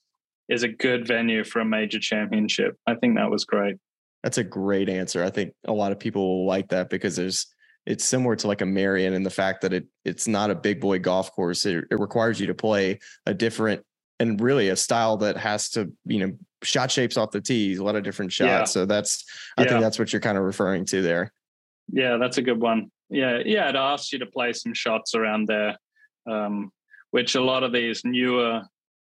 is 0.48 0.62
a 0.62 0.68
good 0.68 1.06
venue 1.06 1.44
for 1.44 1.60
a 1.60 1.64
major 1.64 1.98
championship. 1.98 2.76
I 2.86 2.94
think 2.94 3.16
that 3.16 3.30
was 3.30 3.44
great. 3.44 3.76
That's 4.22 4.38
a 4.38 4.44
great 4.44 4.88
answer. 4.88 5.22
I 5.22 5.30
think 5.30 5.52
a 5.66 5.72
lot 5.72 5.92
of 5.92 5.98
people 5.98 6.22
will 6.22 6.46
like 6.46 6.68
that 6.68 6.90
because 6.90 7.16
there's 7.16 7.46
it's 7.84 8.04
similar 8.04 8.36
to 8.36 8.46
like 8.46 8.60
a 8.60 8.66
Merion 8.66 9.12
in 9.12 9.22
the 9.22 9.30
fact 9.30 9.60
that 9.62 9.72
it 9.72 9.86
it's 10.04 10.26
not 10.26 10.50
a 10.50 10.54
big 10.54 10.80
boy 10.80 10.98
golf 10.98 11.32
course. 11.32 11.66
It, 11.66 11.84
it 11.90 12.00
requires 12.00 12.40
you 12.40 12.46
to 12.46 12.54
play 12.54 13.00
a 13.26 13.34
different 13.34 13.84
and 14.18 14.40
really 14.40 14.68
a 14.68 14.76
style 14.76 15.16
that 15.18 15.36
has 15.36 15.68
to 15.70 15.92
you 16.06 16.20
know 16.20 16.32
shot 16.62 16.90
shapes 16.90 17.16
off 17.16 17.30
the 17.30 17.40
tees, 17.40 17.78
a 17.78 17.84
lot 17.84 17.96
of 17.96 18.02
different 18.02 18.32
shots. 18.32 18.48
Yeah. 18.48 18.64
So 18.64 18.86
that's 18.86 19.24
I 19.56 19.62
yeah. 19.62 19.68
think 19.68 19.80
that's 19.80 19.98
what 19.98 20.12
you're 20.12 20.20
kind 20.20 20.38
of 20.38 20.44
referring 20.44 20.84
to 20.86 21.02
there. 21.02 21.32
Yeah, 21.92 22.16
that's 22.16 22.38
a 22.38 22.42
good 22.42 22.60
one. 22.60 22.90
Yeah, 23.10 23.40
yeah, 23.44 23.68
it 23.68 23.76
asks 23.76 24.12
you 24.12 24.18
to 24.20 24.26
play 24.26 24.52
some 24.52 24.72
shots 24.72 25.14
around 25.14 25.46
there, 25.46 25.76
um, 26.30 26.70
which 27.10 27.34
a 27.34 27.42
lot 27.42 27.62
of 27.62 27.72
these 27.72 28.02
newer 28.04 28.62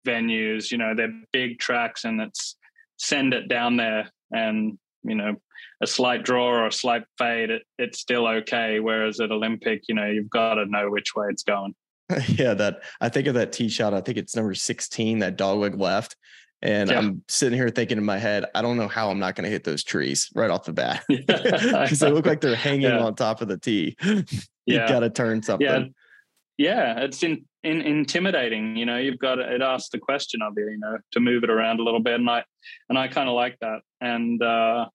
venues, 0.08 0.72
you 0.72 0.78
know, 0.78 0.96
they're 0.96 1.14
big 1.32 1.60
tracks 1.60 2.04
and 2.04 2.20
it's 2.20 2.58
send 2.98 3.34
it 3.34 3.48
down 3.48 3.76
there 3.76 4.10
and 4.32 4.78
you 5.04 5.16
know 5.16 5.36
a 5.84 5.88
slight 5.88 6.24
draw 6.24 6.48
or 6.48 6.68
a 6.68 6.72
slight 6.72 7.04
fade, 7.18 7.50
it, 7.50 7.64
it's 7.78 8.00
still 8.00 8.26
okay. 8.28 8.80
Whereas 8.80 9.20
at 9.20 9.32
Olympic, 9.32 9.84
you 9.88 9.96
know, 9.96 10.06
you've 10.06 10.30
got 10.30 10.56
to 10.56 10.66
know 10.66 10.90
which 10.90 11.14
way 11.16 11.28
it's 11.30 11.44
going. 11.44 11.76
yeah, 12.30 12.54
that 12.54 12.84
I 13.02 13.10
think 13.10 13.28
of 13.28 13.36
that 13.36 13.52
tee 13.52 13.70
shot. 13.70 13.94
I 13.94 14.02
think 14.02 14.18
it's 14.18 14.36
number 14.36 14.54
16, 14.54 15.20
that 15.20 15.38
dogleg 15.38 15.80
left. 15.80 16.16
And 16.64 16.90
yeah. 16.90 16.98
I'm 16.98 17.22
sitting 17.28 17.60
here 17.60 17.68
thinking 17.68 17.98
in 17.98 18.06
my 18.06 18.18
head, 18.18 18.46
I 18.56 18.62
don't 18.62 18.78
know 18.78 18.88
how 18.88 19.10
I'm 19.10 19.20
not 19.20 19.36
going 19.36 19.44
to 19.44 19.50
hit 19.50 19.66
those 19.66 19.84
trees 19.84 20.30
right 20.34 20.50
off 20.50 20.64
the 20.64 20.72
bat 20.72 21.04
because 21.10 22.00
they 22.00 22.10
look 22.10 22.26
like 22.26 22.40
they're 22.40 22.56
hanging 22.56 22.84
yeah. 22.84 23.04
on 23.04 23.16
top 23.16 23.42
of 23.42 23.50
the 23.50 23.58
tee. 23.58 23.98
you 24.02 24.24
yeah. 24.66 24.88
got 24.88 25.02
to 25.02 25.10
turn 25.10 25.44
something. 25.44 25.68
Yeah, 25.68 26.96
yeah, 26.96 27.00
it's 27.02 27.22
in, 27.22 27.44
in, 27.64 27.82
intimidating. 27.82 28.78
You 28.78 28.86
know, 28.86 28.96
you've 28.96 29.20
got 29.20 29.36
to, 29.36 29.54
it 29.54 29.62
asks 29.62 29.90
the 29.90 30.00
question 30.00 30.42
of 30.42 30.54
you, 30.56 30.70
you 30.70 30.78
know, 30.78 31.00
to 31.12 31.20
move 31.20 31.44
it 31.44 31.50
around 31.50 31.82
a 31.82 31.84
little 31.84 32.00
bit, 32.00 32.16
and 32.16 32.30
I 32.30 32.46
and 32.88 32.98
I 32.98 33.10
kind 33.10 33.28
of 33.28 33.36
like 33.36 33.58
that. 33.60 33.82
And 34.00 34.42
uh, 34.42 34.86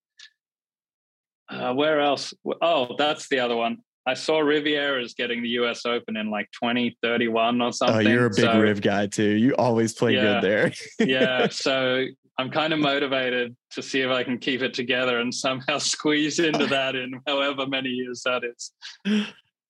uh, 1.50 1.74
where 1.74 2.00
else? 2.00 2.32
Oh, 2.62 2.94
that's 2.96 3.28
the 3.28 3.40
other 3.40 3.56
one. 3.56 3.78
I 4.08 4.14
saw 4.14 4.38
Riviera 4.38 5.02
is 5.02 5.12
getting 5.12 5.42
the 5.42 5.50
US 5.50 5.84
Open 5.84 6.16
in 6.16 6.30
like 6.30 6.48
2031 6.52 7.60
or 7.60 7.72
something. 7.72 8.06
Oh, 8.06 8.10
you're 8.10 8.24
a 8.24 8.30
big 8.30 8.38
so, 8.38 8.58
Riv 8.58 8.80
guy 8.80 9.06
too. 9.06 9.28
You 9.28 9.54
always 9.56 9.92
play 9.92 10.14
yeah, 10.14 10.40
good 10.40 10.42
there. 10.42 10.72
yeah. 11.06 11.48
So 11.50 12.06
I'm 12.38 12.50
kind 12.50 12.72
of 12.72 12.78
motivated 12.78 13.54
to 13.72 13.82
see 13.82 14.00
if 14.00 14.10
I 14.10 14.24
can 14.24 14.38
keep 14.38 14.62
it 14.62 14.72
together 14.72 15.20
and 15.20 15.34
somehow 15.34 15.76
squeeze 15.78 16.38
into 16.38 16.66
that 16.68 16.96
in 16.96 17.20
however 17.26 17.66
many 17.66 17.90
years 17.90 18.22
that 18.24 18.44
is. 18.44 18.72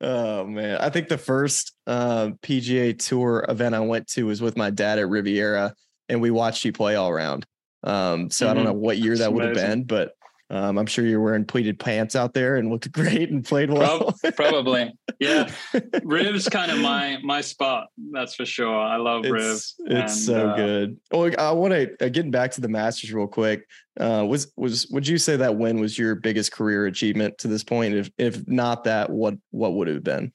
Oh 0.00 0.44
man, 0.44 0.78
I 0.78 0.90
think 0.90 1.08
the 1.08 1.18
first 1.18 1.72
uh, 1.88 2.30
PGA 2.42 2.96
Tour 2.96 3.44
event 3.48 3.74
I 3.74 3.80
went 3.80 4.06
to 4.10 4.26
was 4.26 4.40
with 4.40 4.56
my 4.56 4.70
dad 4.70 5.00
at 5.00 5.08
Riviera, 5.08 5.74
and 6.08 6.20
we 6.20 6.30
watched 6.30 6.64
you 6.64 6.70
play 6.72 6.94
all 6.94 7.08
around. 7.08 7.44
Um, 7.82 8.30
so 8.30 8.44
mm-hmm. 8.44 8.50
I 8.50 8.54
don't 8.54 8.64
mm-hmm. 8.64 8.72
know 8.72 8.78
what 8.78 8.98
year 8.98 9.16
that 9.16 9.32
would 9.32 9.44
have 9.44 9.54
been, 9.54 9.82
but 9.82 10.12
um, 10.50 10.78
I'm 10.78 10.86
sure 10.86 11.04
you're 11.04 11.20
wearing 11.20 11.44
pleated 11.44 11.78
pants 11.78 12.16
out 12.16 12.32
there 12.32 12.56
and 12.56 12.70
looked 12.70 12.90
great 12.92 13.30
and 13.30 13.44
played 13.44 13.70
well. 13.70 14.14
Probably, 14.34 14.92
yeah. 15.18 15.50
Riv's 16.02 16.48
kind 16.48 16.70
of 16.70 16.78
my 16.78 17.18
my 17.22 17.40
spot. 17.40 17.88
That's 18.12 18.34
for 18.34 18.46
sure. 18.46 18.80
I 18.80 18.96
love 18.96 19.24
it's, 19.24 19.32
Riv. 19.32 19.44
It's 19.52 19.76
and, 19.88 20.10
so 20.10 20.48
uh, 20.48 20.56
good. 20.56 21.00
Well, 21.12 21.30
I 21.38 21.52
want 21.52 21.74
to 21.74 22.06
uh, 22.06 22.08
getting 22.08 22.30
back 22.30 22.52
to 22.52 22.60
the 22.60 22.68
Masters 22.68 23.12
real 23.12 23.26
quick. 23.26 23.66
Uh, 24.00 24.24
was 24.26 24.50
was 24.56 24.86
would 24.90 25.06
you 25.06 25.18
say 25.18 25.36
that 25.36 25.56
win 25.56 25.80
was 25.80 25.98
your 25.98 26.14
biggest 26.14 26.52
career 26.52 26.86
achievement 26.86 27.36
to 27.38 27.48
this 27.48 27.64
point? 27.64 27.94
If 27.94 28.10
if 28.16 28.48
not 28.48 28.84
that, 28.84 29.10
what 29.10 29.34
what 29.50 29.74
would 29.74 29.88
it 29.88 29.94
have 29.94 30.04
been? 30.04 30.32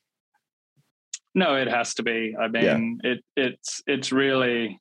No, 1.36 1.56
it 1.56 1.68
has 1.68 1.96
to 1.96 2.04
be. 2.04 2.36
I 2.40 2.48
mean, 2.48 3.00
yeah. 3.04 3.12
it 3.12 3.24
it's 3.36 3.82
it's 3.88 4.12
really 4.12 4.80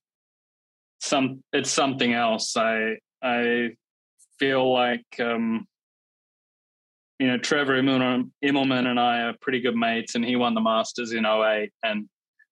some 1.01 1.43
it's 1.55 1.71
something 1.71 2.13
else. 2.13 2.55
I 2.57 2.97
I 3.23 3.71
feel 4.43 4.73
like 4.73 5.07
um, 5.21 5.69
you 7.21 7.29
know 7.29 7.39
Trevor 7.39 7.81
Immelman 7.81 8.87
and 8.87 8.99
I 8.99 9.21
are 9.21 9.35
pretty 9.41 9.61
good 9.61 9.77
mates, 9.77 10.17
and 10.17 10.25
he 10.25 10.35
won 10.35 10.55
the 10.55 10.61
Masters 10.61 11.13
in 11.13 11.25
08, 11.25 11.71
and 11.85 12.09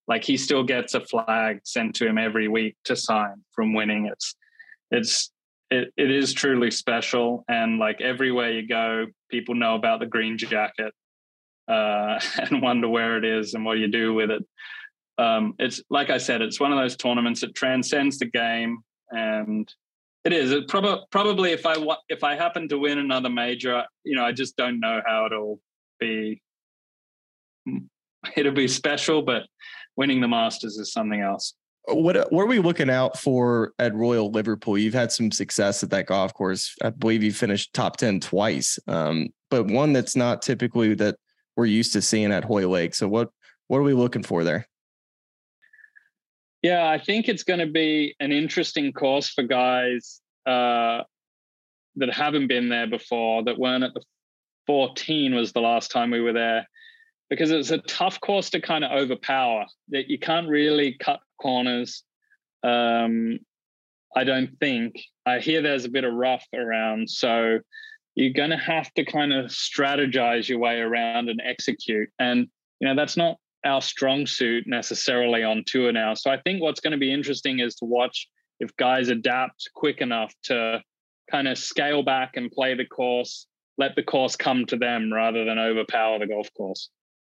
like 0.06 0.22
he 0.22 0.36
still 0.36 0.62
gets 0.62 0.94
a 0.94 1.00
flag 1.00 1.62
sent 1.64 1.96
to 1.96 2.06
him 2.06 2.16
every 2.16 2.46
week 2.46 2.76
to 2.84 2.94
sign 2.94 3.42
from 3.50 3.74
winning. 3.74 4.06
It's 4.06 4.36
it's 4.92 5.32
it, 5.72 5.92
it 5.96 6.12
is 6.12 6.32
truly 6.32 6.70
special, 6.70 7.44
and 7.48 7.80
like 7.80 8.00
everywhere 8.00 8.52
you 8.52 8.68
go, 8.68 9.06
people 9.28 9.56
know 9.56 9.74
about 9.74 9.98
the 9.98 10.06
green 10.06 10.38
jacket 10.38 10.94
uh, 11.66 12.20
and 12.38 12.62
wonder 12.62 12.88
where 12.88 13.16
it 13.16 13.24
is 13.24 13.54
and 13.54 13.64
what 13.64 13.78
you 13.78 13.88
do 13.88 14.14
with 14.14 14.30
it. 14.30 14.44
Um, 15.18 15.54
it's 15.58 15.82
like 15.90 16.08
I 16.08 16.18
said, 16.18 16.40
it's 16.40 16.60
one 16.60 16.72
of 16.72 16.78
those 16.78 16.96
tournaments 16.96 17.40
that 17.40 17.56
transcends 17.56 18.20
the 18.20 18.26
game, 18.26 18.78
and 19.10 19.68
it 20.24 20.32
is. 20.32 20.52
It 20.52 20.68
prob- 20.68 21.08
probably 21.10 21.52
if 21.52 21.64
I 21.66 21.76
if 22.08 22.24
I 22.24 22.34
happen 22.34 22.68
to 22.68 22.78
win 22.78 22.98
another 22.98 23.30
major, 23.30 23.84
you 24.04 24.16
know, 24.16 24.24
I 24.24 24.32
just 24.32 24.56
don't 24.56 24.80
know 24.80 25.00
how 25.06 25.26
it'll 25.26 25.60
be. 25.98 26.42
It'll 28.36 28.52
be 28.52 28.68
special, 28.68 29.22
but 29.22 29.44
winning 29.96 30.20
the 30.20 30.28
Masters 30.28 30.76
is 30.76 30.92
something 30.92 31.22
else. 31.22 31.54
What 31.88 32.30
what 32.30 32.42
are 32.42 32.46
we 32.46 32.58
looking 32.58 32.90
out 32.90 33.18
for 33.18 33.72
at 33.78 33.94
Royal 33.94 34.30
Liverpool? 34.30 34.76
You've 34.76 34.92
had 34.92 35.10
some 35.10 35.32
success 35.32 35.82
at 35.82 35.88
that 35.90 36.04
golf 36.04 36.34
course. 36.34 36.76
I 36.82 36.90
believe 36.90 37.22
you 37.22 37.32
finished 37.32 37.72
top 37.72 37.96
ten 37.96 38.20
twice, 38.20 38.78
um, 38.86 39.30
but 39.50 39.66
one 39.68 39.94
that's 39.94 40.16
not 40.16 40.42
typically 40.42 40.94
that 40.96 41.16
we're 41.56 41.64
used 41.64 41.94
to 41.94 42.02
seeing 42.02 42.30
at 42.30 42.44
Hoylake. 42.44 42.94
So 42.94 43.08
what 43.08 43.30
what 43.68 43.78
are 43.78 43.84
we 43.84 43.94
looking 43.94 44.22
for 44.22 44.44
there? 44.44 44.68
Yeah, 46.62 46.88
I 46.88 46.98
think 46.98 47.28
it's 47.28 47.42
going 47.42 47.60
to 47.60 47.66
be 47.66 48.14
an 48.20 48.32
interesting 48.32 48.92
course 48.92 49.30
for 49.30 49.42
guys 49.42 50.20
uh, 50.46 51.02
that 51.96 52.12
haven't 52.12 52.48
been 52.48 52.68
there 52.68 52.86
before, 52.86 53.44
that 53.44 53.58
weren't 53.58 53.84
at 53.84 53.94
the 53.94 54.02
14 54.66 55.34
was 55.34 55.52
the 55.52 55.60
last 55.60 55.90
time 55.90 56.10
we 56.10 56.20
were 56.20 56.34
there, 56.34 56.68
because 57.30 57.50
it's 57.50 57.70
a 57.70 57.78
tough 57.78 58.20
course 58.20 58.50
to 58.50 58.60
kind 58.60 58.84
of 58.84 58.92
overpower. 58.92 59.66
That 59.88 60.08
you 60.08 60.18
can't 60.18 60.48
really 60.48 60.96
cut 61.00 61.20
corners. 61.40 62.04
Um, 62.62 63.38
I 64.14 64.24
don't 64.24 64.58
think. 64.60 65.00
I 65.24 65.38
hear 65.38 65.62
there's 65.62 65.86
a 65.86 65.90
bit 65.90 66.04
of 66.04 66.12
rough 66.12 66.46
around, 66.54 67.08
so 67.08 67.60
you're 68.14 68.32
going 68.32 68.50
to 68.50 68.56
have 68.56 68.92
to 68.94 69.04
kind 69.04 69.32
of 69.32 69.46
strategize 69.46 70.48
your 70.48 70.58
way 70.58 70.80
around 70.80 71.30
and 71.30 71.40
execute. 71.42 72.10
And 72.18 72.48
you 72.80 72.88
know 72.88 72.94
that's 72.94 73.16
not 73.16 73.38
our 73.64 73.82
strong 73.82 74.26
suit 74.26 74.64
necessarily 74.66 75.42
on 75.42 75.64
tour 75.66 75.92
now. 75.92 76.14
So 76.14 76.30
I 76.30 76.40
think 76.40 76.62
what's 76.62 76.80
going 76.80 76.92
to 76.92 76.98
be 76.98 77.12
interesting 77.12 77.60
is 77.60 77.74
to 77.76 77.84
watch 77.84 78.28
if 78.58 78.74
guys 78.76 79.08
adapt 79.08 79.70
quick 79.74 80.00
enough 80.00 80.34
to 80.44 80.82
kind 81.30 81.48
of 81.48 81.58
scale 81.58 82.02
back 82.02 82.36
and 82.36 82.50
play 82.50 82.74
the 82.74 82.84
course, 82.84 83.46
let 83.78 83.96
the 83.96 84.02
course 84.02 84.36
come 84.36 84.66
to 84.66 84.76
them 84.76 85.12
rather 85.12 85.44
than 85.44 85.58
overpower 85.58 86.18
the 86.18 86.26
golf 86.26 86.48
course. 86.56 86.90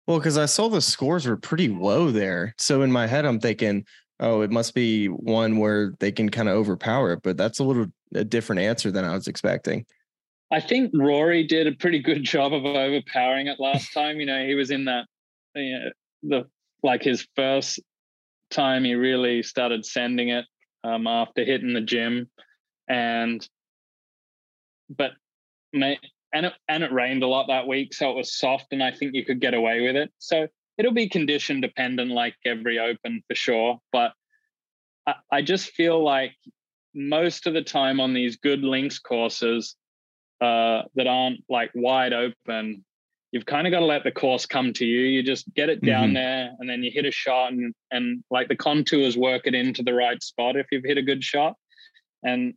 Well, 0.07 0.18
because 0.18 0.39
I 0.39 0.47
saw 0.47 0.68
the 0.68 0.81
scores 0.81 1.27
were 1.27 1.37
pretty 1.37 1.68
low 1.68 2.11
there. 2.11 2.55
So 2.59 2.83
in 2.83 2.93
my 2.93 3.09
head, 3.09 3.24
I'm 3.24 3.41
thinking, 3.41 3.85
oh, 4.20 4.43
it 4.43 4.51
must 4.51 4.74
be 4.74 5.07
one 5.07 5.59
where 5.59 5.95
they 5.99 6.12
can 6.12 6.29
kind 6.29 6.49
of 6.49 6.55
overpower 6.55 7.12
it. 7.12 7.22
But 7.22 7.37
that's 7.37 7.59
a 7.59 7.64
little 7.64 7.87
a 8.14 8.24
different 8.24 8.62
answer 8.62 8.93
than 8.93 9.05
I 9.05 9.14
was 9.14 9.27
expecting. 9.27 9.85
I 10.53 10.61
think 10.61 10.93
Rory 10.95 11.45
did 11.45 11.66
a 11.66 11.72
pretty 11.72 11.99
good 11.99 12.22
job 12.22 12.53
of 12.53 12.64
overpowering 12.64 13.49
it 13.49 13.59
last 13.59 13.93
time. 13.93 14.20
You 14.20 14.27
know, 14.27 14.47
he 14.47 14.55
was 14.55 14.70
in 14.70 14.85
that 14.85 15.07
you 15.57 15.79
know, 15.79 15.91
the 16.22 16.44
like 16.82 17.02
his 17.02 17.26
first 17.36 17.80
time 18.50 18.84
he 18.84 18.94
really 18.94 19.42
started 19.42 19.84
sending 19.84 20.28
it 20.28 20.44
um, 20.84 21.06
after 21.06 21.44
hitting 21.44 21.74
the 21.74 21.80
gym, 21.80 22.28
and 22.88 23.46
but 24.88 25.12
may, 25.72 25.98
and 26.32 26.46
it, 26.46 26.52
and 26.68 26.82
it 26.84 26.92
rained 26.92 27.22
a 27.22 27.26
lot 27.26 27.46
that 27.48 27.66
week, 27.66 27.94
so 27.94 28.10
it 28.10 28.16
was 28.16 28.36
soft, 28.36 28.66
and 28.72 28.82
I 28.82 28.92
think 28.92 29.14
you 29.14 29.24
could 29.24 29.40
get 29.40 29.54
away 29.54 29.80
with 29.80 29.96
it. 29.96 30.12
So 30.18 30.46
it'll 30.78 30.92
be 30.92 31.08
condition 31.08 31.60
dependent, 31.60 32.10
like 32.10 32.34
every 32.44 32.78
Open 32.78 33.22
for 33.26 33.34
sure. 33.34 33.78
But 33.92 34.12
I, 35.06 35.14
I 35.32 35.42
just 35.42 35.70
feel 35.70 36.02
like 36.02 36.34
most 36.94 37.46
of 37.46 37.54
the 37.54 37.62
time 37.62 38.00
on 38.00 38.14
these 38.14 38.36
good 38.36 38.62
links 38.62 38.98
courses 38.98 39.76
uh, 40.40 40.82
that 40.94 41.06
aren't 41.06 41.40
like 41.48 41.70
wide 41.74 42.12
open, 42.12 42.84
you've 43.33 43.47
kind 43.47 43.66
of 43.66 43.70
got 43.70 43.81
to 43.81 43.87
let 43.87 44.05
the 44.05 44.12
course 44.12 44.47
come 44.47 44.72
to 44.74 44.85
you. 44.85 45.01
You 45.01 45.22
just 45.22 45.53
get 45.55 45.68
it 45.68 45.83
down 45.83 46.07
mm-hmm. 46.07 46.14
there 46.14 46.51
and 46.59 46.68
then 46.68 46.83
you 46.83 46.91
hit 46.93 47.05
a 47.05 47.11
shot 47.11 47.53
and 47.53 47.74
and 47.91 48.22
like 48.31 48.49
the 48.49 48.57
contours 48.57 49.16
work 49.16 49.43
it 49.47 49.55
into 49.55 49.83
the 49.83 49.95
right 49.95 50.22
spot 50.22 50.57
if 50.57 50.66
you've 50.70 50.85
hit 50.85 50.99
a 50.99 51.03
good 51.03 51.22
shot. 51.22 51.55
And 52.22 52.55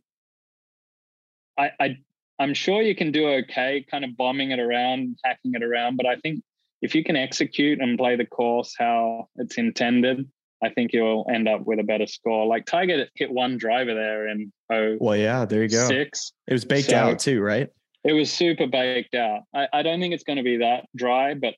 I 1.58 1.70
I 1.80 1.96
I'm 2.38 2.54
sure 2.54 2.80
you 2.80 2.94
can 2.94 3.12
do 3.12 3.28
okay 3.28 3.84
kind 3.90 4.04
of 4.04 4.16
bombing 4.16 4.50
it 4.50 4.60
around, 4.60 5.18
hacking 5.24 5.52
it 5.54 5.62
around, 5.62 5.96
but 5.96 6.06
I 6.06 6.16
think 6.16 6.42
if 6.80 6.94
you 6.94 7.04
can 7.04 7.16
execute 7.16 7.80
and 7.80 7.98
play 7.98 8.16
the 8.16 8.24
course 8.24 8.74
how 8.78 9.28
it's 9.36 9.58
intended, 9.58 10.26
I 10.62 10.70
think 10.70 10.92
you'll 10.92 11.26
end 11.30 11.48
up 11.48 11.66
with 11.66 11.78
a 11.78 11.82
better 11.82 12.06
score. 12.06 12.46
Like 12.46 12.64
Tiger 12.64 13.06
hit 13.14 13.30
one 13.30 13.58
driver 13.58 13.94
there 13.94 14.28
in 14.28 14.52
oh 14.72 14.96
well, 15.00 15.16
yeah, 15.16 15.44
there 15.44 15.62
you 15.62 15.68
go. 15.68 15.86
Six. 15.88 16.32
It 16.46 16.52
was 16.52 16.64
baked 16.64 16.90
so, 16.90 16.96
out 16.96 17.18
too, 17.18 17.40
right? 17.40 17.68
It 18.04 18.12
was 18.12 18.32
super 18.32 18.66
baked 18.66 19.14
out. 19.14 19.42
I, 19.54 19.68
I 19.72 19.82
don't 19.82 20.00
think 20.00 20.14
it's 20.14 20.24
going 20.24 20.38
to 20.38 20.42
be 20.42 20.58
that 20.58 20.86
dry, 20.96 21.34
but 21.34 21.54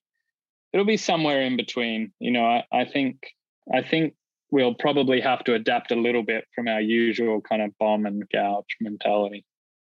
it'll 0.72 0.86
be 0.86 0.96
somewhere 0.96 1.42
in 1.42 1.56
between. 1.56 2.12
You 2.18 2.32
know, 2.32 2.44
I, 2.44 2.64
I 2.72 2.84
think 2.84 3.18
I 3.72 3.82
think 3.82 4.14
we'll 4.50 4.74
probably 4.74 5.20
have 5.20 5.44
to 5.44 5.54
adapt 5.54 5.92
a 5.92 5.96
little 5.96 6.22
bit 6.22 6.44
from 6.54 6.68
our 6.68 6.80
usual 6.80 7.40
kind 7.40 7.62
of 7.62 7.76
bomb 7.78 8.06
and 8.06 8.28
gouge 8.30 8.76
mentality. 8.80 9.44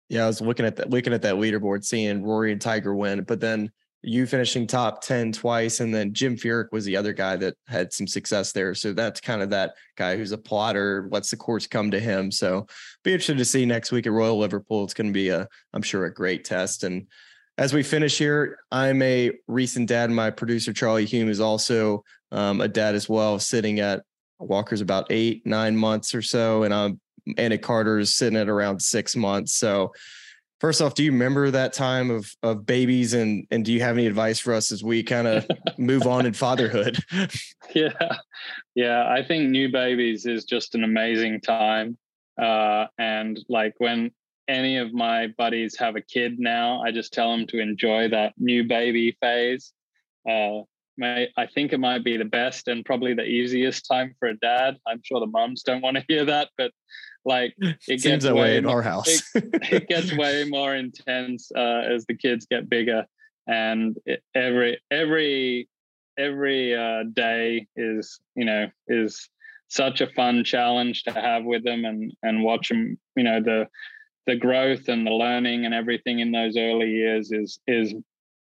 Yeah, 0.09 0.24
I 0.24 0.26
was 0.26 0.40
looking 0.40 0.64
at 0.64 0.76
that 0.76 0.90
looking 0.90 1.12
at 1.12 1.22
that 1.22 1.34
leaderboard, 1.34 1.84
seeing 1.84 2.22
Rory 2.22 2.53
and 2.53 2.61
Tiger 2.61 2.94
win, 2.94 3.24
but 3.24 3.40
then 3.40 3.70
you 4.09 4.26
finishing 4.26 4.66
top 4.66 5.02
10 5.02 5.32
twice 5.32 5.80
and 5.80 5.94
then 5.94 6.14
jim 6.14 6.34
furyk 6.34 6.72
was 6.72 6.86
the 6.86 6.96
other 6.96 7.12
guy 7.12 7.36
that 7.36 7.54
had 7.66 7.92
some 7.92 8.06
success 8.06 8.52
there. 8.52 8.74
So 8.74 8.94
that's 8.94 9.20
kind 9.20 9.42
of 9.42 9.50
that 9.50 9.74
guy 9.96 10.16
who's 10.16 10.32
a 10.32 10.38
plotter 10.38 11.09
lets 11.12 11.30
the 11.30 11.36
course 11.36 11.66
come 11.66 11.90
to 11.90 12.00
him. 12.00 12.30
So 12.30 12.66
be 13.04 13.12
interested 13.12 13.36
to 13.36 13.44
see 13.44 13.66
next 13.66 13.92
week 13.92 14.06
at 14.06 14.12
royal 14.12 14.38
liverpool. 14.38 14.82
It's 14.84 14.94
going 14.94 15.09
to 15.09 15.12
be 15.12 15.28
a 15.28 15.46
i'm 15.74 15.82
sure 15.82 16.06
a 16.06 16.14
great 16.14 16.46
test. 16.46 16.84
And 16.84 17.06
as 17.59 17.74
we 17.74 17.82
finish 17.82 18.16
here 18.16 18.59
i'm 18.72 19.02
a 19.02 19.32
recent 19.46 19.88
dad. 19.88 20.11
My 20.11 20.30
producer 20.30 20.72
charlie 20.72 21.04
hume 21.04 21.28
is 21.28 21.40
also 21.40 22.02
um, 22.32 22.62
a 22.62 22.68
dad 22.68 22.94
as 22.94 23.11
well 23.11 23.38
sitting 23.38 23.78
at 23.80 24.02
walker's 24.38 24.80
about 24.80 25.09
eight 25.11 25.44
nine 25.44 25.76
months 25.76 26.14
or 26.14 26.22
so. 26.22 26.62
And 26.62 26.72
i'm 26.72 26.98
anna 27.36 27.59
carter 27.59 27.98
is 27.98 28.14
sitting 28.14 28.38
at 28.38 28.48
around 28.48 28.80
six 28.80 29.14
months. 29.14 29.54
So 29.54 29.92
First 30.61 30.82
off, 30.82 30.94
do 30.94 31.04
you 31.04 31.12
remember 31.12 31.50
that 31.50 31.72
time 31.72 32.11
of 32.11 32.34
of 32.42 32.66
babies 32.66 33.14
and 33.14 33.46
and 33.50 33.64
do 33.64 33.72
you 33.72 33.80
have 33.80 33.96
any 33.96 34.06
advice 34.06 34.40
for 34.40 34.52
us 34.52 34.72
as 34.72 34.82
we 34.82 35.02
kind 35.02 35.28
of 35.28 35.46
move 35.78 36.06
on 36.06 36.26
in 36.26 36.32
fatherhood? 36.32 36.98
Yeah. 37.74 38.16
Yeah, 38.74 39.06
I 39.06 39.22
think 39.22 39.50
new 39.50 39.70
babies 39.70 40.24
is 40.24 40.44
just 40.44 40.74
an 40.74 40.84
amazing 40.84 41.42
time. 41.42 41.98
Uh 42.40 42.86
and 42.98 43.38
like 43.48 43.74
when 43.78 44.11
any 44.48 44.78
of 44.78 44.94
my 44.94 45.26
buddies 45.36 45.76
have 45.76 45.94
a 45.94 46.00
kid 46.00 46.38
now, 46.38 46.82
I 46.82 46.92
just 46.92 47.12
tell 47.12 47.30
them 47.30 47.46
to 47.48 47.61
enjoy 47.61 48.09
that 48.09 48.32
new 48.38 48.64
baby 48.64 49.16
phase. 49.20 49.72
Uh 50.28 50.62
I 51.03 51.46
think 51.55 51.72
it 51.72 51.78
might 51.78 52.05
be 52.05 52.16
the 52.16 52.24
best 52.24 52.68
and 52.68 52.84
probably 52.84 53.14
the 53.14 53.24
easiest 53.24 53.86
time 53.86 54.14
for 54.18 54.28
a 54.28 54.36
dad. 54.36 54.76
I'm 54.86 55.01
sure 55.05 55.20
the 55.20 55.26
moms 55.26 55.62
don't 55.62 55.82
want 55.82 55.96
to 55.96 56.05
hear 56.09 56.24
that, 56.24 56.49
but 56.57 56.72
like 57.24 57.55
it 57.61 58.03
gets 58.03 58.24
that 58.24 58.34
way 58.34 58.57
in 58.57 58.66
our 58.66 58.82
house. 58.82 59.30
it, 59.34 59.44
it, 59.72 59.88
gets 59.88 60.16
way 60.16 60.44
more 60.49 60.74
intense 60.74 61.51
uh, 61.57 61.82
as 61.92 62.05
the 62.07 62.14
kids 62.14 62.46
get 62.51 62.68
bigger, 62.68 63.07
and 63.46 63.96
it, 64.07 64.22
every 64.34 64.80
every 64.90 65.68
every 66.18 66.74
uh, 66.74 67.05
day 67.12 67.66
is 67.76 68.20
you 68.34 68.44
know 68.44 68.68
is 68.88 69.28
such 69.68 70.01
a 70.01 70.09
fun 70.09 70.42
challenge 70.44 71.05
to 71.05 71.12
have 71.12 71.44
with 71.44 71.64
them 71.64 71.84
and 71.84 72.12
and 72.22 72.42
watch 72.42 72.68
them. 72.70 72.99
You 73.14 73.24
know 73.24 73.40
the 73.40 73.68
the 74.26 74.36
growth 74.36 74.88
and 74.88 75.07
the 75.07 75.12
learning 75.12 75.64
and 75.64 75.74
everything 75.74 76.18
in 76.18 76.32
those 76.32 76.57
early 76.57 76.90
years 76.90 77.30
is 77.30 77.61
is 77.66 77.94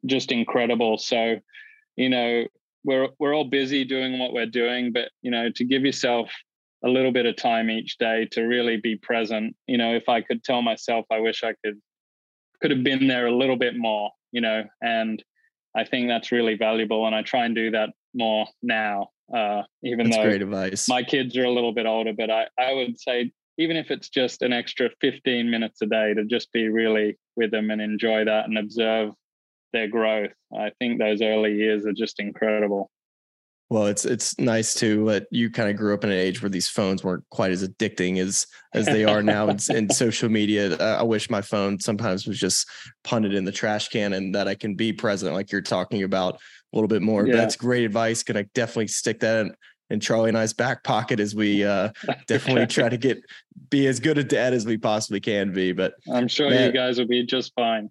just 0.05 0.31
incredible. 0.31 0.97
So 0.97 1.37
you 1.97 2.09
know, 2.09 2.45
we're 2.83 3.09
we're 3.19 3.35
all 3.35 3.43
busy 3.43 3.83
doing 3.83 4.17
what 4.17 4.33
we're 4.33 4.45
doing, 4.45 4.93
but 4.93 5.09
you 5.21 5.31
know, 5.31 5.49
to 5.55 5.65
give 5.65 5.83
yourself 5.83 6.31
a 6.85 6.87
little 6.87 7.11
bit 7.11 7.25
of 7.25 7.35
time 7.35 7.69
each 7.69 7.97
day 7.97 8.27
to 8.31 8.43
really 8.43 8.77
be 8.77 8.95
present. 8.95 9.55
You 9.67 9.77
know, 9.77 9.93
if 9.95 10.07
I 10.07 10.21
could 10.21 10.43
tell 10.43 10.61
myself, 10.61 11.05
I 11.11 11.19
wish 11.19 11.43
I 11.43 11.53
could 11.65 11.81
could 12.61 12.71
have 12.71 12.83
been 12.83 13.07
there 13.07 13.27
a 13.27 13.35
little 13.35 13.57
bit 13.57 13.75
more. 13.75 14.11
You 14.31 14.41
know, 14.41 14.63
and 14.81 15.21
I 15.75 15.83
think 15.83 16.07
that's 16.07 16.31
really 16.31 16.55
valuable, 16.55 17.05
and 17.05 17.15
I 17.15 17.23
try 17.23 17.45
and 17.45 17.55
do 17.55 17.71
that 17.71 17.89
more 18.13 18.47
now. 18.61 19.09
Uh, 19.35 19.63
even 19.83 20.09
that's 20.09 20.17
though 20.17 20.23
my 20.87 21.03
kids 21.03 21.35
are 21.35 21.43
a 21.43 21.51
little 21.51 21.73
bit 21.73 21.85
older, 21.85 22.13
but 22.13 22.29
I 22.29 22.47
I 22.57 22.73
would 22.73 22.99
say 22.99 23.31
even 23.57 23.75
if 23.75 23.89
it's 23.89 24.09
just 24.09 24.43
an 24.43 24.53
extra 24.53 24.89
15 25.01 25.49
minutes 25.49 25.81
a 25.81 25.87
day 25.87 26.13
to 26.13 26.23
just 26.25 26.51
be 26.51 26.69
really 26.69 27.17
with 27.35 27.49
them 27.49 27.71
and 27.71 27.81
enjoy 27.81 28.23
that 28.23 28.45
and 28.45 28.57
observe 28.57 29.11
their 29.73 29.87
growth. 29.87 30.31
I 30.57 30.71
think 30.79 30.99
those 30.99 31.21
early 31.21 31.55
years 31.55 31.85
are 31.85 31.93
just 31.93 32.19
incredible. 32.19 32.89
Well, 33.69 33.87
it's 33.87 34.05
it's 34.05 34.39
nice 34.39 34.73
too 34.73 35.05
that 35.07 35.27
you 35.29 35.49
kind 35.51 35.69
of 35.69 35.75
grew 35.75 35.93
up 35.93 36.05
in 36.05 36.09
an 36.09 36.17
age 36.17 36.41
where 36.41 36.49
these 36.49 36.69
phones 36.69 37.03
weren't 37.03 37.25
quite 37.31 37.51
as 37.51 37.67
addicting 37.67 38.17
as 38.17 38.47
as 38.73 38.85
they 38.85 39.03
are 39.03 39.21
now 39.21 39.49
in, 39.49 39.57
in 39.69 39.89
social 39.91 40.29
media. 40.29 40.77
I 40.77 41.03
wish 41.03 41.29
my 41.29 41.41
phone 41.41 41.77
sometimes 41.77 42.25
was 42.25 42.39
just 42.39 42.69
punted 43.03 43.33
in 43.33 43.43
the 43.43 43.51
trash 43.51 43.89
can 43.89 44.13
and 44.13 44.33
that 44.35 44.47
I 44.47 44.55
can 44.55 44.75
be 44.75 44.93
present, 44.93 45.33
like 45.33 45.51
you're 45.51 45.61
talking 45.61 46.03
about 46.03 46.35
a 46.35 46.75
little 46.77 46.87
bit 46.87 47.01
more. 47.01 47.27
Yeah. 47.27 47.35
That's 47.35 47.57
great 47.57 47.83
advice. 47.83 48.23
Can 48.23 48.37
I 48.37 48.43
definitely 48.53 48.87
stick 48.87 49.19
that 49.19 49.45
in, 49.45 49.55
in 49.89 49.99
Charlie 49.99 50.29
and 50.29 50.37
I's 50.37 50.53
back 50.53 50.83
pocket 50.85 51.19
as 51.19 51.35
we 51.35 51.65
uh, 51.65 51.91
definitely 52.27 52.67
try 52.67 52.87
to 52.87 52.97
get 52.97 53.21
be 53.69 53.87
as 53.87 53.99
good 53.99 54.17
a 54.17 54.23
dad 54.23 54.53
as 54.53 54.65
we 54.65 54.77
possibly 54.77 55.19
can 55.19 55.51
be. 55.51 55.73
But 55.73 55.95
I'm 56.09 56.29
sure 56.29 56.49
man, 56.49 56.67
you 56.67 56.71
guys 56.71 56.97
will 56.99 57.07
be 57.07 57.25
just 57.25 57.53
fine. 57.53 57.89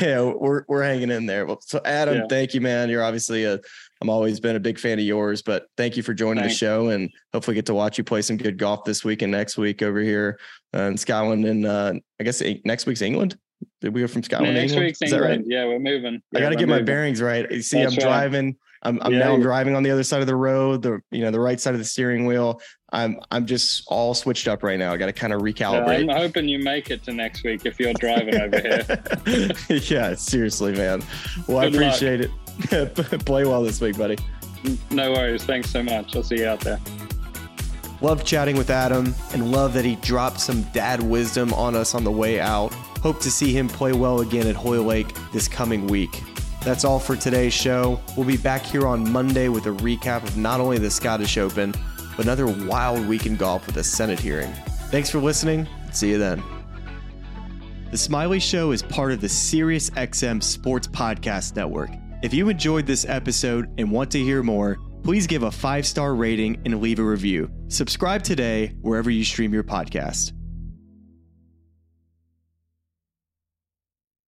Yeah, 0.00 0.32
we're 0.36 0.64
we're 0.68 0.82
hanging 0.82 1.10
in 1.10 1.26
there. 1.26 1.44
Well, 1.44 1.60
so 1.60 1.80
Adam, 1.84 2.18
yeah. 2.18 2.26
thank 2.28 2.54
you, 2.54 2.60
man. 2.60 2.88
You're 2.88 3.02
obviously 3.02 3.44
a 3.44 3.58
I'm 4.00 4.08
always 4.10 4.40
been 4.40 4.56
a 4.56 4.60
big 4.60 4.78
fan 4.78 4.98
of 4.98 5.04
yours, 5.04 5.42
but 5.42 5.66
thank 5.76 5.96
you 5.96 6.02
for 6.02 6.14
joining 6.14 6.42
Thanks. 6.42 6.54
the 6.54 6.66
show 6.66 6.88
and 6.88 7.10
hopefully 7.32 7.54
get 7.54 7.66
to 7.66 7.74
watch 7.74 7.98
you 7.98 8.04
play 8.04 8.22
some 8.22 8.36
good 8.36 8.58
golf 8.58 8.84
this 8.84 9.04
week 9.04 9.22
and 9.22 9.30
next 9.30 9.56
week 9.56 9.82
over 9.82 10.00
here 10.00 10.38
uh, 10.74 10.82
in 10.82 10.96
Scotland 10.96 11.44
and 11.44 11.66
uh, 11.66 11.94
I 12.20 12.24
guess 12.24 12.42
next 12.64 12.86
week's 12.86 13.02
England. 13.02 13.36
Did 13.80 13.94
we 13.94 14.00
go 14.00 14.08
from 14.08 14.22
Scotland? 14.22 14.54
Next 14.54 14.72
England? 14.72 14.86
week's 14.86 15.02
England. 15.02 15.24
Right? 15.24 15.42
Yeah, 15.46 15.66
we're 15.66 15.78
moving. 15.78 16.20
I 16.34 16.40
got 16.40 16.50
to 16.50 16.56
get 16.56 16.68
moving. 16.68 16.82
my 16.82 16.86
bearings 16.86 17.22
right. 17.22 17.50
You 17.50 17.62
see, 17.62 17.82
That's 17.82 17.92
I'm 17.92 17.98
right. 17.98 18.04
driving. 18.04 18.56
I'm, 18.84 18.98
I'm 19.00 19.12
yeah, 19.12 19.20
now 19.20 19.36
driving 19.36 19.76
on 19.76 19.84
the 19.84 19.90
other 19.92 20.02
side 20.02 20.20
of 20.20 20.26
the 20.26 20.34
road, 20.34 20.82
the 20.82 21.00
you 21.10 21.20
know 21.20 21.30
the 21.30 21.40
right 21.40 21.60
side 21.60 21.74
of 21.74 21.78
the 21.78 21.84
steering 21.84 22.26
wheel. 22.26 22.60
I'm 22.92 23.18
I'm 23.30 23.46
just 23.46 23.84
all 23.86 24.14
switched 24.14 24.46
up 24.48 24.62
right 24.62 24.78
now. 24.78 24.92
I 24.92 24.96
got 24.98 25.06
to 25.06 25.12
kind 25.12 25.32
of 25.32 25.40
recalibrate. 25.40 26.06
Yeah, 26.06 26.12
I'm 26.14 26.20
hoping 26.20 26.48
you 26.48 26.58
make 26.58 26.90
it 26.90 27.02
to 27.04 27.12
next 27.12 27.42
week 27.42 27.64
if 27.64 27.80
you're 27.80 27.94
driving 27.94 28.34
over 28.40 28.60
here. 28.60 29.52
yeah, 29.88 30.14
seriously, 30.14 30.72
man. 30.72 31.02
Well, 31.46 31.68
Good 31.70 31.82
I 31.82 31.86
appreciate 31.86 32.20
luck. 32.20 32.30
it. 32.72 32.94
Play 33.24 33.44
well 33.44 33.62
this 33.62 33.80
week, 33.80 33.96
buddy. 33.96 34.18
No 34.90 35.10
worries. 35.12 35.44
Thanks 35.44 35.70
so 35.70 35.82
much. 35.82 36.14
I'll 36.14 36.22
see 36.22 36.38
you 36.38 36.46
out 36.46 36.60
there. 36.60 36.78
Love 38.02 38.24
chatting 38.24 38.56
with 38.56 38.68
Adam 38.68 39.14
and 39.32 39.50
love 39.50 39.72
that 39.74 39.84
he 39.84 39.96
dropped 39.96 40.40
some 40.40 40.62
dad 40.74 41.02
wisdom 41.02 41.54
on 41.54 41.74
us 41.74 41.94
on 41.94 42.04
the 42.04 42.10
way 42.10 42.40
out. 42.40 42.72
Hope 43.00 43.20
to 43.20 43.30
see 43.30 43.52
him 43.56 43.68
play 43.68 43.92
well 43.92 44.20
again 44.20 44.46
at 44.46 44.56
Hoylake 44.56 45.14
this 45.32 45.48
coming 45.48 45.86
week. 45.86 46.22
That's 46.62 46.84
all 46.84 46.98
for 46.98 47.16
today's 47.16 47.54
show. 47.54 48.00
We'll 48.16 48.26
be 48.26 48.36
back 48.36 48.62
here 48.62 48.86
on 48.86 49.10
Monday 49.10 49.48
with 49.48 49.66
a 49.66 49.70
recap 49.70 50.22
of 50.24 50.36
not 50.36 50.60
only 50.60 50.78
the 50.78 50.90
Scottish 50.90 51.38
Open, 51.38 51.72
but 51.72 51.80
another 52.18 52.46
wild 52.46 53.06
week 53.06 53.26
in 53.26 53.36
golf 53.36 53.66
with 53.66 53.76
a 53.76 53.84
Senate 53.84 54.20
hearing. 54.20 54.52
Thanks 54.90 55.10
for 55.10 55.18
listening. 55.18 55.66
See 55.92 56.10
you 56.10 56.18
then. 56.18 56.42
The 57.90 57.98
Smylie 57.98 58.40
Show 58.40 58.72
is 58.72 58.82
part 58.82 59.12
of 59.12 59.20
the 59.20 59.26
SiriusXM 59.26 60.42
Sports 60.42 60.88
Podcast 60.88 61.56
Network. 61.56 61.90
If 62.22 62.32
you 62.32 62.48
enjoyed 62.48 62.86
this 62.86 63.04
episode 63.06 63.68
and 63.78 63.90
want 63.90 64.10
to 64.12 64.18
hear 64.18 64.42
more, 64.42 64.78
please 65.02 65.26
give 65.26 65.42
a 65.42 65.50
five 65.50 65.86
star 65.86 66.14
rating 66.14 66.60
and 66.64 66.80
leave 66.80 66.98
a 66.98 67.04
review. 67.04 67.50
Subscribe 67.68 68.22
today 68.22 68.68
wherever 68.80 69.10
you 69.10 69.24
stream 69.24 69.52
your 69.52 69.64
podcast. 69.64 70.32